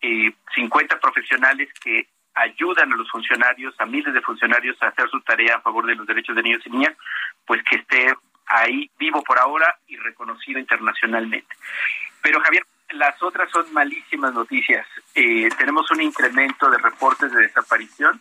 eh, 0.00 0.32
50 0.54 1.00
profesionales 1.00 1.68
que 1.82 2.06
ayudan 2.36 2.92
a 2.92 2.96
los 2.96 3.10
funcionarios, 3.10 3.74
a 3.78 3.86
miles 3.86 4.12
de 4.12 4.20
funcionarios 4.20 4.80
a 4.82 4.88
hacer 4.88 5.08
su 5.08 5.20
tarea 5.22 5.56
a 5.56 5.60
favor 5.60 5.86
de 5.86 5.96
los 5.96 6.06
derechos 6.06 6.36
de 6.36 6.42
niños 6.42 6.62
y 6.66 6.70
niñas, 6.70 6.94
pues 7.46 7.62
que 7.64 7.76
esté 7.76 8.14
ahí 8.46 8.90
vivo 8.98 9.22
por 9.22 9.38
ahora 9.38 9.78
y 9.88 9.96
reconocido 9.96 10.60
internacionalmente. 10.60 11.56
Pero 12.22 12.40
Javier, 12.40 12.64
las 12.90 13.20
otras 13.22 13.50
son 13.50 13.72
malísimas 13.72 14.34
noticias. 14.34 14.86
Eh, 15.14 15.48
tenemos 15.58 15.90
un 15.90 16.02
incremento 16.02 16.70
de 16.70 16.78
reportes 16.78 17.32
de 17.32 17.42
desaparición 17.42 18.20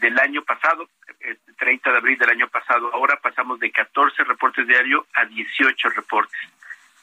del 0.00 0.18
año 0.18 0.42
pasado, 0.42 0.88
el 1.20 1.38
30 1.56 1.92
de 1.92 1.96
abril 1.98 2.18
del 2.18 2.30
año 2.30 2.48
pasado. 2.48 2.92
Ahora 2.92 3.18
pasamos 3.22 3.60
de 3.60 3.70
14 3.70 4.24
reportes 4.24 4.66
diarios 4.66 5.06
a 5.14 5.24
18 5.26 5.90
reportes 5.90 6.40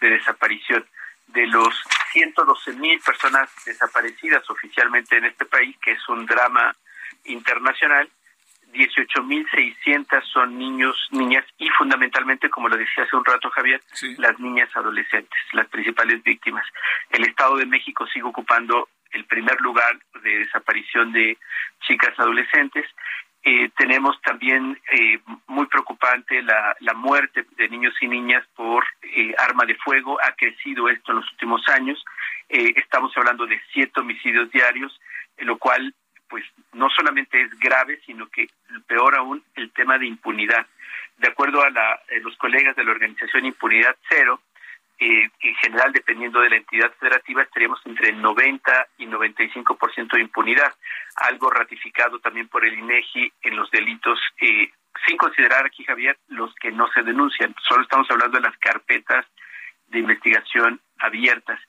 de 0.02 0.10
desaparición 0.10 0.86
de 1.34 1.48
los 1.48 1.74
112 2.14 2.74
mil 2.74 3.00
personas 3.00 3.50
desaparecidas 3.66 4.50
oficialmente 4.50 5.18
en 5.18 5.26
este 5.26 5.46
país, 5.46 5.76
que 5.82 5.92
es 5.92 6.10
un 6.10 6.26
drama 6.26 6.76
internacional, 7.26 8.10
18.600 8.74 10.24
son 10.32 10.58
niños, 10.58 10.96
niñas 11.12 11.46
y 11.58 11.70
fundamentalmente, 11.70 12.50
como 12.50 12.70
lo 12.70 12.78
decía 12.78 13.04
hace 13.04 13.16
un 13.16 13.26
rato 13.26 13.50
Javier, 13.50 13.82
las 14.18 14.40
niñas 14.40 14.70
adolescentes, 14.76 15.40
las 15.54 15.68
principales 15.68 16.24
víctimas. 16.24 16.66
El 17.10 17.26
Estado 17.26 17.58
de 17.58 17.66
México 17.66 18.08
sigue 18.08 18.26
ocupando 18.26 18.88
el 19.12 19.26
primer 19.26 19.60
lugar 19.60 20.00
de 20.24 20.40
desaparición 20.40 21.12
de 21.12 21.38
chicas 21.82 22.18
adolescentes 22.18 22.86
Eh, 23.44 23.70
tenemos 23.76 24.22
también 24.22 24.80
eh, 24.92 25.20
muy 25.48 25.66
preocupante 25.66 26.44
la, 26.44 26.76
la, 26.80 26.94
muerte 26.94 27.44
de 27.58 27.70
niños 27.70 27.94
y 28.00 28.08
niñas 28.08 28.46
por 28.56 28.86
eh, 29.02 29.34
arma 29.39 29.66
de 29.66 29.74
fuego. 29.76 30.20
Ha 30.24 30.34
crecido 30.34 30.88
esto 30.89 31.12
en 31.12 31.18
los 31.18 31.32
últimos 31.32 31.68
años. 31.70 32.04
estamos 32.50 33.12
hablando 33.18 33.48
de 33.48 33.60
siete 33.74 34.00
homicidios 34.00 34.52
diarios, 34.52 35.00
lo 35.38 35.58
cual 35.58 35.94
pues 36.28 36.46
no 36.74 36.89
solamente 36.89 37.42
es 37.42 37.50
grave, 37.60 38.00
sino 38.06 38.30
que 38.30 38.48
peor 38.88 39.16
aún 39.16 39.44
el 39.56 39.72
tema 39.72 39.98
de 39.98 40.06
impunidad. 40.06 40.68
De 41.18 41.28
acuerdo 41.28 41.64
a 41.64 41.70
la, 41.72 42.00
los 42.22 42.38
colegas 42.38 42.76
de 42.76 42.84
la 42.84 42.92
organización 42.92 43.46
Impunidad 43.46 43.96
Cero, 44.08 44.39
en 45.04 45.56
general, 45.56 45.91
dependiendo 45.91 46.41
de 46.41 46.52
la 46.52 46.58
entidad 46.58 46.93
federativa, 46.99 47.41
estaríamos 47.41 47.82
entre 47.86 48.10
el 48.10 48.22
90 48.22 48.88
y 48.99 49.08
95% 49.08 50.12
de 50.14 50.22
impunidad, 50.22 50.76
algo 51.16 51.49
ratificado 51.49 52.20
también 52.20 52.47
por 52.47 52.64
el 52.64 52.78
INEGI 52.78 53.34
en 53.41 53.56
los 53.56 53.72
delitos, 53.72 54.20
eh, 54.39 54.72
sin 55.08 55.18
considerar 55.18 55.66
aquí, 55.66 55.84
Javier, 55.84 56.18
los 56.28 56.54
que 56.56 56.72
no 56.72 56.88
se 56.93 57.02
denuncian. 57.02 57.56
Solo 57.68 57.82
estamos 57.82 58.12
hablando 58.12 58.38
de 58.38 58.43
las 58.43 58.58
carpetas 58.58 59.26
de 59.88 59.99
investigación 59.99 60.80
abiertas. 60.99 61.60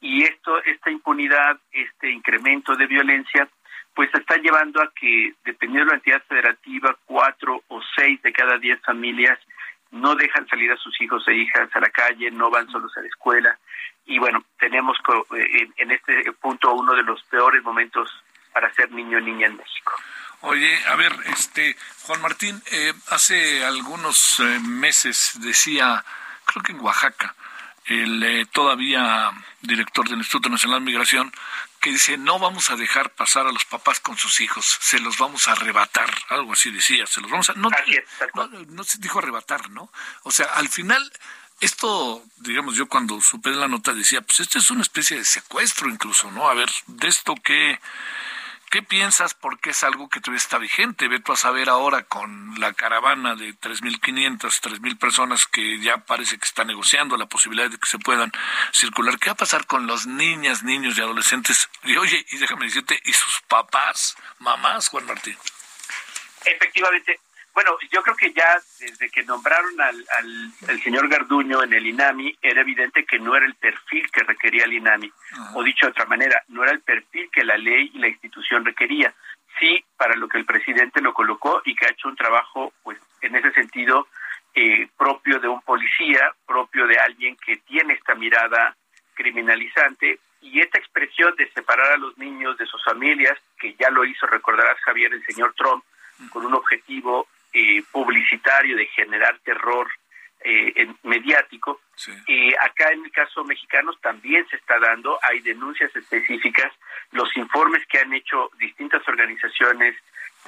Y 0.00 0.22
esto, 0.22 0.62
esta 0.62 0.90
impunidad, 0.90 1.58
este 1.72 2.12
incremento 2.12 2.76
de 2.76 2.86
violencia, 2.86 3.48
pues 3.96 4.10
está 4.14 4.36
llevando 4.36 4.80
a 4.80 4.92
que, 4.94 5.32
dependiendo 5.44 5.86
de 5.86 5.90
la 5.90 5.96
entidad 5.96 6.22
federativa, 6.28 6.96
cuatro 7.04 7.64
o 7.66 7.80
seis 7.96 8.22
de 8.22 8.32
cada 8.32 8.58
diez 8.58 8.80
familias 8.82 9.40
no 9.96 10.14
dejan 10.14 10.46
salir 10.48 10.70
a 10.72 10.76
sus 10.76 11.00
hijos 11.00 11.26
e 11.28 11.34
hijas 11.34 11.68
a 11.74 11.80
la 11.80 11.90
calle, 11.90 12.30
no 12.30 12.50
van 12.50 12.68
solos 12.70 12.96
a 12.96 13.00
la 13.00 13.08
escuela. 13.08 13.58
Y 14.06 14.18
bueno, 14.18 14.44
tenemos 14.58 14.96
eh, 15.36 15.68
en 15.76 15.90
este 15.90 16.32
punto 16.40 16.72
uno 16.72 16.94
de 16.94 17.02
los 17.02 17.22
peores 17.24 17.62
momentos 17.62 18.10
para 18.52 18.72
ser 18.74 18.90
niño 18.92 19.18
o 19.18 19.20
niña 19.20 19.46
en 19.48 19.56
México. 19.56 19.92
Oye, 20.42 20.78
a 20.86 20.96
ver, 20.96 21.12
este 21.26 21.76
Juan 22.02 22.20
Martín, 22.22 22.62
eh, 22.70 22.92
hace 23.10 23.64
algunos 23.64 24.38
eh, 24.40 24.60
meses 24.60 25.32
decía, 25.40 26.04
creo 26.44 26.62
que 26.62 26.72
en 26.72 26.80
Oaxaca, 26.80 27.34
el 27.86 28.48
todavía 28.52 29.30
director 29.60 30.08
del 30.08 30.18
Instituto 30.18 30.48
Nacional 30.48 30.80
de 30.80 30.86
Migración, 30.86 31.32
que 31.80 31.90
dice, 31.90 32.18
no 32.18 32.38
vamos 32.38 32.70
a 32.70 32.76
dejar 32.76 33.10
pasar 33.10 33.46
a 33.46 33.52
los 33.52 33.64
papás 33.64 34.00
con 34.00 34.16
sus 34.16 34.40
hijos, 34.40 34.78
se 34.80 34.98
los 34.98 35.18
vamos 35.18 35.46
a 35.46 35.52
arrebatar, 35.52 36.12
algo 36.28 36.52
así 36.52 36.70
decía, 36.70 37.06
se 37.06 37.20
los 37.20 37.30
vamos 37.30 37.50
a... 37.50 37.54
No, 37.54 37.68
no, 38.68 38.84
se 38.84 38.98
dijo 38.98 39.18
arrebatar, 39.18 39.70
¿no? 39.70 39.90
O 40.22 40.30
sea, 40.30 40.46
al 40.46 40.68
final, 40.68 41.12
esto, 41.60 42.24
digamos, 42.38 42.74
yo 42.74 42.88
cuando 42.88 43.20
supe 43.20 43.50
la 43.50 43.68
nota 43.68 43.92
decía, 43.92 44.20
pues 44.20 44.40
esto 44.40 44.58
es 44.58 44.70
una 44.70 44.82
especie 44.82 45.18
de 45.18 45.24
secuestro 45.24 45.88
incluso, 45.88 46.30
¿no? 46.30 46.48
A 46.48 46.54
ver, 46.54 46.70
de 46.86 47.08
esto 47.08 47.34
que 47.36 47.78
¿Qué 48.70 48.82
piensas? 48.82 49.34
Porque 49.34 49.70
es 49.70 49.84
algo 49.84 50.08
que 50.08 50.20
todavía 50.20 50.38
está 50.38 50.58
vigente. 50.58 51.08
Ve 51.08 51.20
tú 51.20 51.32
a 51.32 51.36
saber 51.36 51.68
ahora 51.68 52.02
con 52.02 52.58
la 52.58 52.72
caravana 52.72 53.36
de 53.36 53.54
3.500, 53.54 54.38
3.000 54.40 54.98
personas 54.98 55.46
que 55.46 55.78
ya 55.80 55.98
parece 55.98 56.38
que 56.38 56.44
está 56.44 56.64
negociando 56.64 57.16
la 57.16 57.26
posibilidad 57.26 57.70
de 57.70 57.78
que 57.78 57.88
se 57.88 57.98
puedan 57.98 58.32
circular. 58.72 59.18
¿Qué 59.18 59.30
va 59.30 59.34
a 59.34 59.36
pasar 59.36 59.66
con 59.66 59.86
los 59.86 60.06
niñas, 60.06 60.64
niños 60.64 60.98
y 60.98 61.00
adolescentes? 61.00 61.68
Y 61.84 61.96
oye, 61.96 62.26
y 62.30 62.38
déjame 62.38 62.66
decirte, 62.66 63.00
¿y 63.04 63.12
sus 63.12 63.40
papás, 63.42 64.16
mamás, 64.40 64.88
Juan 64.88 65.06
Martín? 65.06 65.36
Efectivamente, 66.44 67.20
bueno, 67.56 67.78
yo 67.90 68.02
creo 68.02 68.14
que 68.14 68.34
ya 68.34 68.60
desde 68.78 69.08
que 69.08 69.22
nombraron 69.22 69.80
al, 69.80 70.04
al, 70.68 70.82
señor 70.82 71.08
Garduño 71.08 71.62
en 71.62 71.72
el 71.72 71.86
INAMI, 71.86 72.36
era 72.42 72.60
evidente 72.60 73.06
que 73.06 73.18
no 73.18 73.34
era 73.34 73.46
el 73.46 73.54
perfil 73.54 74.10
que 74.10 74.24
requería 74.24 74.64
el 74.64 74.74
INAMI. 74.74 75.10
O 75.54 75.62
dicho 75.62 75.86
de 75.86 75.92
otra 75.92 76.04
manera, 76.04 76.44
no 76.48 76.64
era 76.64 76.72
el 76.72 76.82
perfil 76.82 77.30
que 77.32 77.44
la 77.44 77.56
ley 77.56 77.90
y 77.94 77.98
la 77.98 78.08
institución 78.08 78.62
requería. 78.62 79.14
Sí, 79.58 79.82
para 79.96 80.16
lo 80.16 80.28
que 80.28 80.36
el 80.36 80.44
presidente 80.44 81.00
lo 81.00 81.14
colocó 81.14 81.62
y 81.64 81.74
que 81.74 81.86
ha 81.86 81.92
hecho 81.92 82.08
un 82.08 82.16
trabajo, 82.16 82.74
pues, 82.82 82.98
en 83.22 83.36
ese 83.36 83.50
sentido, 83.52 84.06
eh, 84.54 84.86
propio 84.98 85.40
de 85.40 85.48
un 85.48 85.62
policía, 85.62 86.30
propio 86.46 86.86
de 86.86 86.98
alguien 86.98 87.38
que 87.38 87.56
tiene 87.56 87.94
esta 87.94 88.14
mirada 88.14 88.76
criminalizante 89.14 90.20
y 90.42 90.60
esta 90.60 90.78
expresión 90.78 91.34
de 91.36 91.50
separar 91.52 91.92
a 91.92 91.96
los 91.96 92.18
niños 92.18 92.58
de 92.58 92.66
sus 92.66 92.84
familias, 92.84 93.38
que 93.58 93.72
ya 93.76 93.88
lo 93.88 94.04
hizo, 94.04 94.26
recordarás 94.26 94.78
Javier, 94.80 95.14
el 95.14 95.24
señor 95.24 95.54
Trump, 95.54 95.82
con 96.30 96.44
un 96.44 96.52
objetivo 96.52 97.26
eh, 97.58 97.82
publicitario 97.90 98.76
de 98.76 98.84
generar 98.88 99.38
terror 99.38 99.88
eh, 100.44 100.92
mediático. 101.04 101.80
y 102.26 102.52
acá 102.54 102.90
en 102.90 103.02
el 103.02 103.10
caso 103.10 103.42
mexicano 103.44 103.94
también 104.02 104.46
se 104.48 104.56
está 104.56 104.78
dando, 104.78 105.18
hay 105.22 105.40
denuncias 105.56 105.94
específicas, 105.96 106.72
los 107.12 107.34
informes 107.36 107.86
que 107.86 107.98
han 107.98 108.12
hecho 108.12 108.50
distintas 108.58 109.06
organizaciones 109.08 109.96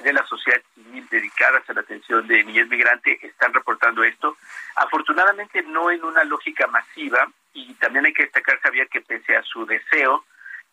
de 0.03 0.13
la 0.13 0.25
sociedad 0.25 0.61
civil 0.75 1.05
dedicadas 1.09 1.69
a 1.69 1.73
la 1.73 1.81
atención 1.81 2.25
de 2.27 2.43
niñez 2.43 2.69
migrante 2.69 3.19
están 3.21 3.53
reportando 3.53 4.03
esto. 4.03 4.37
Afortunadamente 4.75 5.61
no 5.63 5.91
en 5.91 6.03
una 6.03 6.23
lógica 6.23 6.67
masiva 6.67 7.27
y 7.53 7.73
también 7.75 8.05
hay 8.05 8.13
que 8.13 8.23
destacar, 8.23 8.59
Javier, 8.59 8.87
que 8.87 9.01
pese 9.01 9.35
a 9.35 9.43
su 9.43 9.65
deseo 9.65 10.23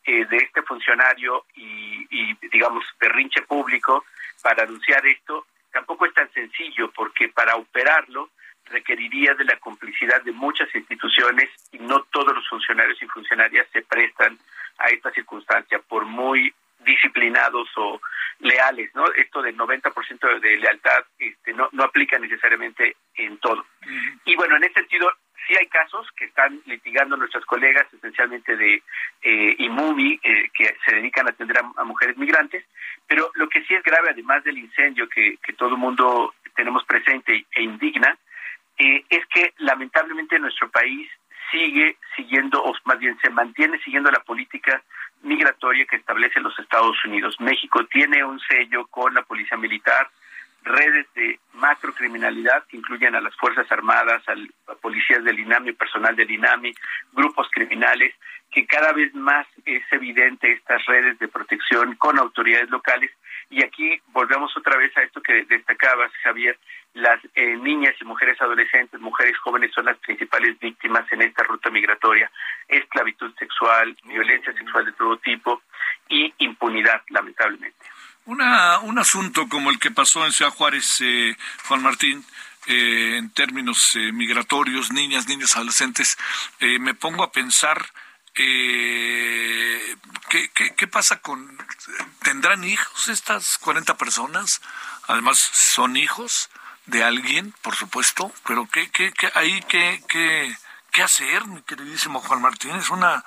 eh, 0.05 0.27
de 0.27 0.37
este 0.37 0.63
funcionario 0.63 1.47
y, 1.55 2.07
y, 2.11 2.49
digamos, 2.53 2.85
berrinche 3.01 3.43
público 3.43 4.05
para 4.43 4.63
anunciar 4.63 5.05
esto, 5.07 5.47
tampoco 5.73 6.07
es 6.07 6.15
tan 6.15 6.31
sencillo 6.33 6.93
porque 6.93 7.29
para 7.31 7.57
operarlo 7.57 8.31
requeriría 8.67 9.35
de 9.35 9.45
la 9.45 9.57
complicidad 9.59 10.23
de 10.23 10.33
muchas 10.33 10.73
instituciones 10.75 11.49
y 11.73 11.79
no 11.79 12.03
todos 12.05 12.35
los 12.35 12.49
funcionarios 12.49 13.01
y 13.03 13.07
funcionarias 13.07 13.67
se 13.73 13.83
prestan 13.83 14.39
a 14.79 14.89
esta 14.89 15.11
circunstancia, 15.13 15.79
por 15.79 16.05
muy 16.05 16.53
disciplinados 16.81 17.69
o 17.77 18.01
leales, 18.41 18.95
¿no? 18.95 19.11
Esto 19.13 19.41
del 19.41 19.57
90% 19.57 20.41
de 20.41 20.57
lealtad 20.59 21.05
este, 21.19 21.55
no, 21.55 21.69
no 21.73 21.85
aplica 21.85 22.19
necesariamente 22.19 22.97
en 23.15 23.39
todo. 23.39 23.65
Y 24.25 24.37
bueno, 24.37 24.57
en 24.57 24.65
ese 24.65 24.75
sentido, 24.75 25.11
sí 25.47 25.57
hay 25.57 25.67
casos 25.69 26.07
que 26.17 26.27
están 26.27 26.61
litigando 26.67 27.17
nuestras 27.17 27.45
colegas, 27.47 27.87
esencialmente 27.95 28.57
de 28.57 28.83
eh, 29.23 29.57
IMUMI, 29.59 30.21
eh, 30.23 30.51
que 30.53 30.77
se 30.85 30.97
dedican 30.97 31.27
a 31.27 31.31
atender 31.31 31.59
a, 31.59 31.85
mujeres 31.85 32.17
migrantes, 32.19 32.65
pero 33.07 33.31
lo 33.35 33.49
que 33.49 33.65
sí 33.65 33.75
es 33.75 33.83
grave, 33.83 34.11
además 34.11 34.45
del 34.45 34.59
incendio 34.59 35.09
que, 35.09 35.39
que 35.43 35.55
todo 35.55 35.71
el 35.71 35.79
mundo 35.79 36.35
tenemos 36.55 36.85
presente 36.85 37.47
e 37.53 37.63
indigna, 37.63 38.17
eh, 38.79 39.05
es 39.09 39.25
que 39.27 39.55
lamentablemente 39.59 40.39
nuestro 40.39 40.71
país 40.71 41.09
sigue 41.51 41.97
siguiendo, 42.15 42.63
o 42.63 42.75
más 42.85 42.99
bien 42.99 43.19
se 43.21 43.31
mantiene 43.31 43.79
siguiendo 43.79 44.11
la 44.11 44.21
política 44.21 44.83
migratoria 45.23 45.87
que 45.87 45.97
establece 45.97 46.41
los 46.41 46.59
Estados 46.59 47.03
Unidos. 47.05 47.41
México 47.41 47.85
tiene 47.87 48.25
un 48.25 48.39
sello 48.41 48.87
con 48.89 49.15
la 49.15 49.23
Policía 49.23 49.57
Militar, 49.57 50.09
redes 50.63 51.07
de 51.15 51.39
macrocriminalidad 51.55 52.65
que 52.67 52.77
incluyen 52.97 53.15
a 53.15 53.21
las 53.21 53.35
Fuerzas 53.37 53.71
Armadas, 53.71 54.23
a 54.29 54.75
policías 54.77 55.23
del 55.23 55.39
INAMI, 55.39 55.73
personal 55.73 56.17
del 56.17 56.31
INAMI, 56.31 56.75
grupos 57.13 57.49
criminales, 57.51 58.15
que 58.51 58.67
cada 58.67 58.93
vez 58.93 59.15
más 59.15 59.47
es 59.65 59.83
evidente 59.91 60.51
estas 60.51 60.85
redes 60.87 61.19
de 61.19 61.29
protección 61.29 61.95
con 61.97 62.19
autoridades 62.19 62.71
locales. 62.71 63.11
Y 63.51 63.63
aquí 63.63 64.01
volvemos 64.09 64.57
otra 64.57 64.77
vez 64.77 64.97
a 64.97 65.03
esto 65.03 65.21
que 65.21 65.45
destacabas, 65.45 66.11
Javier, 66.23 66.59
las 66.95 67.21
eh, 67.35 67.57
niñas 67.57 67.95
y 68.01 68.05
mujeres 68.05 68.41
adolescentes, 68.41 68.99
mujeres 69.01 69.37
jóvenes 69.39 69.73
son 69.75 69.85
las 69.85 69.99
principales 69.99 70.59
víctimas 70.59 71.05
en 71.13 71.23
esta 71.23 71.45
ruta 71.45 71.71
migratoria. 71.71 72.31
Esclavitud 72.67 73.33
sexual, 73.39 73.97
violencia 74.05 74.53
sexual 74.55 74.87
de 74.87 74.93
todo 74.93 75.19
tipo 75.19 75.63
y 76.09 76.33
impunidad, 76.39 77.03
lamentablemente. 77.11 77.85
Una, 78.25 78.81
un 78.81 78.99
asunto 78.99 79.49
como 79.49 79.71
el 79.71 79.79
que 79.79 79.93
pasó 79.93 80.25
en 80.25 80.33
Ciudad 80.33 80.51
Juárez, 80.51 81.01
eh, 81.01 81.37
Juan 81.69 81.83
Martín, 81.83 82.25
eh, 82.67 83.17
en 83.17 83.31
términos 83.31 83.93
eh, 83.95 84.13
migratorios, 84.13 84.93
niñas, 84.93 85.29
niños, 85.29 85.57
adolescentes, 85.57 86.19
me 86.61 86.95
pongo 86.95 87.23
a 87.23 87.33
pensar 87.33 87.87
¿qué, 88.35 89.97
qué, 90.77 90.87
pasa 90.87 91.21
con... 91.21 91.57
¿Tendrán 92.23 92.65
hijos 92.65 93.09
estas 93.09 93.59
40 93.59 93.97
personas? 93.97 94.61
Además, 95.07 95.39
son 95.39 95.97
hijos 95.97 96.51
de 96.87 97.03
alguien, 97.03 97.55
por 97.63 97.77
supuesto, 97.77 98.33
pero 98.47 98.69
¿qué, 98.71 98.91
qué, 98.91 99.13
qué 99.13 99.31
ahí 99.35 99.61
qué, 99.69 100.03
qué, 100.09 100.57
qué 100.93 101.03
hacer, 101.03 101.47
mi 101.47 101.63
queridísimo 101.63 102.21
Juan 102.21 102.43
Martín? 102.43 102.75
Es, 102.77 102.91
una, 102.91 103.25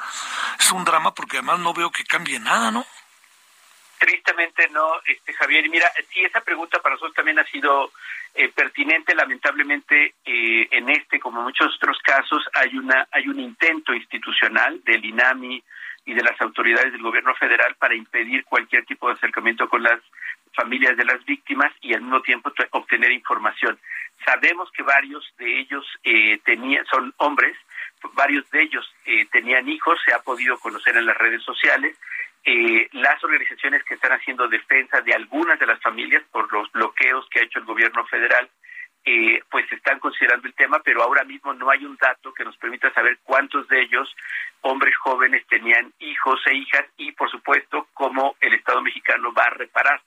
es 0.59 0.71
un 0.71 0.85
drama 0.85 1.13
porque 1.13 1.37
además 1.37 1.59
no 1.59 1.73
veo 1.73 1.91
que 1.91 2.05
cambie 2.05 2.39
nada, 2.39 2.71
¿no? 2.71 2.85
Tristemente 3.99 4.69
no, 4.69 4.93
este 5.05 5.33
Javier. 5.33 5.69
Mira, 5.69 5.91
sí, 6.11 6.23
esa 6.23 6.41
pregunta 6.41 6.79
para 6.79 6.95
nosotros 6.95 7.15
también 7.15 7.37
ha 7.37 7.43
sido 7.45 7.91
eh, 8.33 8.49
pertinente. 8.49 9.13
Lamentablemente, 9.13 10.15
eh, 10.25 10.67
en 10.71 10.89
este, 10.89 11.19
como 11.19 11.39
en 11.39 11.45
muchos 11.45 11.75
otros 11.75 11.99
casos, 11.99 12.43
hay 12.53 12.77
una 12.77 13.07
hay 13.11 13.27
un 13.27 13.39
intento 13.39 13.93
institucional 13.93 14.81
del 14.85 15.03
INAMI 15.03 15.61
y 16.05 16.13
de 16.13 16.23
las 16.23 16.39
autoridades 16.41 16.91
del 16.91 17.01
gobierno 17.01 17.35
federal 17.35 17.75
para 17.75 17.93
impedir 17.93 18.45
cualquier 18.45 18.85
tipo 18.85 19.07
de 19.07 19.13
acercamiento 19.13 19.67
con 19.67 19.83
las 19.83 19.99
familias 20.53 20.97
de 20.97 21.05
las 21.05 21.23
víctimas 21.25 21.71
y 21.81 21.93
al 21.93 22.01
mismo 22.01 22.21
tiempo 22.21 22.51
obtener 22.71 23.11
información. 23.11 23.77
Sabemos 24.25 24.71
que 24.71 24.83
varios 24.83 25.23
de 25.37 25.59
ellos 25.59 25.85
eh, 26.03 26.39
tenían, 26.43 26.85
son 26.85 27.13
hombres, 27.17 27.55
varios 28.13 28.49
de 28.51 28.63
ellos 28.63 28.89
eh, 29.05 29.25
tenían 29.31 29.67
hijos, 29.69 29.99
se 30.03 30.13
ha 30.13 30.19
podido 30.19 30.57
conocer 30.59 30.97
en 30.97 31.05
las 31.05 31.17
redes 31.17 31.43
sociales 31.43 31.97
eh, 32.43 32.87
las 32.93 33.23
organizaciones 33.23 33.83
que 33.83 33.95
están 33.95 34.13
haciendo 34.13 34.47
defensa 34.47 35.01
de 35.01 35.13
algunas 35.13 35.59
de 35.59 35.65
las 35.65 35.81
familias 35.81 36.23
por 36.31 36.51
los 36.51 36.71
bloqueos 36.71 37.27
que 37.29 37.39
ha 37.39 37.43
hecho 37.43 37.59
el 37.59 37.65
gobierno 37.65 38.05
federal, 38.05 38.49
eh, 39.05 39.41
pues 39.49 39.71
están 39.71 39.99
considerando 39.99 40.47
el 40.47 40.53
tema, 40.53 40.79
pero 40.83 41.01
ahora 41.01 41.23
mismo 41.23 41.53
no 41.53 41.69
hay 41.69 41.85
un 41.85 41.97
dato 41.97 42.33
que 42.33 42.43
nos 42.43 42.57
permita 42.57 42.93
saber 42.93 43.19
cuántos 43.23 43.67
de 43.67 43.81
ellos, 43.81 44.13
hombres 44.61 44.95
jóvenes, 44.97 45.45
tenían 45.47 45.93
hijos 45.99 46.39
e 46.47 46.55
hijas 46.55 46.85
y, 46.97 47.11
por 47.13 47.29
supuesto, 47.31 47.87
cómo 47.93 48.35
el 48.41 48.53
Estado 48.53 48.81
mexicano 48.81 49.33
va 49.33 49.45
a 49.45 49.51
reparar 49.51 50.01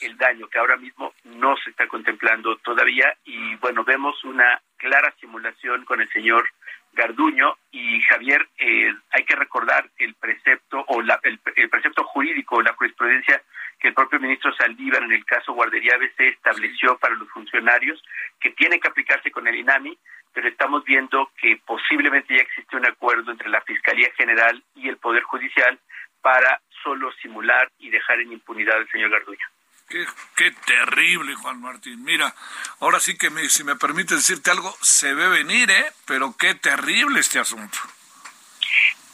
el 0.00 0.16
daño 0.16 0.48
que 0.48 0.58
ahora 0.58 0.76
mismo 0.76 1.14
no 1.24 1.56
se 1.56 1.70
está 1.70 1.86
contemplando 1.86 2.56
todavía. 2.58 3.16
Y 3.24 3.56
bueno 3.56 3.84
vemos 3.84 4.22
una 4.24 4.60
clara 4.76 5.14
simulación 5.20 5.84
con 5.84 6.00
el 6.00 6.10
señor 6.10 6.48
Garduño 6.94 7.56
y 7.72 8.00
Javier, 8.02 8.48
eh, 8.58 8.94
hay 9.10 9.24
que 9.24 9.36
recordar 9.36 9.90
el 9.98 10.14
precepto 10.14 10.84
o 10.88 11.02
la, 11.02 11.18
el, 11.22 11.38
precepto 11.68 12.04
jurídico, 12.04 12.62
la 12.62 12.74
jurisprudencia 12.74 13.42
que 13.78 13.88
el 13.88 13.94
propio 13.94 14.20
ministro 14.20 14.54
Saldívar 14.54 15.02
en 15.02 15.12
el 15.12 15.24
caso 15.24 15.52
Guardería 15.52 15.96
ABC 15.96 16.20
estableció 16.20 16.96
para 16.98 17.16
los 17.16 17.28
funcionarios 17.30 18.02
que 18.40 18.50
tiene 18.50 18.78
que 18.78 18.88
aplicarse 18.88 19.30
con 19.30 19.46
el 19.48 19.56
INAMI, 19.56 19.98
pero 20.32 20.48
estamos 20.48 20.84
viendo 20.84 21.30
que 21.40 21.60
posiblemente 21.66 22.36
ya 22.36 22.42
existe 22.42 22.76
un 22.76 22.86
acuerdo 22.86 23.32
entre 23.32 23.48
la 23.48 23.60
Fiscalía 23.62 24.10
General 24.16 24.62
y 24.74 24.88
el 24.88 24.96
Poder 24.96 25.22
Judicial 25.24 25.78
para 26.22 26.60
solo 26.82 27.12
simular 27.20 27.70
y 27.78 27.90
dejar 27.90 28.20
en 28.20 28.32
impunidad 28.32 28.76
al 28.76 28.88
señor 28.88 29.10
Garduño. 29.10 29.53
Qué, 30.34 30.50
terrible, 30.66 31.36
Juan 31.36 31.60
Martín. 31.60 32.02
Mira, 32.02 32.34
ahora 32.80 32.98
sí 32.98 33.16
que 33.16 33.30
me, 33.30 33.48
si 33.48 33.62
me 33.62 33.76
permite 33.76 34.16
decirte 34.16 34.50
algo, 34.50 34.74
se 34.80 35.14
ve 35.14 35.28
venir, 35.28 35.70
¿eh? 35.70 35.92
Pero 36.04 36.34
qué 36.36 36.56
terrible 36.56 37.20
este 37.20 37.38
asunto. 37.38 37.78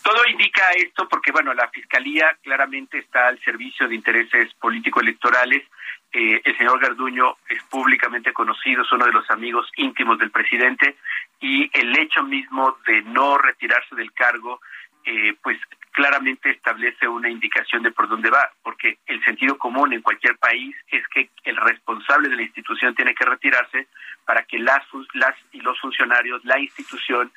Todo 0.02 0.26
indica 0.30 0.70
esto 0.70 1.06
porque, 1.06 1.32
bueno, 1.32 1.52
la 1.52 1.68
Fiscalía 1.68 2.34
claramente 2.42 2.98
está 2.98 3.28
al 3.28 3.38
servicio 3.44 3.86
de 3.88 3.94
intereses 3.94 4.54
político-electorales. 4.54 5.64
Eh, 6.12 6.40
el 6.42 6.56
señor 6.56 6.80
Garduño 6.80 7.36
es 7.48 7.62
públicamente 7.64 8.32
conocido, 8.32 8.82
es 8.82 8.92
uno 8.92 9.04
de 9.04 9.12
los 9.12 9.28
amigos 9.30 9.68
íntimos 9.76 10.18
del 10.18 10.30
presidente 10.30 10.96
y 11.40 11.70
el 11.78 11.96
hecho 11.98 12.22
mismo 12.22 12.78
de 12.86 13.02
no 13.02 13.36
retirarse 13.36 13.94
del 13.94 14.12
cargo, 14.12 14.62
eh, 15.05 15.34
pues 15.42 15.59
claramente 15.92 16.51
establece 16.51 17.09
una 17.09 17.28
indicación 17.28 17.82
de 17.82 17.90
por 17.90 18.09
dónde 18.09 18.30
va, 18.30 18.51
porque 18.62 18.98
el 19.07 19.22
sentido 19.24 19.59
común 19.59 19.92
en 19.92 20.03
cualquier 20.03 20.36
país 20.38 20.74
es 20.88 21.07
que 21.09 21.30
el 21.44 21.57
responsable 21.57 22.28
de 22.28 22.36
la 22.36 22.42
institución 22.42 22.94
tiene 22.94 23.14
que 23.14 23.24
retirarse 23.24 23.88
para 24.24 24.44
que 24.44 24.59
las, 24.59 24.82
las 25.14 25.34
y 25.53 25.61
los 25.61 25.78
funcionarios, 25.80 26.44
la 26.44 26.59
institución, 26.59 27.32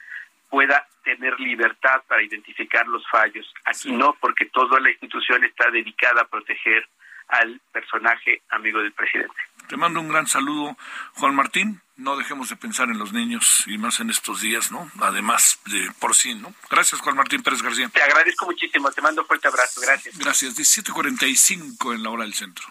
pueda 0.49 0.87
tener 1.03 1.39
libertad 1.39 2.03
para 2.07 2.21
identificar 2.21 2.87
los 2.87 3.03
fallos. 3.09 3.51
Aquí 3.65 3.91
no, 3.91 4.15
porque 4.19 4.45
toda 4.45 4.79
la 4.79 4.91
institución 4.91 5.43
está 5.43 5.71
dedicada 5.71 6.21
a 6.21 6.27
proteger 6.27 6.87
al 7.27 7.59
personaje 7.71 8.43
amigo 8.49 8.79
del 8.79 8.91
presidente. 8.91 9.35
Te 9.67 9.77
mando 9.77 9.99
un 9.99 10.09
gran 10.09 10.27
saludo, 10.27 10.77
Juan 11.15 11.35
Martín. 11.35 11.81
No 11.95 12.17
dejemos 12.17 12.49
de 12.49 12.55
pensar 12.55 12.89
en 12.89 12.97
los 12.97 13.13
niños 13.13 13.63
y 13.67 13.77
más 13.77 13.99
en 13.99 14.09
estos 14.09 14.41
días, 14.41 14.71
¿no? 14.71 14.89
Además 14.99 15.59
de 15.65 15.91
por 15.99 16.15
sí, 16.15 16.33
¿no? 16.33 16.53
Gracias, 16.69 16.99
Juan 17.01 17.15
Martín 17.15 17.43
Pérez 17.43 17.61
García. 17.61 17.87
Te 17.89 18.01
agradezco 18.01 18.45
muchísimo. 18.45 18.91
Te 18.91 19.01
mando 19.01 19.21
un 19.21 19.27
fuerte 19.27 19.47
abrazo. 19.47 19.79
Gracias. 19.79 20.17
Gracias. 20.17 20.55
17:45 20.55 21.93
en 21.93 22.03
la 22.03 22.09
hora 22.09 22.23
del 22.23 22.33
centro. 22.33 22.65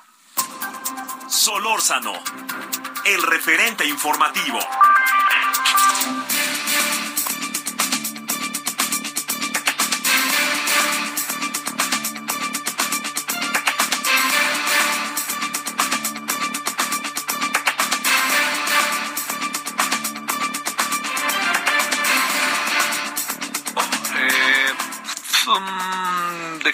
Solórzano, 1.29 2.13
el 3.05 3.23
referente 3.23 3.87
informativo. 3.87 4.59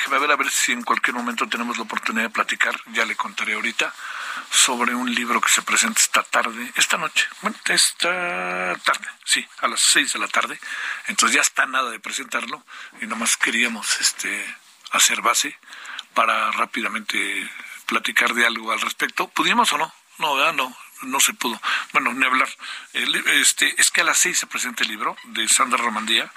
Déjeme 0.09 0.27
ver 0.27 0.31
a 0.33 0.37
ver 0.37 0.51
si 0.51 0.73
en 0.73 0.83
cualquier 0.83 1.15
momento 1.15 1.47
tenemos 1.49 1.77
la 1.77 1.83
oportunidad 1.83 2.25
de 2.25 2.31
platicar, 2.31 2.81
ya 2.93 3.05
le 3.05 3.15
contaré 3.15 3.55
ahorita, 3.55 3.93
sobre 4.51 4.95
un 4.95 5.15
libro 5.15 5.39
que 5.41 5.51
se 5.51 5.61
presenta 5.61 6.01
esta 6.01 6.23
tarde, 6.23 6.73
esta 6.77 6.97
noche, 6.97 7.27
bueno, 7.43 7.57
esta 7.67 8.75
tarde, 8.83 9.09
sí, 9.25 9.47
a 9.61 9.69
las 9.69 9.81
seis 9.81 10.15
de 10.15 10.19
la 10.19 10.29
tarde. 10.29 10.59
Entonces 11.09 11.37
ya 11.37 11.43
está 11.43 11.67
nada 11.67 11.91
de 11.91 12.01
presentarlo 12.01 12.65
y 13.03 13.07
nomás 13.07 13.37
queríamos 13.37 14.01
este 14.01 14.57
hacer 14.93 15.21
base 15.21 15.59
para 16.15 16.51
rápidamente 16.53 17.51
platicar 17.85 18.33
de 18.33 18.47
algo 18.47 18.73
al 18.73 18.81
respecto. 18.81 19.29
¿Pudimos 19.29 19.71
o 19.75 19.79
no? 19.79 19.93
No, 20.17 20.37
¿verdad? 20.37 20.55
No, 20.55 20.75
no 21.03 21.21
se 21.21 21.35
pudo. 21.35 21.61
Bueno, 21.93 22.15
ni 22.15 22.25
hablar. 22.25 22.49
este, 22.95 23.79
es 23.79 23.91
que 23.91 24.01
a 24.01 24.05
las 24.05 24.19
seis 24.19 24.39
se 24.39 24.47
presenta 24.47 24.85
el 24.85 24.89
libro 24.89 25.17
de 25.25 25.47
Sandra 25.49 25.83
Romandía, 25.83 26.33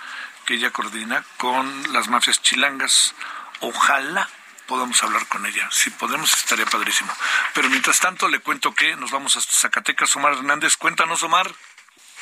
que 0.45 0.55
ella 0.55 0.71
coordina 0.71 1.23
con 1.37 1.93
las 1.93 2.09
mafias 2.09 2.41
chilangas. 2.41 3.15
Ojalá 3.61 4.27
podamos 4.67 5.01
hablar 5.03 5.27
con 5.27 5.45
ella. 5.45 5.67
Si 5.71 5.89
podemos, 5.91 6.33
estaría 6.33 6.65
padrísimo. 6.65 7.11
Pero 7.53 7.69
mientras 7.69 7.99
tanto, 7.99 8.27
le 8.27 8.39
cuento 8.39 8.73
que 8.73 8.95
nos 8.95 9.11
vamos 9.11 9.35
a 9.37 9.41
Zacatecas. 9.41 10.15
Omar 10.15 10.33
Hernández, 10.33 10.77
cuéntanos, 10.77 11.23
Omar. 11.23 11.47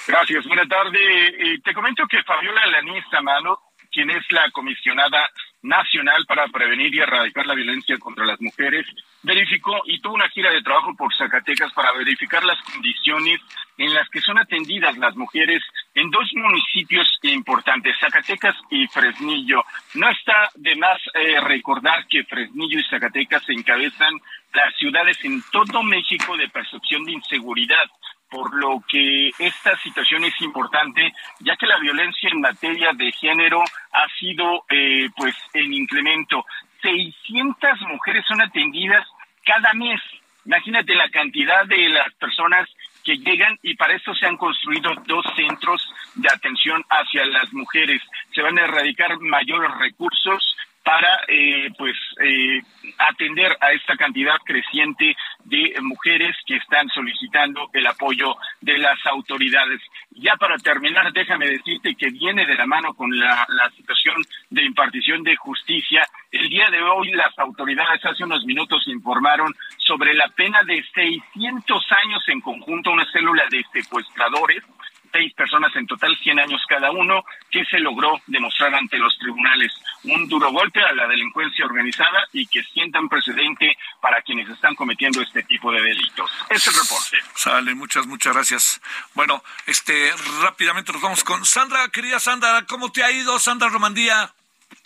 Gracias, 0.07 0.45
buena 0.45 0.67
tarde. 0.67 0.97
Eh, 0.99 1.59
te 1.63 1.73
comento 1.73 2.07
que 2.07 2.23
Fabiola 2.23 2.65
Lanista 2.67 3.21
Mano, 3.21 3.59
quien 3.91 4.09
es 4.09 4.23
la 4.31 4.49
comisionada 4.51 5.29
nacional 5.61 6.25
para 6.25 6.47
prevenir 6.47 6.93
y 6.93 6.99
erradicar 6.99 7.45
la 7.45 7.53
violencia 7.53 7.97
contra 7.97 8.25
las 8.25 8.39
mujeres, 8.41 8.85
verificó 9.23 9.81
y 9.85 9.99
tuvo 9.99 10.13
una 10.13 10.29
gira 10.29 10.51
de 10.51 10.61
trabajo 10.61 10.95
por 10.95 11.13
Zacatecas 11.15 11.71
para 11.73 11.91
verificar 11.93 12.43
las 12.43 12.61
condiciones 12.61 13.41
en 13.77 13.93
las 13.93 14.07
que 14.09 14.21
son 14.21 14.37
atendidas 14.37 14.97
las 14.97 15.15
mujeres 15.15 15.61
en 15.95 16.09
dos 16.09 16.29
municipios 16.33 17.07
importantes, 17.23 17.97
Zacatecas 17.99 18.55
y 18.69 18.87
Fresnillo. 18.87 19.63
No 19.95 20.09
está 20.09 20.49
de 20.55 20.75
más 20.75 20.99
eh, 21.13 21.39
recordar 21.41 22.05
que 22.07 22.23
Fresnillo 22.23 22.79
y 22.79 22.83
Zacatecas 22.83 23.43
encabezan 23.49 24.13
las 24.53 24.75
ciudades 24.77 25.17
en 25.23 25.41
todo 25.51 25.83
México 25.83 26.35
de 26.37 26.49
percepción 26.49 27.03
de 27.03 27.13
inseguridad 27.13 27.89
por 28.29 28.53
lo 28.55 28.83
que 28.87 29.31
esta 29.39 29.77
situación 29.79 30.23
es 30.23 30.39
importante, 30.41 31.13
ya 31.39 31.55
que 31.55 31.65
la 31.65 31.79
violencia 31.79 32.29
en 32.31 32.41
materia 32.41 32.91
de 32.93 33.11
género 33.11 33.63
ha 33.91 34.07
sido 34.19 34.65
eh, 34.69 35.09
pues 35.15 35.35
en 35.53 35.73
incremento. 35.73 36.45
600 36.81 37.81
mujeres 37.81 38.25
son 38.27 38.41
atendidas 38.41 39.05
cada 39.45 39.73
mes. 39.73 39.99
Imagínate 40.45 40.95
la 40.95 41.09
cantidad 41.09 41.65
de 41.65 41.89
las 41.89 42.13
personas 42.15 42.69
que 43.03 43.17
llegan 43.17 43.57
y 43.63 43.75
para 43.75 43.95
esto 43.95 44.13
se 44.13 44.25
han 44.25 44.37
construido 44.37 44.91
dos 45.05 45.25
centros 45.35 45.81
de 46.15 46.29
atención 46.29 46.83
hacia 46.89 47.25
las 47.25 47.51
mujeres. 47.53 48.01
Se 48.33 48.41
van 48.41 48.57
a 48.57 48.63
erradicar 48.63 49.19
mayores 49.19 49.71
recursos 49.79 50.55
para 50.89 51.21
eh, 51.27 51.69
pues 51.77 51.95
eh, 52.19 52.63
atender 52.97 53.55
a 53.61 53.71
esta 53.73 53.95
cantidad 53.95 54.37
creciente 54.43 55.15
de 55.45 55.75
mujeres 55.83 56.35
que 56.47 56.55
están 56.55 56.89
solicitando 56.89 57.69
el 57.73 57.85
apoyo 57.85 58.35
de 58.59 58.75
las 58.79 58.97
autoridades. 59.05 59.79
Ya 60.09 60.35
para 60.37 60.57
terminar, 60.57 61.13
déjame 61.13 61.45
decirte 61.45 61.93
que 61.93 62.09
viene 62.09 62.43
de 62.47 62.55
la 62.55 62.65
mano 62.65 62.95
con 62.95 63.15
la, 63.19 63.45
la 63.49 63.69
situación 63.77 64.15
de 64.49 64.63
impartición 64.63 65.21
de 65.21 65.35
justicia. 65.35 66.07
El 66.31 66.49
día 66.49 66.71
de 66.71 66.81
hoy 66.81 67.11
las 67.11 67.37
autoridades 67.37 68.03
hace 68.03 68.23
unos 68.23 68.43
minutos 68.45 68.87
informaron 68.87 69.53
sobre 69.77 70.15
la 70.15 70.27
pena 70.29 70.63
de 70.63 70.83
600 70.95 71.85
años 72.03 72.23
en 72.29 72.41
conjunto, 72.41 72.89
una 72.89 73.05
célula 73.11 73.43
de 73.51 73.63
secuestradores 73.71 74.63
seis 75.11 75.33
personas 75.33 75.75
en 75.75 75.87
total, 75.87 76.15
100 76.17 76.39
años 76.39 76.61
cada 76.67 76.91
uno, 76.91 77.23
que 77.49 77.63
se 77.65 77.79
logró 77.79 78.19
demostrar 78.27 78.73
ante 78.75 78.97
los 78.97 79.17
tribunales. 79.17 79.71
Un 80.03 80.27
duro 80.27 80.51
golpe 80.51 80.81
a 80.81 80.93
la 80.93 81.07
delincuencia 81.07 81.65
organizada 81.65 82.27
y 82.33 82.47
que 82.47 82.63
sientan 82.63 83.09
precedente 83.09 83.77
para 84.01 84.21
quienes 84.21 84.49
están 84.49 84.75
cometiendo 84.75 85.21
este 85.21 85.43
tipo 85.43 85.71
de 85.71 85.81
delitos. 85.81 86.31
Es 86.49 86.67
el 86.67 86.73
reporte. 86.73 87.17
Sale, 87.35 87.75
muchas, 87.75 88.07
muchas 88.07 88.33
gracias. 88.33 88.81
Bueno, 89.13 89.43
este, 89.65 90.11
rápidamente 90.41 90.91
nos 90.91 91.01
vamos 91.01 91.23
con 91.23 91.45
Sandra, 91.45 91.87
querida 91.89 92.19
Sandra, 92.19 92.65
¿cómo 92.67 92.91
te 92.91 93.03
ha 93.03 93.11
ido, 93.11 93.39
Sandra 93.39 93.69
Romandía? 93.69 94.33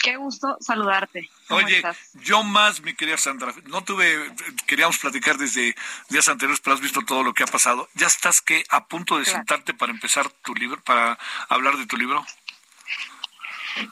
Qué 0.02 0.16
gusto 0.18 0.58
saludarte. 0.60 1.30
Oye, 1.56 1.84
yo 2.16 2.44
más, 2.44 2.82
mi 2.82 2.94
querida 2.94 3.18
Sandra, 3.18 3.54
no 3.66 3.84
tuve, 3.84 4.34
queríamos 4.68 4.98
platicar 4.98 5.38
desde 5.38 5.76
días 6.10 6.28
anteriores, 6.28 6.62
pero 6.62 6.76
has 6.76 6.82
visto 6.82 7.02
todo 7.02 7.24
lo 7.24 7.34
que 7.34 7.44
ha 7.44 7.48
pasado. 7.48 7.90
¿Ya 7.94 8.08
estás 8.08 8.42
que 8.42 8.64
a 8.70 8.88
punto 8.88 9.18
de 9.18 9.26
sentarte 9.26 9.74
para 9.74 9.92
empezar 9.92 10.30
tu 10.30 10.54
libro, 10.56 10.82
para 10.84 11.18
hablar 11.50 11.78
de 11.78 11.86
tu 11.86 11.98
libro? 11.98 12.26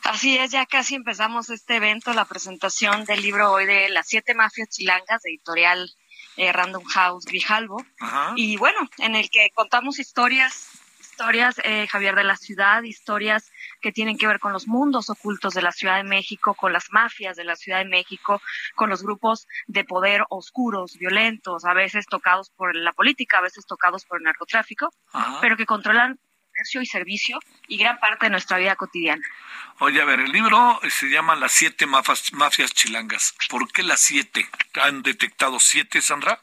Así 0.03 0.37
es, 0.37 0.51
ya 0.51 0.65
casi 0.65 0.95
empezamos 0.95 1.49
este 1.49 1.77
evento, 1.77 2.13
la 2.13 2.25
presentación 2.25 3.05
del 3.05 3.21
libro 3.21 3.51
hoy 3.51 3.65
de 3.65 3.89
Las 3.89 4.07
siete 4.07 4.35
mafias 4.35 4.69
chilangas, 4.69 5.21
de 5.23 5.31
editorial 5.31 5.91
eh, 6.37 6.51
Random 6.51 6.83
House 6.85 7.25
Grijalvo. 7.25 7.83
Y 8.35 8.57
bueno, 8.57 8.79
en 8.99 9.15
el 9.15 9.29
que 9.29 9.49
contamos 9.53 9.99
historias, 9.99 10.67
historias, 10.99 11.55
eh, 11.63 11.87
Javier, 11.87 12.15
de 12.15 12.23
la 12.23 12.37
ciudad, 12.37 12.83
historias 12.83 13.51
que 13.81 13.91
tienen 13.91 14.17
que 14.17 14.27
ver 14.27 14.39
con 14.39 14.53
los 14.53 14.67
mundos 14.67 15.09
ocultos 15.09 15.53
de 15.53 15.61
la 15.61 15.71
Ciudad 15.71 15.97
de 15.97 16.03
México, 16.03 16.53
con 16.53 16.71
las 16.71 16.91
mafias 16.91 17.35
de 17.35 17.43
la 17.43 17.55
Ciudad 17.55 17.79
de 17.79 17.89
México, 17.89 18.41
con 18.75 18.89
los 18.89 19.03
grupos 19.03 19.47
de 19.67 19.83
poder 19.83 20.23
oscuros, 20.29 20.97
violentos, 20.97 21.65
a 21.65 21.73
veces 21.73 22.05
tocados 22.05 22.49
por 22.51 22.75
la 22.75 22.93
política, 22.93 23.39
a 23.39 23.41
veces 23.41 23.65
tocados 23.65 24.05
por 24.05 24.19
el 24.19 24.23
narcotráfico, 24.23 24.89
pero 25.41 25.57
que 25.57 25.65
controlan 25.65 26.19
comercio 26.51 26.81
y 26.81 26.85
servicio 26.85 27.39
y 27.67 27.77
gran 27.77 27.99
parte 27.99 28.25
de 28.25 28.31
nuestra 28.31 28.57
vida 28.57 28.75
cotidiana. 28.75 29.25
Oye, 29.79 30.01
a 30.01 30.05
ver, 30.05 30.19
el 30.19 30.31
libro 30.31 30.79
se 30.89 31.07
llama 31.09 31.35
Las 31.35 31.53
siete 31.53 31.85
mafias, 31.85 32.33
mafias 32.33 32.73
chilangas. 32.73 33.35
¿Por 33.49 33.71
qué 33.71 33.83
las 33.83 34.01
siete? 34.01 34.47
¿Han 34.75 35.01
detectado 35.01 35.59
siete, 35.59 36.01
Sandra? 36.01 36.41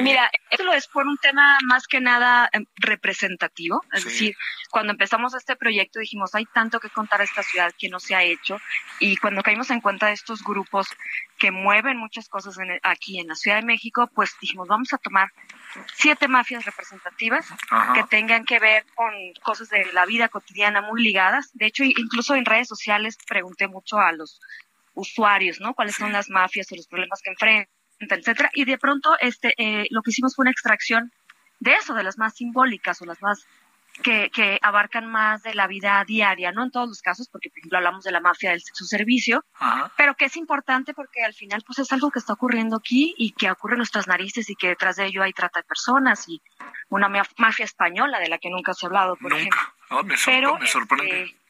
Mira, 0.00 0.30
esto 0.50 0.64
lo 0.64 0.72
es 0.72 0.88
por 0.88 1.06
un 1.06 1.16
tema 1.18 1.58
más 1.64 1.86
que 1.86 2.00
nada 2.00 2.48
em, 2.52 2.66
representativo. 2.76 3.82
Es 3.92 4.04
decir, 4.04 4.36
cuando 4.70 4.92
empezamos 4.92 5.34
este 5.34 5.56
proyecto 5.56 5.98
dijimos, 5.98 6.34
hay 6.34 6.46
tanto 6.46 6.80
que 6.80 6.90
contar 6.90 7.20
a 7.20 7.24
esta 7.24 7.42
ciudad 7.42 7.72
que 7.78 7.88
no 7.88 8.00
se 8.00 8.14
ha 8.14 8.22
hecho. 8.22 8.60
Y 8.98 9.16
cuando 9.16 9.42
caímos 9.42 9.70
en 9.70 9.80
cuenta 9.80 10.06
de 10.06 10.12
estos 10.12 10.42
grupos 10.42 10.88
que 11.38 11.50
mueven 11.50 11.96
muchas 11.96 12.28
cosas 12.28 12.56
aquí 12.82 13.18
en 13.18 13.28
la 13.28 13.34
Ciudad 13.34 13.56
de 13.56 13.66
México, 13.66 14.08
pues 14.14 14.34
dijimos, 14.40 14.68
vamos 14.68 14.92
a 14.92 14.98
tomar 14.98 15.30
siete 15.94 16.28
mafias 16.28 16.64
representativas 16.64 17.46
que 17.94 18.04
tengan 18.04 18.44
que 18.44 18.58
ver 18.58 18.84
con 18.94 19.12
cosas 19.42 19.68
de 19.68 19.92
la 19.92 20.06
vida 20.06 20.28
cotidiana 20.28 20.80
muy 20.82 21.02
ligadas. 21.02 21.50
De 21.54 21.66
hecho, 21.66 21.84
incluso 21.84 22.34
en 22.34 22.44
redes 22.44 22.68
sociales 22.68 23.16
pregunté 23.26 23.68
mucho 23.68 23.98
a 23.98 24.12
los 24.12 24.40
usuarios, 24.94 25.60
¿no? 25.60 25.74
¿Cuáles 25.74 25.96
son 25.96 26.12
las 26.12 26.30
mafias 26.30 26.70
o 26.70 26.76
los 26.76 26.86
problemas 26.86 27.20
que 27.22 27.30
enfrentan? 27.30 27.68
Etcétera. 27.98 28.50
Y 28.52 28.64
de 28.64 28.78
pronto, 28.78 29.16
este, 29.20 29.54
eh, 29.58 29.86
lo 29.90 30.02
que 30.02 30.10
hicimos 30.10 30.34
fue 30.34 30.44
una 30.44 30.50
extracción 30.50 31.12
de 31.60 31.74
eso, 31.74 31.94
de 31.94 32.02
las 32.02 32.18
más 32.18 32.34
simbólicas 32.34 33.00
o 33.00 33.06
las 33.06 33.20
más 33.22 33.46
que, 34.02 34.30
que, 34.30 34.58
abarcan 34.60 35.06
más 35.06 35.42
de 35.42 35.54
la 35.54 35.66
vida 35.66 36.02
diaria, 36.04 36.50
no 36.50 36.64
en 36.64 36.70
todos 36.70 36.88
los 36.88 37.00
casos, 37.00 37.28
porque 37.28 37.48
por 37.50 37.58
ejemplo 37.58 37.78
hablamos 37.78 38.04
de 38.04 38.10
la 38.10 38.20
mafia 38.20 38.50
del 38.50 38.60
sexo 38.60 38.84
servicio, 38.84 39.44
pero 39.96 40.14
que 40.16 40.24
es 40.24 40.36
importante 40.36 40.94
porque 40.94 41.22
al 41.22 41.32
final 41.32 41.62
pues 41.64 41.78
es 41.78 41.92
algo 41.92 42.10
que 42.10 42.18
está 42.18 42.32
ocurriendo 42.32 42.76
aquí 42.76 43.14
y 43.16 43.32
que 43.32 43.50
ocurre 43.50 43.74
en 43.74 43.78
nuestras 43.78 44.08
narices 44.08 44.50
y 44.50 44.56
que 44.56 44.68
detrás 44.68 44.96
de 44.96 45.06
ello 45.06 45.22
hay 45.22 45.32
trata 45.32 45.60
de 45.60 45.64
personas 45.64 46.28
y 46.28 46.42
una 46.88 47.08
mafia 47.08 47.64
española 47.64 48.18
de 48.18 48.28
la 48.28 48.38
que 48.38 48.50
nunca 48.50 48.74
se 48.74 48.86
ha 48.86 48.88
hablado, 48.88 49.16
por 49.16 49.30
nunca. 49.30 49.74
Oh, 49.90 50.02
me, 50.02 50.16
pero, 50.24 50.58
me 50.58 50.66
sorprende. 50.66 51.22
Este, 51.22 51.43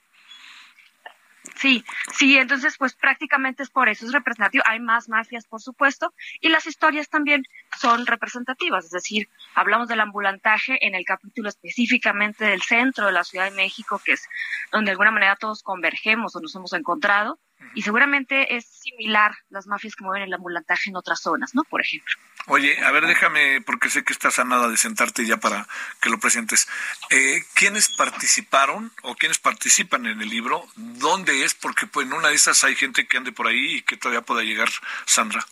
Sí, 1.56 1.84
sí, 2.12 2.36
entonces 2.36 2.76
pues 2.78 2.94
prácticamente 2.94 3.62
es 3.62 3.70
por 3.70 3.88
eso, 3.88 4.06
es 4.06 4.12
representativo. 4.12 4.64
Hay 4.66 4.80
más 4.80 5.08
mafias, 5.08 5.46
por 5.46 5.60
supuesto, 5.60 6.12
y 6.40 6.48
las 6.48 6.66
historias 6.66 7.08
también 7.08 7.44
son 7.78 8.06
representativas, 8.06 8.86
es 8.86 8.90
decir, 8.90 9.28
hablamos 9.54 9.88
del 9.88 10.00
ambulantaje 10.00 10.84
en 10.86 10.94
el 10.94 11.04
capítulo 11.04 11.48
específicamente 11.48 12.44
del 12.44 12.62
centro 12.62 13.06
de 13.06 13.12
la 13.12 13.24
Ciudad 13.24 13.44
de 13.44 13.56
México, 13.56 14.00
que 14.04 14.12
es 14.12 14.28
donde 14.72 14.86
de 14.88 14.92
alguna 14.92 15.12
manera 15.12 15.36
todos 15.36 15.62
convergemos 15.62 16.34
o 16.34 16.40
nos 16.40 16.54
hemos 16.54 16.72
encontrado, 16.72 17.38
y 17.74 17.82
seguramente 17.82 18.56
es 18.56 18.66
similar 18.66 19.34
las 19.50 19.66
mafias 19.66 19.94
que 19.96 20.04
mueven 20.04 20.28
el 20.28 20.34
ambulantaje 20.34 20.90
en 20.90 20.96
otras 20.96 21.20
zonas, 21.20 21.54
¿no? 21.54 21.64
Por 21.64 21.80
ejemplo. 21.80 22.14
Oye, 22.46 22.84
a 22.84 22.90
ver, 22.90 23.06
déjame, 23.06 23.62
porque 23.62 23.88
sé 23.88 24.04
que 24.04 24.12
estás 24.12 24.38
a 24.38 24.44
nada 24.44 24.68
de 24.68 24.76
sentarte 24.76 25.24
ya 25.24 25.38
para 25.38 25.66
que 26.00 26.10
lo 26.10 26.20
presentes. 26.20 26.68
Eh, 27.10 27.42
¿Quiénes 27.54 27.88
participaron 27.88 28.92
o 29.02 29.14
quiénes 29.14 29.38
participan 29.38 30.06
en 30.06 30.20
el 30.20 30.28
libro? 30.28 30.66
¿Dónde 30.76 31.44
es? 31.44 31.54
Porque 31.54 31.86
pues 31.86 32.06
en 32.06 32.12
una 32.12 32.28
de 32.28 32.34
esas 32.34 32.62
hay 32.64 32.74
gente 32.74 33.06
que 33.06 33.16
ande 33.16 33.32
por 33.32 33.46
ahí 33.46 33.76
y 33.76 33.82
que 33.82 33.96
todavía 33.96 34.22
pueda 34.22 34.42
llegar, 34.42 34.68
Sandra. 35.06 35.44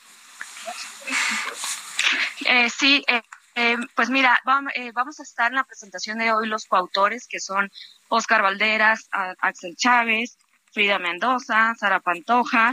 Eh, 2.44 2.70
sí, 2.70 3.04
eh, 3.08 3.22
eh, 3.54 3.76
pues 3.94 4.10
mira, 4.10 4.40
vamos 4.44 5.20
a 5.20 5.22
estar 5.22 5.50
en 5.50 5.56
la 5.56 5.64
presentación 5.64 6.18
de 6.18 6.32
hoy 6.32 6.48
los 6.48 6.66
coautores, 6.66 7.26
que 7.28 7.40
son 7.40 7.70
Oscar 8.08 8.42
Valderas, 8.42 9.08
Axel 9.40 9.76
Chávez, 9.76 10.38
Frida 10.72 10.98
Mendoza, 10.98 11.74
Sara 11.78 12.00
Pantoja, 12.00 12.72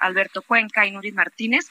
Alberto 0.00 0.42
Cuenca 0.42 0.86
y 0.86 0.90
Nuris 0.90 1.14
Martínez. 1.14 1.66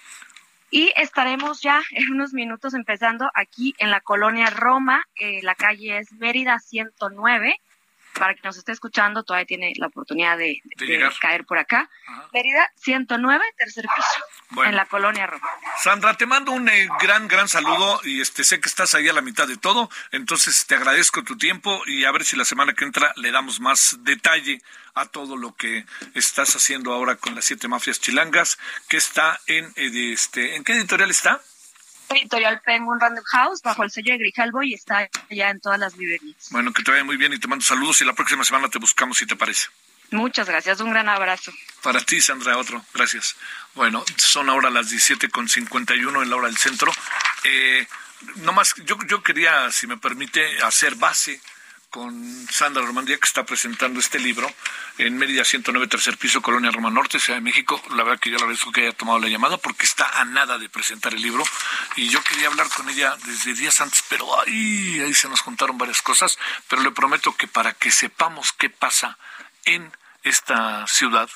Y 0.71 0.91
estaremos 0.95 1.61
ya 1.61 1.82
en 1.91 2.11
unos 2.11 2.34
minutos 2.34 2.74
empezando 2.74 3.30
aquí 3.34 3.76
en 3.78 3.91
la 3.91 4.01
colonia 4.01 4.49
Roma. 4.49 5.03
la 5.41 5.55
calle 5.55 5.97
es 5.97 6.11
Mérida 6.13 6.59
109 6.59 7.55
para 8.18 8.36
que 8.36 8.41
nos 8.43 8.57
esté 8.57 8.72
escuchando, 8.72 9.24
todavía 9.24 9.45
tiene 9.45 9.74
la 9.78 9.88
oportunidad 9.88 10.38
de, 10.38 10.61
caer 11.20 11.45
por 11.45 11.57
acá. 11.57 11.89
Mérida 12.32 12.72
109, 12.78 13.43
tercer 13.57 13.86
piso, 13.95 14.64
en 14.64 14.76
la 14.76 14.86
colonia 14.86 15.28
Roma. 15.28 15.47
Sandra, 15.78 16.16
te 16.16 16.26
mando 16.26 16.51
un 16.51 16.70
eh, 16.70 16.88
gran, 17.01 17.28
gran 17.28 17.47
saludo 17.47 17.99
y 18.03 18.22
este 18.22 18.43
sé 18.43 18.59
que 18.59 18.70
estás 18.70 18.95
ahí 18.95 19.07
a 19.09 19.14
la 19.14 19.22
mitad 19.22 19.47
de 19.47 19.57
todo, 19.57 19.89
entonces 20.11 20.66
te 20.66 20.76
agradezco 20.76 21.24
tu 21.24 21.38
tiempo 21.38 21.82
y 21.86 22.05
a 22.05 22.11
ver 22.11 22.24
si 22.24 22.36
la 22.36 22.45
semana 22.45 22.74
que 22.74 22.86
entra 22.86 23.14
le 23.16 23.32
damos 23.32 23.59
más 23.59 23.97
detalle 24.01 24.61
a 24.95 25.05
todo 25.05 25.38
lo 25.38 25.55
que 25.55 25.86
estás 26.14 26.55
haciendo 26.55 26.93
ahora 26.93 27.16
con 27.16 27.36
las 27.36 27.45
siete 27.45 27.68
mafias 27.68 27.99
chilangas, 27.99 28.57
que 28.88 28.97
está 28.97 29.39
en, 29.47 29.66
eh, 29.76 30.14
este, 30.14 30.55
¿en 30.55 30.64
qué 30.64 30.74
editorial 30.74 31.09
está? 31.09 31.41
Editorial 32.10 32.62
Penguin 32.62 32.99
Random 32.99 33.24
House 33.32 33.62
bajo 33.62 33.84
el 33.84 33.91
sello 33.91 34.12
de 34.14 34.20
Grijalbo 34.20 34.64
y 34.64 34.74
está 34.74 35.10
ya 35.30 35.49
en 35.49 35.60
todas 35.60 35.80
las 35.80 35.97
librerías. 35.97 36.49
Bueno, 36.51 36.74
que 36.74 36.84
te 36.84 36.91
vaya 36.91 37.04
muy 37.04 37.18
bien 37.18 37.34
y 37.34 37.39
te 37.39 37.47
mando 37.47 37.64
saludos 37.64 38.01
y 38.01 38.06
la 38.06 38.14
próxima 38.14 38.43
semana 38.43 38.70
te 38.70 38.80
buscamos 38.80 39.18
si 39.18 39.26
te 39.26 39.36
parece. 39.36 39.68
Muchas 40.12 40.47
gracias, 40.47 40.80
un 40.80 40.91
gran 40.91 41.10
abrazo. 41.10 41.51
Para 41.82 41.99
ti, 41.99 42.22
Sandra, 42.22 42.58
otro, 42.58 42.86
gracias. 42.93 43.36
Bueno, 43.74 44.06
son 44.18 44.49
ahora 44.49 44.70
las 44.70 44.91
17.51 44.91 46.22
en 46.22 46.30
la 46.30 46.36
hora 46.36 46.47
del 46.47 46.58
centro. 46.58 46.91
Eh, 47.43 47.88
más, 48.54 48.76
yo, 48.86 48.97
yo 49.08 49.24
quería, 49.24 49.72
si 49.72 49.88
me 49.88 49.97
permite, 49.97 50.62
hacer 50.62 50.95
base 50.95 51.41
con 51.94 52.48
Sandra 52.50 52.84
Romandía, 52.84 53.18
que 53.18 53.28
está 53.28 53.46
presentando 53.46 54.00
este 54.00 54.18
libro 54.18 54.52
en 54.98 55.16
Mérida 55.16 55.46
109, 55.46 55.88
tercer 55.88 56.18
piso, 56.18 56.41
Colonia 56.41 56.72
Roma 56.72 56.89
Norte, 56.89 57.20
Ciudad 57.20 57.38
de 57.38 57.44
México. 57.44 57.80
La 57.91 58.02
verdad 58.02 58.20
que 58.20 58.32
yo 58.32 58.38
le 58.38 58.41
agradezco 58.41 58.72
que 58.72 58.82
haya 58.82 58.94
tomado 58.94 59.20
la 59.20 59.28
llamada 59.28 59.58
porque 59.58 59.86
está 59.86 60.10
a 60.20 60.26
nada 60.26 60.58
de 60.58 60.70
presentar 60.70 61.14
el 61.14 61.22
libro. 61.22 61.44
Y 61.96 62.10
yo 62.10 62.24
quería 62.24 62.48
hablar 62.48 62.68
con 62.70 62.89
ella 62.89 63.16
desde 63.28 63.54
días 63.54 63.80
antes, 63.80 64.04
pero 64.10 64.41
ahí, 64.41 65.02
ahí 65.02 65.14
se 65.14 65.30
nos 65.30 65.44
contaron 65.44 65.78
varias 65.78 66.02
cosas. 66.02 66.39
Pero 66.68 66.82
le 66.82 66.89
prometo 66.89 67.38
que 67.38 67.48
para 67.48 67.74
que 67.74 67.91
sepamos 67.91 68.54
qué 68.54 68.72
pasa 68.72 69.20
en 69.66 69.96
esta 70.24 70.88
ciudad 70.88 71.30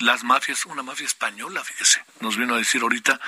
las 0.00 0.24
mafias, 0.24 0.64
una 0.64 0.82
mafia 0.82 1.06
española, 1.06 1.62
fíjese, 1.62 2.02
nos 2.20 2.36
vino 2.36 2.54
a 2.54 2.58
decir 2.58 2.80
ahorita, 2.80 3.20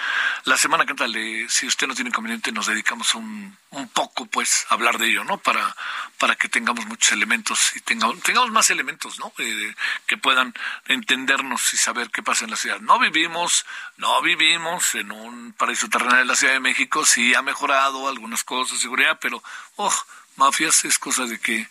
la 0.45 0.57
semana 0.57 0.87
que 0.87 0.93
entra, 0.93 1.07
si 1.49 1.67
usted 1.67 1.87
no 1.87 1.95
tiene 1.95 2.09
inconveniente, 2.09 2.51
nos 2.51 2.67
dedicamos 2.67 3.15
un, 3.15 3.57
un 3.71 3.89
poco, 3.89 4.25
pues, 4.27 4.67
a 4.71 4.75
hablar 4.75 4.97
de 4.97 5.09
ello, 5.09 5.23
¿no? 5.25 5.37
Para, 5.37 5.77
para 6.17 6.35
que 6.35 6.49
tengamos 6.49 6.87
muchos 6.87 7.13
elementos 7.13 7.77
y 7.77 7.81
tengamos, 7.81 8.23
tengamos 8.23 8.51
más 8.51 8.71
elementos, 8.71 9.19
¿no? 9.19 9.35
Eh, 9.39 9.75
que 10.07 10.17
puedan 10.17 10.55
entendernos 10.87 11.75
y 11.75 11.77
saber 11.77 12.11
qué 12.11 12.23
pasa 12.23 12.45
en 12.45 12.51
la 12.51 12.57
ciudad. 12.57 12.81
No 12.81 12.99
vivimos, 12.99 13.67
no 13.99 14.23
vivimos 14.23 14.95
en 14.95 15.13
un 15.13 15.53
paraíso 15.53 15.91
terrenal 15.91 16.19
de 16.21 16.25
la 16.25 16.37
Ciudad 16.37 16.55
de 16.55 16.61
México, 16.61 17.05
sí 17.05 17.35
ha 17.35 17.43
mejorado 17.43 18.09
algunas 18.09 18.45
cosas, 18.45 18.79
seguridad, 18.79 19.19
pero, 19.21 19.43
oh, 19.77 19.95
mafias 20.37 20.87
es 20.87 20.99
cosa 20.99 21.27
de 21.27 21.39
que 21.39 21.69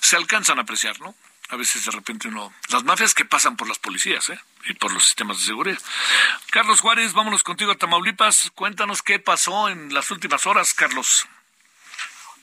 se 0.00 0.16
alcanzan 0.16 0.58
a 0.58 0.62
apreciar, 0.62 1.00
¿no? 1.00 1.14
A 1.52 1.56
veces 1.56 1.84
de 1.84 1.92
repente 1.92 2.28
uno... 2.28 2.50
Las 2.72 2.82
mafias 2.82 3.14
que 3.14 3.26
pasan 3.26 3.56
por 3.56 3.68
las 3.68 3.78
policías, 3.78 4.30
¿eh? 4.30 4.38
Y 4.64 4.74
por 4.74 4.92
los 4.92 5.04
sistemas 5.04 5.38
de 5.38 5.44
seguridad. 5.44 5.78
Carlos 6.50 6.80
Juárez, 6.80 7.12
vámonos 7.12 7.42
contigo 7.42 7.72
a 7.72 7.74
Tamaulipas. 7.74 8.50
Cuéntanos 8.54 9.02
qué 9.02 9.18
pasó 9.18 9.68
en 9.68 9.92
las 9.92 10.10
últimas 10.10 10.46
horas, 10.46 10.72
Carlos. 10.72 11.28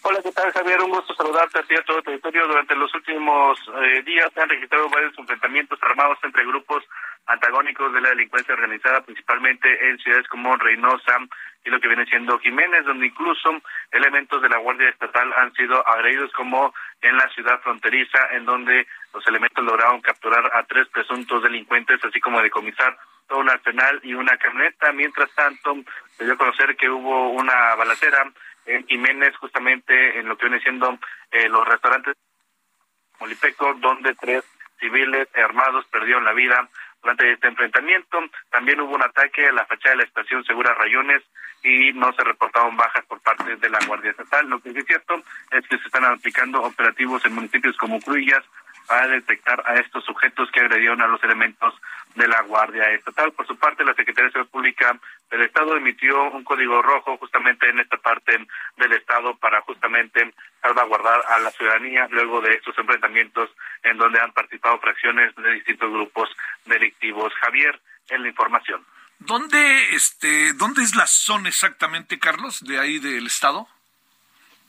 Hola, 0.03 0.19
¿qué 0.23 0.31
tal, 0.31 0.51
Javier? 0.53 0.79
Un 0.81 0.91
gusto 0.91 1.15
saludarte 1.15 1.59
a 1.59 1.63
ti 1.63 1.75
a 1.75 1.83
todo 1.83 1.97
el 1.97 2.03
territorio. 2.03 2.47
Durante 2.47 2.75
los 2.75 2.93
últimos 2.93 3.59
eh, 3.81 4.03
días 4.03 4.31
se 4.31 4.41
han 4.41 4.49
registrado 4.49 4.87
varios 4.89 5.17
enfrentamientos 5.17 5.79
armados 5.81 6.19
entre 6.23 6.45
grupos 6.45 6.83
antagónicos 7.25 7.91
de 7.93 8.01
la 8.01 8.09
delincuencia 8.09 8.53
organizada, 8.53 9.01
principalmente 9.01 9.89
en 9.89 9.97
ciudades 9.99 10.27
como 10.27 10.55
Reynosa 10.55 11.17
y 11.65 11.69
lo 11.69 11.79
que 11.79 11.87
viene 11.87 12.05
siendo 12.05 12.39
Jiménez, 12.39 12.85
donde 12.85 13.07
incluso 13.07 13.61
elementos 13.91 14.41
de 14.41 14.49
la 14.49 14.57
Guardia 14.57 14.89
Estatal 14.89 15.33
han 15.35 15.53
sido 15.53 15.85
agredidos, 15.87 16.31
como 16.33 16.73
en 17.01 17.17
la 17.17 17.29
ciudad 17.29 17.59
fronteriza, 17.61 18.19
en 18.31 18.45
donde 18.45 18.87
los 19.13 19.25
elementos 19.27 19.63
lograron 19.63 20.01
capturar 20.01 20.51
a 20.53 20.63
tres 20.63 20.87
presuntos 20.89 21.43
delincuentes, 21.43 22.03
así 22.03 22.19
como 22.19 22.41
decomisar 22.41 22.97
todo 23.27 23.39
un 23.39 23.49
arsenal 23.49 23.99
y 24.03 24.13
una 24.13 24.37
camioneta. 24.37 24.91
Mientras 24.91 25.31
tanto, 25.33 25.77
se 26.17 26.25
dio 26.25 26.33
a 26.33 26.37
conocer 26.37 26.75
que 26.75 26.89
hubo 26.89 27.29
una 27.29 27.75
balacera 27.75 28.31
en 28.65 28.85
Jiménez, 28.87 29.35
justamente 29.37 30.19
en 30.19 30.27
lo 30.27 30.37
que 30.37 30.47
viene 30.47 30.61
siendo 30.61 30.99
eh, 31.31 31.47
los 31.49 31.67
restaurantes 31.67 32.15
Molipeco, 33.19 33.73
donde 33.75 34.15
tres 34.15 34.43
civiles 34.79 35.27
armados 35.35 35.85
perdieron 35.87 36.23
la 36.23 36.33
vida 36.33 36.69
durante 37.01 37.31
este 37.31 37.47
enfrentamiento. 37.47 38.19
También 38.51 38.81
hubo 38.81 38.95
un 38.95 39.03
ataque 39.03 39.47
a 39.47 39.51
la 39.51 39.65
fachada 39.65 39.91
de 39.91 39.97
la 39.97 40.03
estación 40.03 40.43
Segura 40.43 40.73
Rayones 40.73 41.23
y 41.63 41.91
no 41.93 42.11
se 42.13 42.23
reportaron 42.23 42.77
bajas 42.77 43.05
por 43.05 43.19
parte 43.21 43.55
de 43.55 43.69
la 43.69 43.79
Guardia 43.85 44.11
Estatal. 44.11 44.47
Lo 44.49 44.59
que 44.59 44.69
es 44.69 44.85
cierto 44.85 45.21
es 45.51 45.67
que 45.67 45.77
se 45.77 45.85
están 45.85 46.05
aplicando 46.05 46.61
operativos 46.61 47.25
en 47.25 47.35
municipios 47.35 47.75
como 47.77 47.99
Cruillas, 47.99 48.43
para 48.89 49.07
detectar 49.07 49.63
a 49.67 49.75
estos 49.75 50.03
sujetos 50.03 50.49
que 50.51 50.61
agredieron 50.61 50.99
a 51.01 51.07
los 51.07 51.23
elementos 51.23 51.75
de 52.15 52.27
la 52.27 52.41
Guardia 52.41 52.91
Estatal. 52.91 53.31
Por 53.33 53.47
su 53.47 53.57
parte, 53.57 53.83
la 53.83 53.93
Secretaría 53.93 54.25
de 54.25 54.31
Seguridad 54.31 54.51
Pública 54.51 54.99
del 55.29 55.41
Estado 55.41 55.75
emitió 55.75 56.23
un 56.31 56.43
código 56.43 56.81
rojo 56.81 57.17
justamente 57.17 57.69
en 57.69 57.79
esta 57.79 57.97
parte 57.97 58.45
del 58.77 58.93
Estado 58.93 59.35
para 59.37 59.61
justamente 59.61 60.33
salvaguardar 60.61 61.21
a 61.27 61.39
la 61.39 61.51
ciudadanía 61.51 62.07
luego 62.09 62.41
de 62.41 62.53
estos 62.53 62.77
enfrentamientos 62.77 63.49
en 63.83 63.97
donde 63.97 64.19
han 64.19 64.33
participado 64.33 64.79
fracciones 64.79 65.35
de 65.35 65.53
distintos 65.53 65.91
grupos 65.91 66.29
delictivos. 66.65 67.33
Javier, 67.41 67.79
en 68.09 68.23
la 68.23 68.27
información. 68.27 68.85
¿Dónde, 69.19 69.95
este, 69.95 70.53
dónde 70.53 70.81
es 70.81 70.95
la 70.95 71.05
zona 71.05 71.49
exactamente, 71.49 72.19
Carlos, 72.19 72.61
de 72.63 72.79
ahí 72.79 72.99
del 72.99 73.27
Estado? 73.27 73.67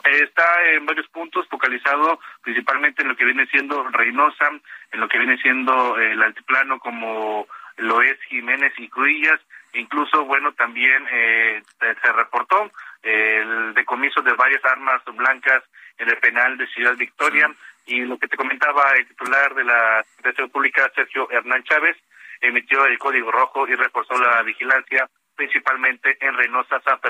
Está 0.05 0.45
en 0.73 0.87
varios 0.87 1.09
puntos, 1.09 1.47
focalizado 1.49 2.21
principalmente 2.43 3.03
en 3.03 3.09
lo 3.09 3.17
que 3.17 3.25
viene 3.25 3.47
siendo 3.47 3.83
Reynosa, 3.89 4.51
en 4.93 5.01
lo 5.01 5.09
que 5.09 5.19
viene 5.19 5.37
siendo 5.39 5.99
el 5.99 6.23
altiplano 6.23 6.79
como 6.79 7.47
lo 7.77 8.03
es 8.03 8.21
Jiménez 8.29 8.73
y 8.79 8.89
Cruillas, 8.89 9.41
incluso, 9.73 10.25
bueno, 10.25 10.53
también 10.53 11.07
eh, 11.11 11.63
se 11.79 12.13
reportó 12.13 12.71
el 13.03 13.75
decomiso 13.75 14.21
de 14.23 14.35
varias 14.35 14.65
armas 14.65 15.03
blancas 15.15 15.63
en 15.99 16.09
el 16.09 16.19
penal 16.19 16.57
de 16.57 16.67
Ciudad 16.69 16.97
Victoria. 16.97 17.51
Y 17.87 18.01
lo 18.03 18.19
que 18.19 18.29
te 18.29 18.37
comentaba 18.37 18.93
el 18.97 19.07
titular 19.07 19.55
de 19.55 19.65
la 19.65 20.05
Secretaría 20.17 20.53
Pública, 20.53 20.93
Sergio 20.95 21.31
Hernán 21.31 21.65
Chávez, 21.65 21.97
emitió 22.41 22.85
el 22.87 22.99
código 22.99 23.31
rojo 23.31 23.67
y 23.67 23.75
reforzó 23.75 24.19
la 24.19 24.43
vigilancia 24.43 25.09
principalmente 25.41 26.19
en 26.21 26.37
Reynosa, 26.37 26.83
San, 26.85 27.01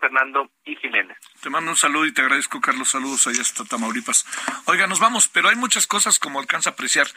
Fernando 0.00 0.50
y 0.64 0.74
Jiménez. 0.76 1.18
Te 1.42 1.50
mando 1.50 1.70
un 1.70 1.76
saludo 1.76 2.06
y 2.06 2.14
te 2.14 2.22
agradezco, 2.22 2.62
Carlos. 2.62 2.88
Saludos 2.88 3.26
allá 3.26 3.42
hasta 3.42 3.66
Tamaulipas. 3.66 4.24
Oiga, 4.64 4.86
nos 4.86 5.00
vamos, 5.00 5.28
pero 5.28 5.50
hay 5.50 5.56
muchas 5.56 5.86
cosas 5.86 6.18
como 6.18 6.40
alcanza 6.40 6.70
a 6.70 6.72
apreciar. 6.72 7.08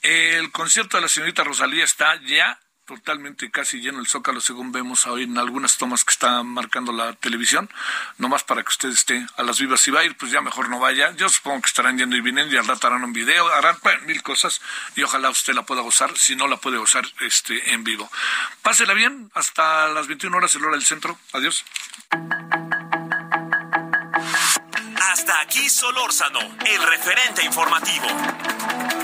El 0.00 0.50
concierto 0.50 0.96
de 0.96 1.02
la 1.02 1.08
señorita 1.08 1.44
Rosalía 1.44 1.84
está 1.84 2.18
ya 2.22 2.58
totalmente 2.84 3.50
casi 3.50 3.80
lleno 3.80 4.00
el 4.00 4.06
zócalo, 4.06 4.40
según 4.40 4.72
vemos 4.72 5.06
hoy 5.06 5.24
en 5.24 5.38
algunas 5.38 5.78
tomas 5.78 6.04
que 6.04 6.12
está 6.12 6.42
marcando 6.42 6.92
la 6.92 7.12
televisión, 7.14 7.70
nomás 8.18 8.44
para 8.44 8.62
que 8.62 8.68
usted 8.68 8.90
esté 8.90 9.26
a 9.36 9.42
las 9.42 9.58
vivas. 9.58 9.80
Si 9.80 9.90
va 9.90 10.00
a 10.00 10.04
ir, 10.04 10.16
pues 10.16 10.32
ya 10.32 10.40
mejor 10.40 10.68
no 10.68 10.78
vaya. 10.78 11.12
Yo 11.16 11.28
supongo 11.28 11.62
que 11.62 11.68
estarán 11.68 11.98
yendo 11.98 12.16
y 12.16 12.20
viniendo 12.20 12.54
y 12.54 12.58
al 12.58 12.66
rato 12.66 12.86
harán 12.86 13.04
un 13.04 13.12
video, 13.12 13.46
harán 13.48 13.76
mil 14.06 14.22
cosas 14.22 14.60
y 14.96 15.02
ojalá 15.02 15.30
usted 15.30 15.54
la 15.54 15.62
pueda 15.62 15.82
gozar, 15.82 16.16
si 16.16 16.36
no 16.36 16.48
la 16.48 16.56
puede 16.56 16.78
gozar 16.78 17.04
este, 17.20 17.72
en 17.72 17.84
vivo. 17.84 18.10
Pásela 18.62 18.94
bien, 18.94 19.30
hasta 19.34 19.88
las 19.88 20.06
21 20.06 20.36
horas, 20.36 20.54
el 20.54 20.64
hora 20.64 20.76
del 20.76 20.84
centro. 20.84 21.18
Adiós. 21.32 21.64
Hasta 25.12 25.40
aquí 25.40 25.68
Solórzano, 25.68 26.40
el 26.40 26.82
referente 26.82 27.44
informativo. 27.44 29.01